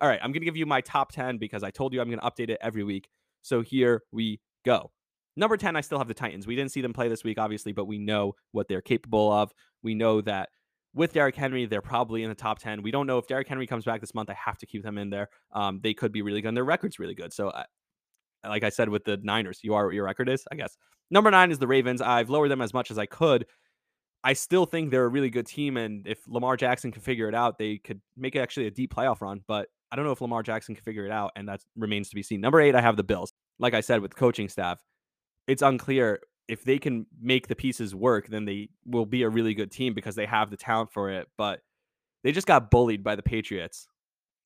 All 0.00 0.08
right, 0.08 0.20
I'm 0.22 0.32
going 0.32 0.40
to 0.40 0.46
give 0.46 0.56
you 0.56 0.66
my 0.66 0.80
top 0.80 1.12
10 1.12 1.38
because 1.38 1.62
I 1.62 1.70
told 1.70 1.92
you 1.92 2.00
I'm 2.00 2.08
going 2.08 2.20
to 2.20 2.26
update 2.26 2.50
it 2.50 2.58
every 2.60 2.84
week. 2.84 3.08
So 3.42 3.62
here 3.62 4.02
we 4.12 4.40
go. 4.64 4.90
Number 5.36 5.56
10, 5.56 5.76
I 5.76 5.80
still 5.80 5.98
have 5.98 6.08
the 6.08 6.14
Titans. 6.14 6.46
We 6.46 6.56
didn't 6.56 6.72
see 6.72 6.80
them 6.80 6.92
play 6.92 7.08
this 7.08 7.24
week, 7.24 7.38
obviously, 7.38 7.72
but 7.72 7.86
we 7.86 7.98
know 7.98 8.34
what 8.52 8.68
they're 8.68 8.82
capable 8.82 9.32
of. 9.32 9.52
We 9.82 9.94
know 9.94 10.20
that 10.22 10.50
with 10.94 11.12
Derrick 11.12 11.36
Henry, 11.36 11.64
they're 11.64 11.80
probably 11.80 12.22
in 12.22 12.28
the 12.28 12.34
top 12.34 12.58
10. 12.58 12.82
We 12.82 12.90
don't 12.90 13.06
know 13.06 13.18
if 13.18 13.26
Derrick 13.26 13.48
Henry 13.48 13.66
comes 13.66 13.84
back 13.84 14.00
this 14.00 14.14
month. 14.14 14.28
I 14.28 14.34
have 14.34 14.58
to 14.58 14.66
keep 14.66 14.82
them 14.82 14.98
in 14.98 15.10
there. 15.10 15.28
Um, 15.52 15.80
they 15.82 15.94
could 15.94 16.12
be 16.12 16.22
really 16.22 16.42
good, 16.42 16.48
and 16.48 16.56
their 16.56 16.64
record's 16.64 16.98
really 16.98 17.14
good. 17.14 17.32
So, 17.32 17.48
uh, 17.48 17.64
like 18.44 18.62
I 18.62 18.68
said 18.68 18.88
with 18.88 19.04
the 19.04 19.18
Niners, 19.22 19.60
you 19.62 19.74
are 19.74 19.86
what 19.86 19.94
your 19.94 20.04
record 20.04 20.28
is, 20.28 20.44
I 20.52 20.56
guess. 20.56 20.76
Number 21.10 21.30
nine 21.30 21.50
is 21.50 21.58
the 21.58 21.66
Ravens. 21.66 22.02
I've 22.02 22.30
lowered 22.30 22.50
them 22.50 22.60
as 22.60 22.74
much 22.74 22.90
as 22.90 22.98
I 22.98 23.06
could. 23.06 23.46
I 24.24 24.34
still 24.34 24.66
think 24.66 24.90
they're 24.90 25.04
a 25.04 25.08
really 25.08 25.30
good 25.30 25.46
team, 25.46 25.76
and 25.76 26.06
if 26.06 26.20
Lamar 26.28 26.56
Jackson 26.56 26.92
can 26.92 27.02
figure 27.02 27.28
it 27.28 27.34
out, 27.34 27.58
they 27.58 27.78
could 27.78 28.00
make 28.16 28.36
it 28.36 28.40
actually 28.40 28.66
a 28.66 28.70
deep 28.70 28.94
playoff 28.94 29.20
run. 29.20 29.40
But 29.48 29.68
I 29.90 29.96
don't 29.96 30.04
know 30.04 30.12
if 30.12 30.20
Lamar 30.20 30.42
Jackson 30.42 30.74
can 30.74 30.84
figure 30.84 31.04
it 31.04 31.10
out, 31.10 31.32
and 31.36 31.48
that 31.48 31.60
remains 31.76 32.08
to 32.10 32.14
be 32.14 32.22
seen. 32.22 32.40
Number 32.40 32.60
eight, 32.60 32.74
I 32.74 32.80
have 32.80 32.96
the 32.96 33.02
Bills. 33.02 33.32
Like 33.58 33.74
I 33.74 33.80
said, 33.80 34.00
with 34.00 34.14
coaching 34.14 34.48
staff, 34.48 34.78
it's 35.46 35.62
unclear 35.62 36.20
if 36.48 36.64
they 36.64 36.78
can 36.78 37.06
make 37.20 37.48
the 37.48 37.56
pieces 37.56 37.94
work, 37.94 38.28
then 38.28 38.44
they 38.44 38.68
will 38.84 39.06
be 39.06 39.22
a 39.22 39.28
really 39.28 39.54
good 39.54 39.70
team 39.70 39.94
because 39.94 40.14
they 40.14 40.26
have 40.26 40.50
the 40.50 40.56
talent 40.56 40.92
for 40.92 41.10
it. 41.10 41.28
But 41.38 41.60
they 42.24 42.32
just 42.32 42.46
got 42.46 42.70
bullied 42.70 43.02
by 43.02 43.16
the 43.16 43.22
Patriots. 43.22 43.86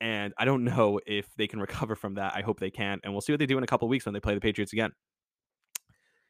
And 0.00 0.35
I 0.38 0.44
don't 0.44 0.64
know 0.76 1.00
if 1.06 1.35
they 1.37 1.46
can 1.46 1.61
recover 1.61 1.96
from 1.96 2.14
that. 2.14 2.35
I 2.35 2.42
hope 2.42 2.61
they 2.61 2.70
can. 2.70 3.00
And 3.02 3.12
we'll 3.12 3.22
see 3.22 3.32
what 3.32 3.38
they 3.38 3.46
do 3.46 3.59
in 3.59 3.64
a 3.64 3.66
couple 3.66 3.88
weeks 3.88 4.06
when 4.06 4.12
they 4.12 4.20
play 4.20 4.35
the 4.35 4.40
Patriots 4.40 4.72
again. 4.72 4.92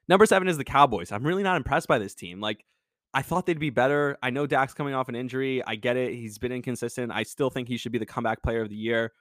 Number 0.09 0.25
seven 0.25 0.47
is 0.47 0.57
the 0.57 0.65
Cowboys. 0.65 1.11
I'm 1.11 1.27
really 1.27 1.43
not 1.43 1.57
impressed 1.57 1.89
by 1.89 1.99
this 1.99 2.15
team. 2.15 2.41
Like, 2.41 2.65
I 3.13 3.23
thought 3.23 3.47
they'd 3.47 3.59
be 3.59 3.71
better. 3.71 4.19
I 4.23 4.31
know 4.31 4.47
Dak's 4.47 4.75
coming 4.75 4.95
off 4.95 5.09
an 5.09 5.17
injury. 5.17 5.63
I 5.67 5.75
get 5.75 5.97
it. 5.97 6.15
He's 6.15 6.39
been 6.39 6.53
inconsistent. 6.53 7.11
I 7.11 7.23
still 7.25 7.51
think 7.51 7.67
he 7.67 7.77
should 7.77 7.93
be 7.93 7.99
the 7.99 8.07
comeback 8.07 8.43
player 8.43 8.61
of 8.61 8.69
the 8.69 8.77
year. 8.77 9.13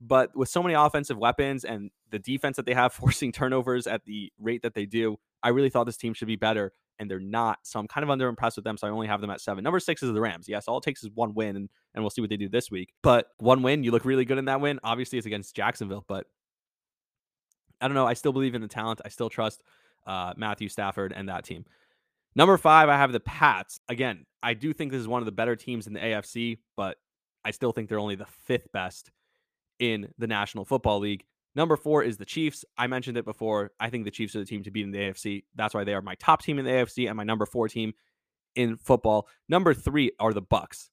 But 0.00 0.36
with 0.36 0.48
so 0.48 0.62
many 0.62 0.74
offensive 0.74 1.16
weapons 1.16 1.64
and 1.64 1.90
the 2.10 2.18
defense 2.18 2.56
that 2.56 2.66
they 2.66 2.74
have 2.74 2.92
forcing 2.92 3.32
turnovers 3.32 3.86
at 3.86 4.04
the 4.04 4.32
rate 4.38 4.62
that 4.62 4.74
they 4.74 4.86
do, 4.86 5.16
I 5.42 5.50
really 5.50 5.70
thought 5.70 5.84
this 5.84 5.96
team 5.96 6.14
should 6.14 6.28
be 6.28 6.36
better, 6.36 6.72
and 6.98 7.10
they're 7.10 7.20
not. 7.20 7.58
So 7.62 7.78
I'm 7.78 7.88
kind 7.88 8.04
of 8.04 8.10
under 8.10 8.28
impressed 8.28 8.56
with 8.56 8.64
them. 8.64 8.76
So 8.76 8.86
I 8.86 8.90
only 8.90 9.06
have 9.06 9.20
them 9.20 9.30
at 9.30 9.40
seven. 9.40 9.64
Number 9.64 9.80
six 9.80 10.02
is 10.02 10.12
the 10.12 10.20
Rams. 10.20 10.48
Yes, 10.48 10.68
all 10.68 10.78
it 10.78 10.84
takes 10.84 11.02
is 11.02 11.10
one 11.14 11.34
win, 11.34 11.56
and, 11.56 11.68
and 11.94 12.02
we'll 12.02 12.10
see 12.10 12.20
what 12.20 12.30
they 12.30 12.36
do 12.36 12.48
this 12.48 12.70
week. 12.70 12.92
But 13.02 13.28
one 13.38 13.62
win, 13.62 13.84
you 13.84 13.90
look 13.90 14.04
really 14.04 14.24
good 14.24 14.38
in 14.38 14.46
that 14.46 14.60
win. 14.60 14.80
Obviously, 14.82 15.18
it's 15.18 15.26
against 15.26 15.54
Jacksonville, 15.54 16.04
but 16.08 16.26
I 17.80 17.88
don't 17.88 17.94
know. 17.94 18.06
I 18.06 18.14
still 18.14 18.32
believe 18.32 18.54
in 18.54 18.62
the 18.62 18.68
talent. 18.68 19.00
I 19.04 19.08
still 19.08 19.30
trust 19.30 19.62
uh, 20.06 20.34
Matthew 20.36 20.68
Stafford 20.68 21.12
and 21.14 21.28
that 21.28 21.44
team. 21.44 21.64
Number 22.34 22.58
five, 22.58 22.88
I 22.88 22.96
have 22.96 23.12
the 23.12 23.20
Pats. 23.20 23.80
Again, 23.88 24.26
I 24.42 24.54
do 24.54 24.72
think 24.72 24.92
this 24.92 25.00
is 25.00 25.08
one 25.08 25.22
of 25.22 25.26
the 25.26 25.32
better 25.32 25.56
teams 25.56 25.86
in 25.86 25.94
the 25.94 26.00
AFC, 26.00 26.58
but 26.76 26.98
I 27.44 27.50
still 27.50 27.72
think 27.72 27.88
they're 27.88 27.98
only 27.98 28.14
the 28.14 28.26
fifth 28.26 28.70
best 28.72 29.10
in 29.78 30.08
the 30.18 30.26
National 30.26 30.64
Football 30.64 31.00
League. 31.00 31.24
Number 31.54 31.76
four 31.76 32.02
is 32.02 32.18
the 32.18 32.24
Chiefs. 32.24 32.64
I 32.76 32.86
mentioned 32.86 33.16
it 33.16 33.24
before. 33.24 33.72
I 33.80 33.88
think 33.88 34.04
the 34.04 34.10
Chiefs 34.10 34.36
are 34.36 34.40
the 34.40 34.44
team 34.44 34.62
to 34.64 34.70
beat 34.70 34.84
in 34.84 34.90
the 34.90 34.98
AFC. 34.98 35.44
That's 35.54 35.74
why 35.74 35.84
they 35.84 35.94
are 35.94 36.02
my 36.02 36.14
top 36.16 36.42
team 36.42 36.58
in 36.58 36.64
the 36.64 36.70
AFC 36.70 37.08
and 37.08 37.16
my 37.16 37.24
number 37.24 37.46
four 37.46 37.68
team 37.68 37.94
in 38.54 38.76
football. 38.76 39.26
Number 39.48 39.72
three 39.72 40.12
are 40.20 40.32
the 40.32 40.42
Bucs. 40.42 40.90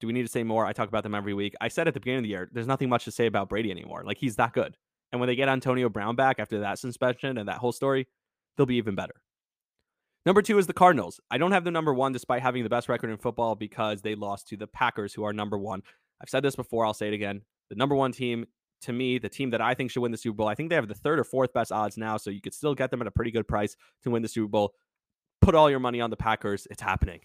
Do 0.00 0.06
we 0.06 0.12
need 0.12 0.22
to 0.22 0.28
say 0.28 0.42
more? 0.42 0.66
I 0.66 0.72
talk 0.72 0.88
about 0.88 1.02
them 1.02 1.14
every 1.14 1.34
week. 1.34 1.54
I 1.60 1.68
said 1.68 1.86
at 1.86 1.94
the 1.94 2.00
beginning 2.00 2.18
of 2.18 2.24
the 2.24 2.30
year, 2.30 2.48
there's 2.52 2.66
nothing 2.66 2.88
much 2.88 3.04
to 3.04 3.12
say 3.12 3.26
about 3.26 3.48
Brady 3.48 3.70
anymore. 3.70 4.02
Like 4.04 4.18
he's 4.18 4.36
that 4.36 4.54
good. 4.54 4.76
And 5.12 5.20
when 5.20 5.28
they 5.28 5.36
get 5.36 5.48
Antonio 5.48 5.88
Brown 5.88 6.16
back 6.16 6.38
after 6.38 6.60
that 6.60 6.78
suspension 6.78 7.38
and 7.38 7.48
that 7.48 7.58
whole 7.58 7.72
story, 7.72 8.08
they'll 8.56 8.66
be 8.66 8.76
even 8.76 8.94
better. 8.94 9.14
Number 10.26 10.42
two 10.42 10.58
is 10.58 10.66
the 10.66 10.72
Cardinals. 10.72 11.20
I 11.30 11.38
don't 11.38 11.52
have 11.52 11.64
the 11.64 11.70
number 11.70 11.94
one 11.94 12.12
despite 12.12 12.42
having 12.42 12.62
the 12.62 12.68
best 12.68 12.88
record 12.88 13.10
in 13.10 13.16
football 13.16 13.54
because 13.54 14.02
they 14.02 14.14
lost 14.14 14.48
to 14.48 14.56
the 14.56 14.66
Packers, 14.66 15.14
who 15.14 15.24
are 15.24 15.32
number 15.32 15.58
one. 15.58 15.82
I've 16.20 16.28
said 16.28 16.42
this 16.42 16.56
before, 16.56 16.84
I'll 16.84 16.94
say 16.94 17.08
it 17.08 17.14
again. 17.14 17.42
The 17.70 17.76
number 17.76 17.94
one 17.94 18.12
team, 18.12 18.46
to 18.82 18.92
me, 18.92 19.18
the 19.18 19.28
team 19.28 19.50
that 19.50 19.60
I 19.60 19.74
think 19.74 19.90
should 19.90 20.02
win 20.02 20.12
the 20.12 20.18
Super 20.18 20.36
Bowl, 20.36 20.48
I 20.48 20.54
think 20.54 20.68
they 20.68 20.74
have 20.74 20.88
the 20.88 20.94
third 20.94 21.18
or 21.18 21.24
fourth 21.24 21.52
best 21.52 21.72
odds 21.72 21.96
now, 21.96 22.16
so 22.16 22.30
you 22.30 22.40
could 22.40 22.54
still 22.54 22.74
get 22.74 22.90
them 22.90 23.00
at 23.00 23.06
a 23.06 23.10
pretty 23.10 23.30
good 23.30 23.46
price 23.46 23.76
to 24.02 24.10
win 24.10 24.22
the 24.22 24.28
Super 24.28 24.48
Bowl. 24.48 24.74
Put 25.40 25.54
all 25.54 25.70
your 25.70 25.80
money 25.80 26.00
on 26.00 26.10
the 26.10 26.16
Packers. 26.16 26.66
It's 26.70 26.82
happening. 26.82 27.20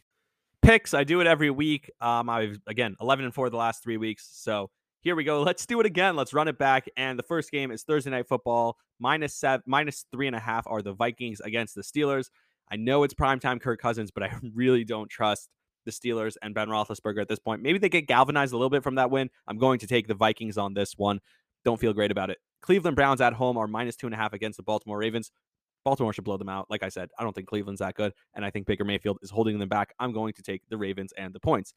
Picks, 0.61 0.93
I 0.93 1.03
do 1.03 1.19
it 1.19 1.27
every 1.27 1.49
week. 1.49 1.91
Um, 2.01 2.29
I've 2.29 2.59
again 2.65 2.95
11 2.99 3.25
and 3.25 3.33
4 3.33 3.49
the 3.49 3.57
last 3.57 3.83
three 3.83 3.97
weeks. 3.97 4.27
So 4.31 4.69
here 5.01 5.15
we 5.15 5.23
go. 5.23 5.43
Let's 5.43 5.65
do 5.67 5.79
it 5.79 5.85
again. 5.85 6.15
Let's 6.15 6.33
run 6.33 6.47
it 6.47 6.57
back. 6.57 6.87
And 6.97 7.19
the 7.19 7.23
first 7.23 7.51
game 7.51 7.69
is 7.69 7.83
Thursday 7.83 8.09
night 8.09 8.27
football. 8.27 8.77
Minus 8.99 9.35
seven, 9.35 9.63
minus 9.67 10.05
three 10.11 10.25
and 10.25 10.35
a 10.35 10.39
half 10.39 10.65
are 10.65 10.81
the 10.81 10.93
Vikings 10.93 11.41
against 11.41 11.75
the 11.75 11.81
Steelers. 11.81 12.29
I 12.71 12.77
know 12.77 13.03
it's 13.03 13.13
primetime 13.13 13.61
Kirk 13.61 13.79
Cousins, 13.79 14.09
but 14.09 14.23
I 14.23 14.31
really 14.55 14.83
don't 14.83 15.09
trust 15.09 15.49
the 15.85 15.91
Steelers 15.91 16.35
and 16.41 16.53
Ben 16.53 16.67
Roethlisberger 16.67 17.21
at 17.21 17.27
this 17.27 17.39
point. 17.39 17.61
Maybe 17.61 17.79
they 17.79 17.89
get 17.89 18.07
galvanized 18.07 18.53
a 18.53 18.57
little 18.57 18.69
bit 18.69 18.83
from 18.83 18.95
that 18.95 19.11
win. 19.11 19.29
I'm 19.47 19.57
going 19.57 19.79
to 19.79 19.87
take 19.87 20.07
the 20.07 20.13
Vikings 20.13 20.57
on 20.57 20.73
this 20.73 20.97
one. 20.97 21.19
Don't 21.63 21.79
feel 21.79 21.93
great 21.93 22.11
about 22.11 22.29
it. 22.29 22.37
Cleveland 22.61 22.95
Browns 22.95 23.21
at 23.21 23.33
home 23.33 23.57
are 23.57 23.67
minus 23.67 23.95
two 23.95 24.07
and 24.07 24.13
a 24.13 24.17
half 24.17 24.33
against 24.33 24.57
the 24.57 24.63
Baltimore 24.63 24.97
Ravens. 24.97 25.31
Baltimore 25.83 26.13
should 26.13 26.23
blow 26.23 26.37
them 26.37 26.49
out. 26.49 26.65
Like 26.69 26.83
I 26.83 26.89
said, 26.89 27.09
I 27.17 27.23
don't 27.23 27.33
think 27.33 27.47
Cleveland's 27.47 27.79
that 27.79 27.95
good, 27.95 28.11
and 28.33 28.43
I 28.43 28.49
think 28.49 28.65
Baker 28.65 28.83
Mayfield 28.83 29.19
is 29.21 29.29
holding 29.29 29.59
them 29.59 29.69
back. 29.69 29.93
I'm 29.99 30.11
going 30.11 30.33
to 30.33 30.41
take 30.41 30.63
the 30.67 30.77
Ravens 30.77 31.13
and 31.15 31.31
the 31.31 31.39
points. 31.39 31.73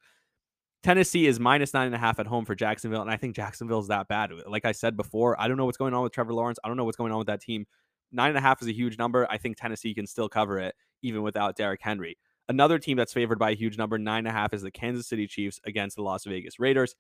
Tennessee 0.83 1.27
is 1.27 1.39
minus 1.39 1.75
nine 1.75 1.87
and 1.87 1.95
a 1.95 1.99
half 1.99 2.19
at 2.19 2.27
home 2.27 2.45
for 2.45 2.55
Jacksonville, 2.55 3.03
and 3.03 3.11
I 3.11 3.17
think 3.17 3.37
Jacksonville 3.37 3.81
is 3.81 3.89
that 3.89 4.09
bad. 4.09 4.31
Like 4.47 4.65
I 4.65 4.73
said 4.73 4.97
before, 4.97 5.39
I 5.41 5.49
don't 5.49 5.57
know 5.57 5.67
what's 5.67 5.77
going 5.77 5.93
on 5.93 6.03
with 6.03 6.13
Trevor 6.13 6.33
Lawrence. 6.33 6.59
I 6.65 6.69
don't 6.69 6.77
know 6.77 6.85
what's 6.85 6.97
going 6.97 7.13
on 7.13 7.19
with 7.19 7.27
that 7.27 7.43
team. 7.43 7.67
Nine 8.13 8.31
and 8.31 8.39
a 8.39 8.41
half 8.41 8.63
is 8.63 8.69
a 8.69 8.73
huge 8.73 8.97
number. 8.97 9.27
I 9.29 9.37
think 9.37 9.57
Tennessee 9.57 9.93
can 9.93 10.07
still 10.07 10.29
cover 10.29 10.59
it 10.59 10.75
even 11.03 11.23
without 11.23 11.57
Derrick 11.57 11.81
Henry. 11.83 12.17
Another 12.49 12.79
team 12.79 12.97
that's 12.97 13.13
favored 13.13 13.39
by 13.39 13.51
a 13.51 13.55
huge 13.55 13.77
number, 13.77 13.99
nine 13.99 14.21
and 14.21 14.29
a 14.29 14.33
half, 14.33 14.55
is 14.55 14.63
the 14.63 14.71
Kansas 14.71 15.07
City 15.07 15.27
Chiefs 15.27 15.61
against 15.67 15.97
the 15.97 16.03
Las 16.03 16.25
Vegas 16.25 16.59
Raiders. 16.59 16.95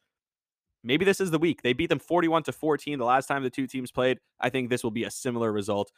Maybe 0.84 1.04
this 1.04 1.20
is 1.20 1.30
the 1.30 1.38
week. 1.38 1.62
They 1.62 1.72
beat 1.72 1.88
them 1.88 1.98
41 1.98 2.44
to 2.44 2.52
14 2.52 2.98
the 2.98 3.04
last 3.04 3.26
time 3.26 3.42
the 3.42 3.50
two 3.50 3.66
teams 3.66 3.90
played. 3.90 4.18
I 4.38 4.50
think 4.50 4.68
this 4.68 4.84
will 4.84 4.90
be 4.90 5.04
a 5.04 5.10
similar 5.10 5.50
result. 5.50 5.90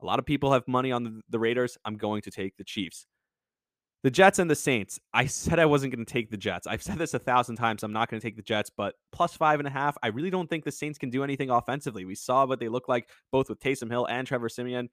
A 0.00 0.06
lot 0.06 0.18
of 0.18 0.26
people 0.26 0.52
have 0.52 0.68
money 0.68 0.92
on 0.92 1.02
the, 1.02 1.20
the 1.28 1.38
Raiders. 1.38 1.76
I'm 1.84 1.96
going 1.96 2.22
to 2.22 2.30
take 2.30 2.56
the 2.56 2.64
Chiefs. 2.64 3.06
The 4.04 4.10
Jets 4.10 4.38
and 4.38 4.48
the 4.48 4.54
Saints. 4.54 5.00
I 5.12 5.26
said 5.26 5.58
I 5.58 5.66
wasn't 5.66 5.92
going 5.92 6.04
to 6.04 6.12
take 6.12 6.30
the 6.30 6.36
Jets. 6.36 6.68
I've 6.68 6.82
said 6.82 6.98
this 6.98 7.14
a 7.14 7.18
thousand 7.18 7.56
times. 7.56 7.82
I'm 7.82 7.92
not 7.92 8.08
going 8.08 8.20
to 8.20 8.24
take 8.24 8.36
the 8.36 8.42
Jets, 8.42 8.70
but 8.70 8.94
plus 9.10 9.34
five 9.34 9.58
and 9.58 9.66
a 9.66 9.72
half. 9.72 9.98
I 10.04 10.08
really 10.08 10.30
don't 10.30 10.48
think 10.48 10.64
the 10.64 10.70
Saints 10.70 10.98
can 10.98 11.10
do 11.10 11.24
anything 11.24 11.50
offensively. 11.50 12.04
We 12.04 12.14
saw 12.14 12.46
what 12.46 12.60
they 12.60 12.68
look 12.68 12.88
like 12.88 13.08
both 13.32 13.48
with 13.48 13.58
Taysom 13.58 13.90
Hill 13.90 14.06
and 14.06 14.24
Trevor 14.24 14.48
Siemian. 14.48 14.88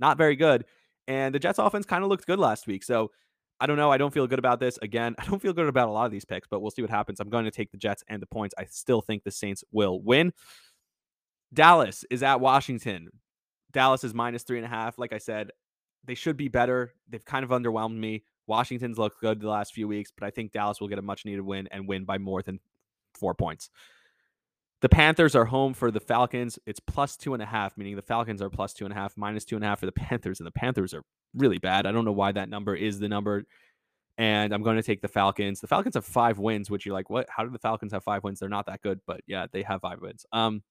Not 0.00 0.18
very 0.18 0.34
good. 0.34 0.64
And 1.06 1.32
the 1.32 1.38
Jets 1.38 1.60
offense 1.60 1.86
kind 1.86 2.02
of 2.02 2.10
looked 2.10 2.26
good 2.26 2.40
last 2.40 2.66
week. 2.66 2.82
So 2.82 3.12
I 3.60 3.66
don't 3.66 3.76
know. 3.76 3.92
I 3.92 3.98
don't 3.98 4.12
feel 4.12 4.26
good 4.26 4.38
about 4.38 4.58
this. 4.58 4.78
Again, 4.82 5.14
I 5.18 5.24
don't 5.26 5.40
feel 5.40 5.52
good 5.52 5.66
about 5.66 5.88
a 5.88 5.92
lot 5.92 6.06
of 6.06 6.12
these 6.12 6.24
picks, 6.24 6.48
but 6.48 6.60
we'll 6.60 6.70
see 6.70 6.82
what 6.82 6.90
happens. 6.90 7.20
I'm 7.20 7.28
going 7.28 7.44
to 7.44 7.50
take 7.50 7.70
the 7.70 7.78
Jets 7.78 8.02
and 8.08 8.20
the 8.20 8.26
points. 8.26 8.54
I 8.58 8.64
still 8.64 9.02
think 9.02 9.24
the 9.24 9.30
Saints 9.30 9.62
will 9.72 10.00
win. 10.00 10.32
Dallas 11.52 12.04
is 12.10 12.22
at 12.22 12.40
Washington. 12.40 13.08
Dallas 13.72 14.04
is 14.04 14.14
minus 14.14 14.42
three 14.42 14.58
and 14.58 14.66
a 14.66 14.70
half. 14.70 14.98
Like 14.98 15.12
I 15.12 15.18
said, 15.18 15.50
they 16.04 16.14
should 16.14 16.36
be 16.36 16.48
better. 16.48 16.94
They've 17.08 17.24
kind 17.24 17.44
of 17.44 17.50
underwhelmed 17.50 17.96
me. 17.96 18.24
Washington's 18.46 18.98
looked 18.98 19.20
good 19.20 19.40
the 19.40 19.48
last 19.48 19.74
few 19.74 19.86
weeks, 19.86 20.10
but 20.16 20.26
I 20.26 20.30
think 20.30 20.52
Dallas 20.52 20.80
will 20.80 20.88
get 20.88 20.98
a 20.98 21.02
much 21.02 21.24
needed 21.24 21.42
win 21.42 21.68
and 21.70 21.86
win 21.86 22.04
by 22.04 22.18
more 22.18 22.42
than 22.42 22.58
four 23.14 23.34
points. 23.34 23.70
The 24.80 24.88
Panthers 24.88 25.34
are 25.34 25.44
home 25.44 25.74
for 25.74 25.90
the 25.90 26.00
Falcons. 26.00 26.58
It's 26.66 26.80
plus 26.80 27.16
two 27.16 27.34
and 27.34 27.42
a 27.42 27.46
half, 27.46 27.76
meaning 27.76 27.96
the 27.96 28.02
Falcons 28.02 28.40
are 28.40 28.48
plus 28.48 28.72
two 28.72 28.86
and 28.86 28.92
a 28.92 28.96
half, 28.96 29.16
minus 29.16 29.44
two 29.44 29.56
and 29.56 29.64
a 29.64 29.68
half 29.68 29.80
for 29.80 29.86
the 29.86 29.92
Panthers, 29.96 30.40
and 30.40 30.46
the 30.46 30.52
Panthers 30.52 30.94
are 30.94 31.02
really 31.34 31.58
bad. 31.58 31.86
I 31.86 31.92
don't 31.92 32.04
know 32.04 32.12
why 32.12 32.32
that 32.32 32.48
number 32.48 32.74
is 32.74 32.98
the 32.98 33.08
number. 33.08 33.44
And 34.18 34.52
I'm 34.52 34.62
going 34.62 34.76
to 34.76 34.82
take 34.82 35.00
the 35.00 35.08
Falcons. 35.08 35.60
The 35.60 35.66
Falcons 35.66 35.94
have 35.94 36.04
five 36.04 36.38
wins, 36.38 36.70
which 36.70 36.84
you're 36.84 36.94
like, 36.94 37.08
what? 37.08 37.26
How 37.30 37.42
did 37.42 37.54
the 37.54 37.58
Falcons 37.58 37.92
have 37.92 38.04
five 38.04 38.22
wins? 38.22 38.40
They're 38.40 38.48
not 38.48 38.66
that 38.66 38.82
good, 38.82 39.00
but 39.06 39.22
yeah, 39.26 39.46
they 39.50 39.62
have 39.62 39.80
five 39.80 40.00
wins. 40.00 40.26
Um, 40.32 40.62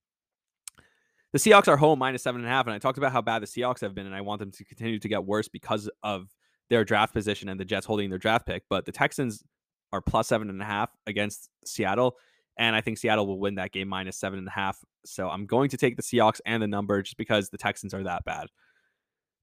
the 1.32 1.40
Seahawks 1.40 1.68
are 1.68 1.78
home 1.78 2.00
minus 2.00 2.24
seven 2.24 2.42
and 2.42 2.48
a 2.48 2.52
half, 2.52 2.66
and 2.68 2.74
I 2.74 2.80
talked 2.80 2.98
about 2.98 3.12
how 3.12 3.22
bad 3.22 3.42
the 3.42 3.48
Seahawks 3.48 3.82
have 3.82 3.96
been, 3.96 4.06
and 4.06 4.16
I 4.16 4.22
want 4.22 4.40
them 4.40 4.52
to 4.52 4.64
continue 4.66 5.00
to 5.00 5.08
get 5.08 5.26
worse 5.26 5.48
because 5.48 5.90
of 6.04 6.28
their 6.70 6.84
draft 6.84 7.14
position 7.14 7.50
and 7.50 7.60
the 7.60 7.66
Jets 7.66 7.86
holding 7.86 8.10
their 8.10 8.20
draft 8.20 8.46
pick. 8.46 8.64
But 8.70 8.86
the 8.86 8.92
Texans 8.92 9.44
are 9.92 10.02
plus 10.02 10.28
seven 10.28 10.50
and 10.50 10.62
a 10.62 10.66
half 10.66 10.90
against 11.08 11.50
Seattle. 11.66 12.18
And 12.58 12.76
I 12.76 12.82
think 12.82 12.98
Seattle 12.98 13.26
will 13.26 13.40
win 13.40 13.56
that 13.56 13.72
game 13.72 13.88
minus 13.88 14.18
seven 14.18 14.38
and 14.40 14.48
a 14.48 14.52
half. 14.52 14.78
So 15.06 15.30
I'm 15.30 15.46
going 15.46 15.70
to 15.70 15.78
take 15.78 15.96
the 15.96 16.04
Seahawks 16.04 16.42
and 16.46 16.62
the 16.62 16.68
number 16.68 17.02
just 17.02 17.18
because 17.18 17.50
the 17.50 17.58
Texans 17.58 17.94
are 17.94 18.04
that 18.04 18.26
bad. 18.26 18.48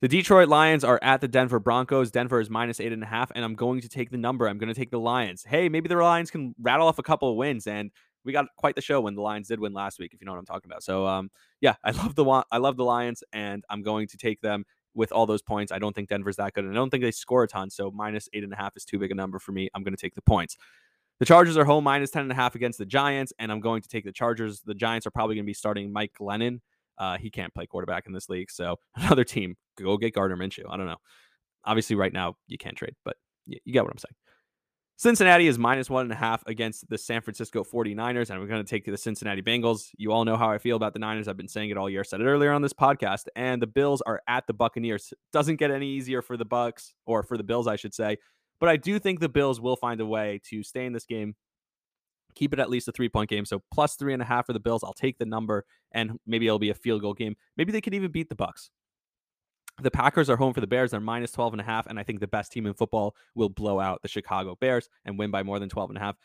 The 0.06 0.18
Detroit 0.18 0.48
Lions 0.48 0.84
are 0.84 1.00
at 1.02 1.20
the 1.20 1.26
Denver 1.26 1.58
Broncos. 1.58 2.12
Denver 2.12 2.38
is 2.38 2.48
minus 2.48 2.78
eight 2.78 2.92
and 2.92 3.02
a 3.02 3.06
half, 3.06 3.32
and 3.34 3.44
I'm 3.44 3.56
going 3.56 3.80
to 3.80 3.88
take 3.88 4.10
the 4.10 4.16
number. 4.16 4.46
I'm 4.46 4.56
going 4.56 4.72
to 4.72 4.80
take 4.80 4.92
the 4.92 5.00
Lions. 5.00 5.42
Hey, 5.44 5.68
maybe 5.68 5.88
the 5.88 5.96
Lions 5.96 6.30
can 6.30 6.54
rattle 6.60 6.86
off 6.86 7.00
a 7.00 7.02
couple 7.02 7.28
of 7.28 7.34
wins, 7.34 7.66
and 7.66 7.90
we 8.24 8.32
got 8.32 8.46
quite 8.56 8.76
the 8.76 8.80
show 8.80 9.00
when 9.00 9.16
the 9.16 9.20
Lions 9.20 9.48
did 9.48 9.58
win 9.58 9.72
last 9.72 9.98
week, 9.98 10.14
if 10.14 10.20
you 10.20 10.24
know 10.24 10.30
what 10.30 10.38
I'm 10.38 10.46
talking 10.46 10.70
about. 10.70 10.84
So, 10.84 11.08
um, 11.08 11.28
yeah, 11.60 11.74
I 11.82 11.90
love 11.90 12.14
the 12.14 12.24
I 12.52 12.58
love 12.58 12.76
the 12.76 12.84
Lions, 12.84 13.24
and 13.32 13.64
I'm 13.68 13.82
going 13.82 14.06
to 14.06 14.16
take 14.16 14.40
them 14.40 14.64
with 14.94 15.10
all 15.10 15.26
those 15.26 15.42
points. 15.42 15.72
I 15.72 15.80
don't 15.80 15.92
think 15.92 16.08
Denver's 16.08 16.36
that 16.36 16.52
good, 16.52 16.62
and 16.62 16.72
I 16.72 16.76
don't 16.76 16.90
think 16.90 17.02
they 17.02 17.10
score 17.10 17.42
a 17.42 17.48
ton. 17.48 17.68
So 17.68 17.90
minus 17.90 18.28
eight 18.32 18.44
and 18.44 18.52
a 18.52 18.56
half 18.56 18.76
is 18.76 18.84
too 18.84 19.00
big 19.00 19.10
a 19.10 19.14
number 19.16 19.40
for 19.40 19.50
me. 19.50 19.70
I'm 19.74 19.82
going 19.82 19.96
to 19.96 20.00
take 20.00 20.14
the 20.14 20.22
points. 20.22 20.56
The 21.18 21.26
Chargers 21.26 21.56
are 21.56 21.64
home 21.64 21.82
minus 21.82 22.12
10 22.12 22.22
and 22.22 22.30
a 22.30 22.36
half 22.36 22.54
against 22.54 22.78
the 22.78 22.86
Giants, 22.86 23.32
and 23.40 23.50
I'm 23.50 23.58
going 23.58 23.82
to 23.82 23.88
take 23.88 24.04
the 24.04 24.12
Chargers. 24.12 24.60
The 24.60 24.74
Giants 24.74 25.04
are 25.04 25.10
probably 25.10 25.34
going 25.34 25.46
to 25.46 25.50
be 25.50 25.54
starting 25.54 25.92
Mike 25.92 26.12
Glennon. 26.16 26.60
Uh, 26.98 27.18
he 27.18 27.30
can't 27.30 27.52
play 27.54 27.66
quarterback 27.66 28.06
in 28.06 28.12
this 28.12 28.28
league. 28.28 28.50
So 28.50 28.76
another 28.96 29.24
team, 29.24 29.56
go 29.78 29.96
get 29.96 30.14
Gardner 30.14 30.36
Minshew. 30.36 30.64
I 30.68 30.76
don't 30.76 30.86
know. 30.86 30.96
Obviously, 31.64 31.96
right 31.96 32.12
now 32.12 32.36
you 32.46 32.58
can't 32.58 32.76
trade, 32.76 32.94
but 33.04 33.16
you, 33.46 33.58
you 33.64 33.72
get 33.72 33.82
what 33.84 33.92
I'm 33.92 33.98
saying. 33.98 34.14
Cincinnati 34.98 35.46
is 35.46 35.58
minus 35.58 35.90
one 35.90 36.04
and 36.04 36.12
a 36.12 36.16
half 36.16 36.42
against 36.46 36.88
the 36.88 36.96
San 36.96 37.20
Francisco 37.20 37.62
49ers, 37.62 38.30
and 38.30 38.40
we're 38.40 38.46
going 38.46 38.64
to 38.64 38.68
take 38.68 38.86
the 38.86 38.96
Cincinnati 38.96 39.42
Bengals. 39.42 39.88
You 39.98 40.10
all 40.10 40.24
know 40.24 40.38
how 40.38 40.50
I 40.50 40.56
feel 40.56 40.74
about 40.74 40.94
the 40.94 40.98
Niners. 40.98 41.28
I've 41.28 41.36
been 41.36 41.48
saying 41.48 41.68
it 41.68 41.76
all 41.76 41.90
year. 41.90 42.02
said 42.02 42.22
it 42.22 42.24
earlier 42.24 42.50
on 42.50 42.62
this 42.62 42.72
podcast. 42.72 43.24
And 43.36 43.60
the 43.60 43.66
Bills 43.66 44.00
are 44.06 44.22
at 44.26 44.46
the 44.46 44.54
Buccaneers. 44.54 45.12
Doesn't 45.34 45.56
get 45.56 45.70
any 45.70 45.86
easier 45.86 46.22
for 46.22 46.38
the 46.38 46.46
Bucs, 46.46 46.92
or 47.04 47.22
for 47.22 47.36
the 47.36 47.44
Bills, 47.44 47.66
I 47.66 47.76
should 47.76 47.92
say. 47.92 48.16
But 48.58 48.70
I 48.70 48.78
do 48.78 48.98
think 48.98 49.20
the 49.20 49.28
Bills 49.28 49.60
will 49.60 49.76
find 49.76 50.00
a 50.00 50.06
way 50.06 50.40
to 50.48 50.62
stay 50.62 50.86
in 50.86 50.94
this 50.94 51.04
game, 51.04 51.34
keep 52.36 52.52
it 52.52 52.60
at 52.60 52.70
least 52.70 52.86
a 52.86 52.92
three 52.92 53.08
point 53.08 53.28
game. 53.28 53.44
So 53.44 53.62
plus 53.72 53.96
three 53.96 54.12
and 54.12 54.22
a 54.22 54.24
half 54.24 54.46
for 54.46 54.52
the 54.52 54.60
Bills. 54.60 54.84
I'll 54.84 54.92
take 54.92 55.18
the 55.18 55.26
number, 55.26 55.64
and 55.92 56.18
maybe 56.26 56.46
it'll 56.46 56.58
be 56.58 56.70
a 56.70 56.74
field 56.74 57.00
goal 57.02 57.14
game. 57.14 57.34
Maybe 57.56 57.72
they 57.72 57.80
could 57.80 57.94
even 57.94 58.12
beat 58.12 58.28
the 58.28 58.36
Bucs. 58.36 58.70
The 59.82 59.90
Packers 59.90 60.30
are 60.30 60.36
home 60.36 60.54
for 60.54 60.60
the 60.60 60.66
Bears. 60.66 60.92
They're 60.92 61.00
minus 61.00 61.32
12 61.32 61.54
and 61.54 61.60
a 61.60 61.64
half, 61.64 61.86
and 61.86 61.98
I 61.98 62.02
think 62.02 62.20
the 62.20 62.28
best 62.28 62.52
team 62.52 62.66
in 62.66 62.74
football 62.74 63.14
will 63.34 63.50
blow 63.50 63.80
out 63.80 64.00
the 64.02 64.08
Chicago 64.08 64.56
Bears 64.58 64.88
and 65.04 65.18
win 65.18 65.30
by 65.30 65.42
more 65.42 65.58
than 65.58 65.68
12 65.68 65.90
and 65.90 65.98
a 65.98 66.00
half. 66.00 66.16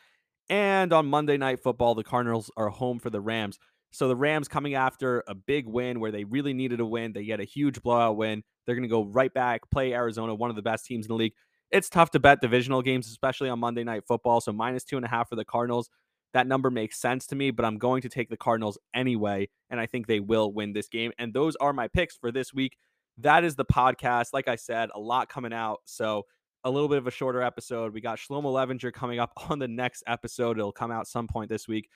And 0.49 0.93
on 0.93 1.05
Monday 1.05 1.37
Night 1.37 1.61
Football, 1.61 1.95
the 1.95 2.03
Cardinals 2.03 2.51
are 2.55 2.69
home 2.69 2.99
for 2.99 3.09
the 3.09 3.21
Rams. 3.21 3.57
So 3.91 4.07
the 4.07 4.15
Rams 4.15 4.47
coming 4.47 4.75
after 4.75 5.23
a 5.27 5.35
big 5.35 5.67
win 5.67 5.99
where 5.99 6.11
they 6.11 6.23
really 6.23 6.53
needed 6.53 6.79
a 6.79 6.85
win. 6.85 7.11
They 7.11 7.25
get 7.25 7.41
a 7.41 7.45
huge 7.45 7.81
blowout 7.81 8.15
win. 8.15 8.41
They're 8.65 8.75
going 8.75 8.83
to 8.83 8.89
go 8.89 9.03
right 9.03 9.33
back, 9.33 9.69
play 9.69 9.93
Arizona, 9.93 10.33
one 10.33 10.49
of 10.49 10.55
the 10.55 10.61
best 10.61 10.85
teams 10.85 11.05
in 11.05 11.09
the 11.09 11.15
league 11.15 11.33
it's 11.71 11.89
tough 11.89 12.11
to 12.11 12.19
bet 12.19 12.41
divisional 12.41 12.81
games, 12.81 13.07
especially 13.07 13.49
on 13.49 13.59
Monday 13.59 13.83
Night 13.83 14.03
Football. 14.07 14.41
So 14.41 14.51
minus 14.51 14.83
two 14.83 14.97
and 14.97 15.05
a 15.05 15.09
half 15.09 15.29
for 15.29 15.35
the 15.35 15.45
Cardinals. 15.45 15.89
That 16.33 16.47
number 16.47 16.69
makes 16.71 16.97
sense 16.97 17.27
to 17.27 17.35
me, 17.35 17.51
but 17.51 17.65
I'm 17.65 17.77
going 17.77 18.01
to 18.03 18.09
take 18.09 18.29
the 18.29 18.37
Cardinals 18.37 18.77
anyway, 18.93 19.49
and 19.69 19.79
I 19.79 19.85
think 19.85 20.07
they 20.07 20.21
will 20.21 20.53
win 20.53 20.71
this 20.71 20.87
game. 20.87 21.11
And 21.17 21.33
those 21.33 21.55
are 21.57 21.73
my 21.73 21.87
picks 21.89 22.15
for 22.15 22.31
this 22.31 22.53
week. 22.53 22.77
That 23.17 23.43
is 23.43 23.55
the 23.55 23.65
podcast. 23.65 24.27
Like 24.33 24.47
I 24.47 24.55
said, 24.55 24.89
a 24.95 24.99
lot 24.99 25.27
coming 25.27 25.51
out. 25.51 25.79
So 25.85 26.25
a 26.63 26.71
little 26.71 26.87
bit 26.87 26.99
of 26.99 27.07
a 27.07 27.11
shorter 27.11 27.41
episode. 27.41 27.93
We 27.93 28.01
got 28.01 28.17
Shlomo 28.17 28.45
Levinger 28.45 28.93
coming 28.93 29.19
up 29.19 29.33
on 29.49 29.59
the 29.59 29.67
next 29.67 30.03
episode. 30.07 30.57
It'll 30.57 30.71
come 30.71 30.91
out 30.91 31.07
some 31.07 31.27
point 31.27 31.49
this 31.49 31.67
week. 31.67 31.89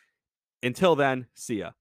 Until 0.63 0.95
then, 0.95 1.27
see 1.35 1.59
ya. 1.59 1.71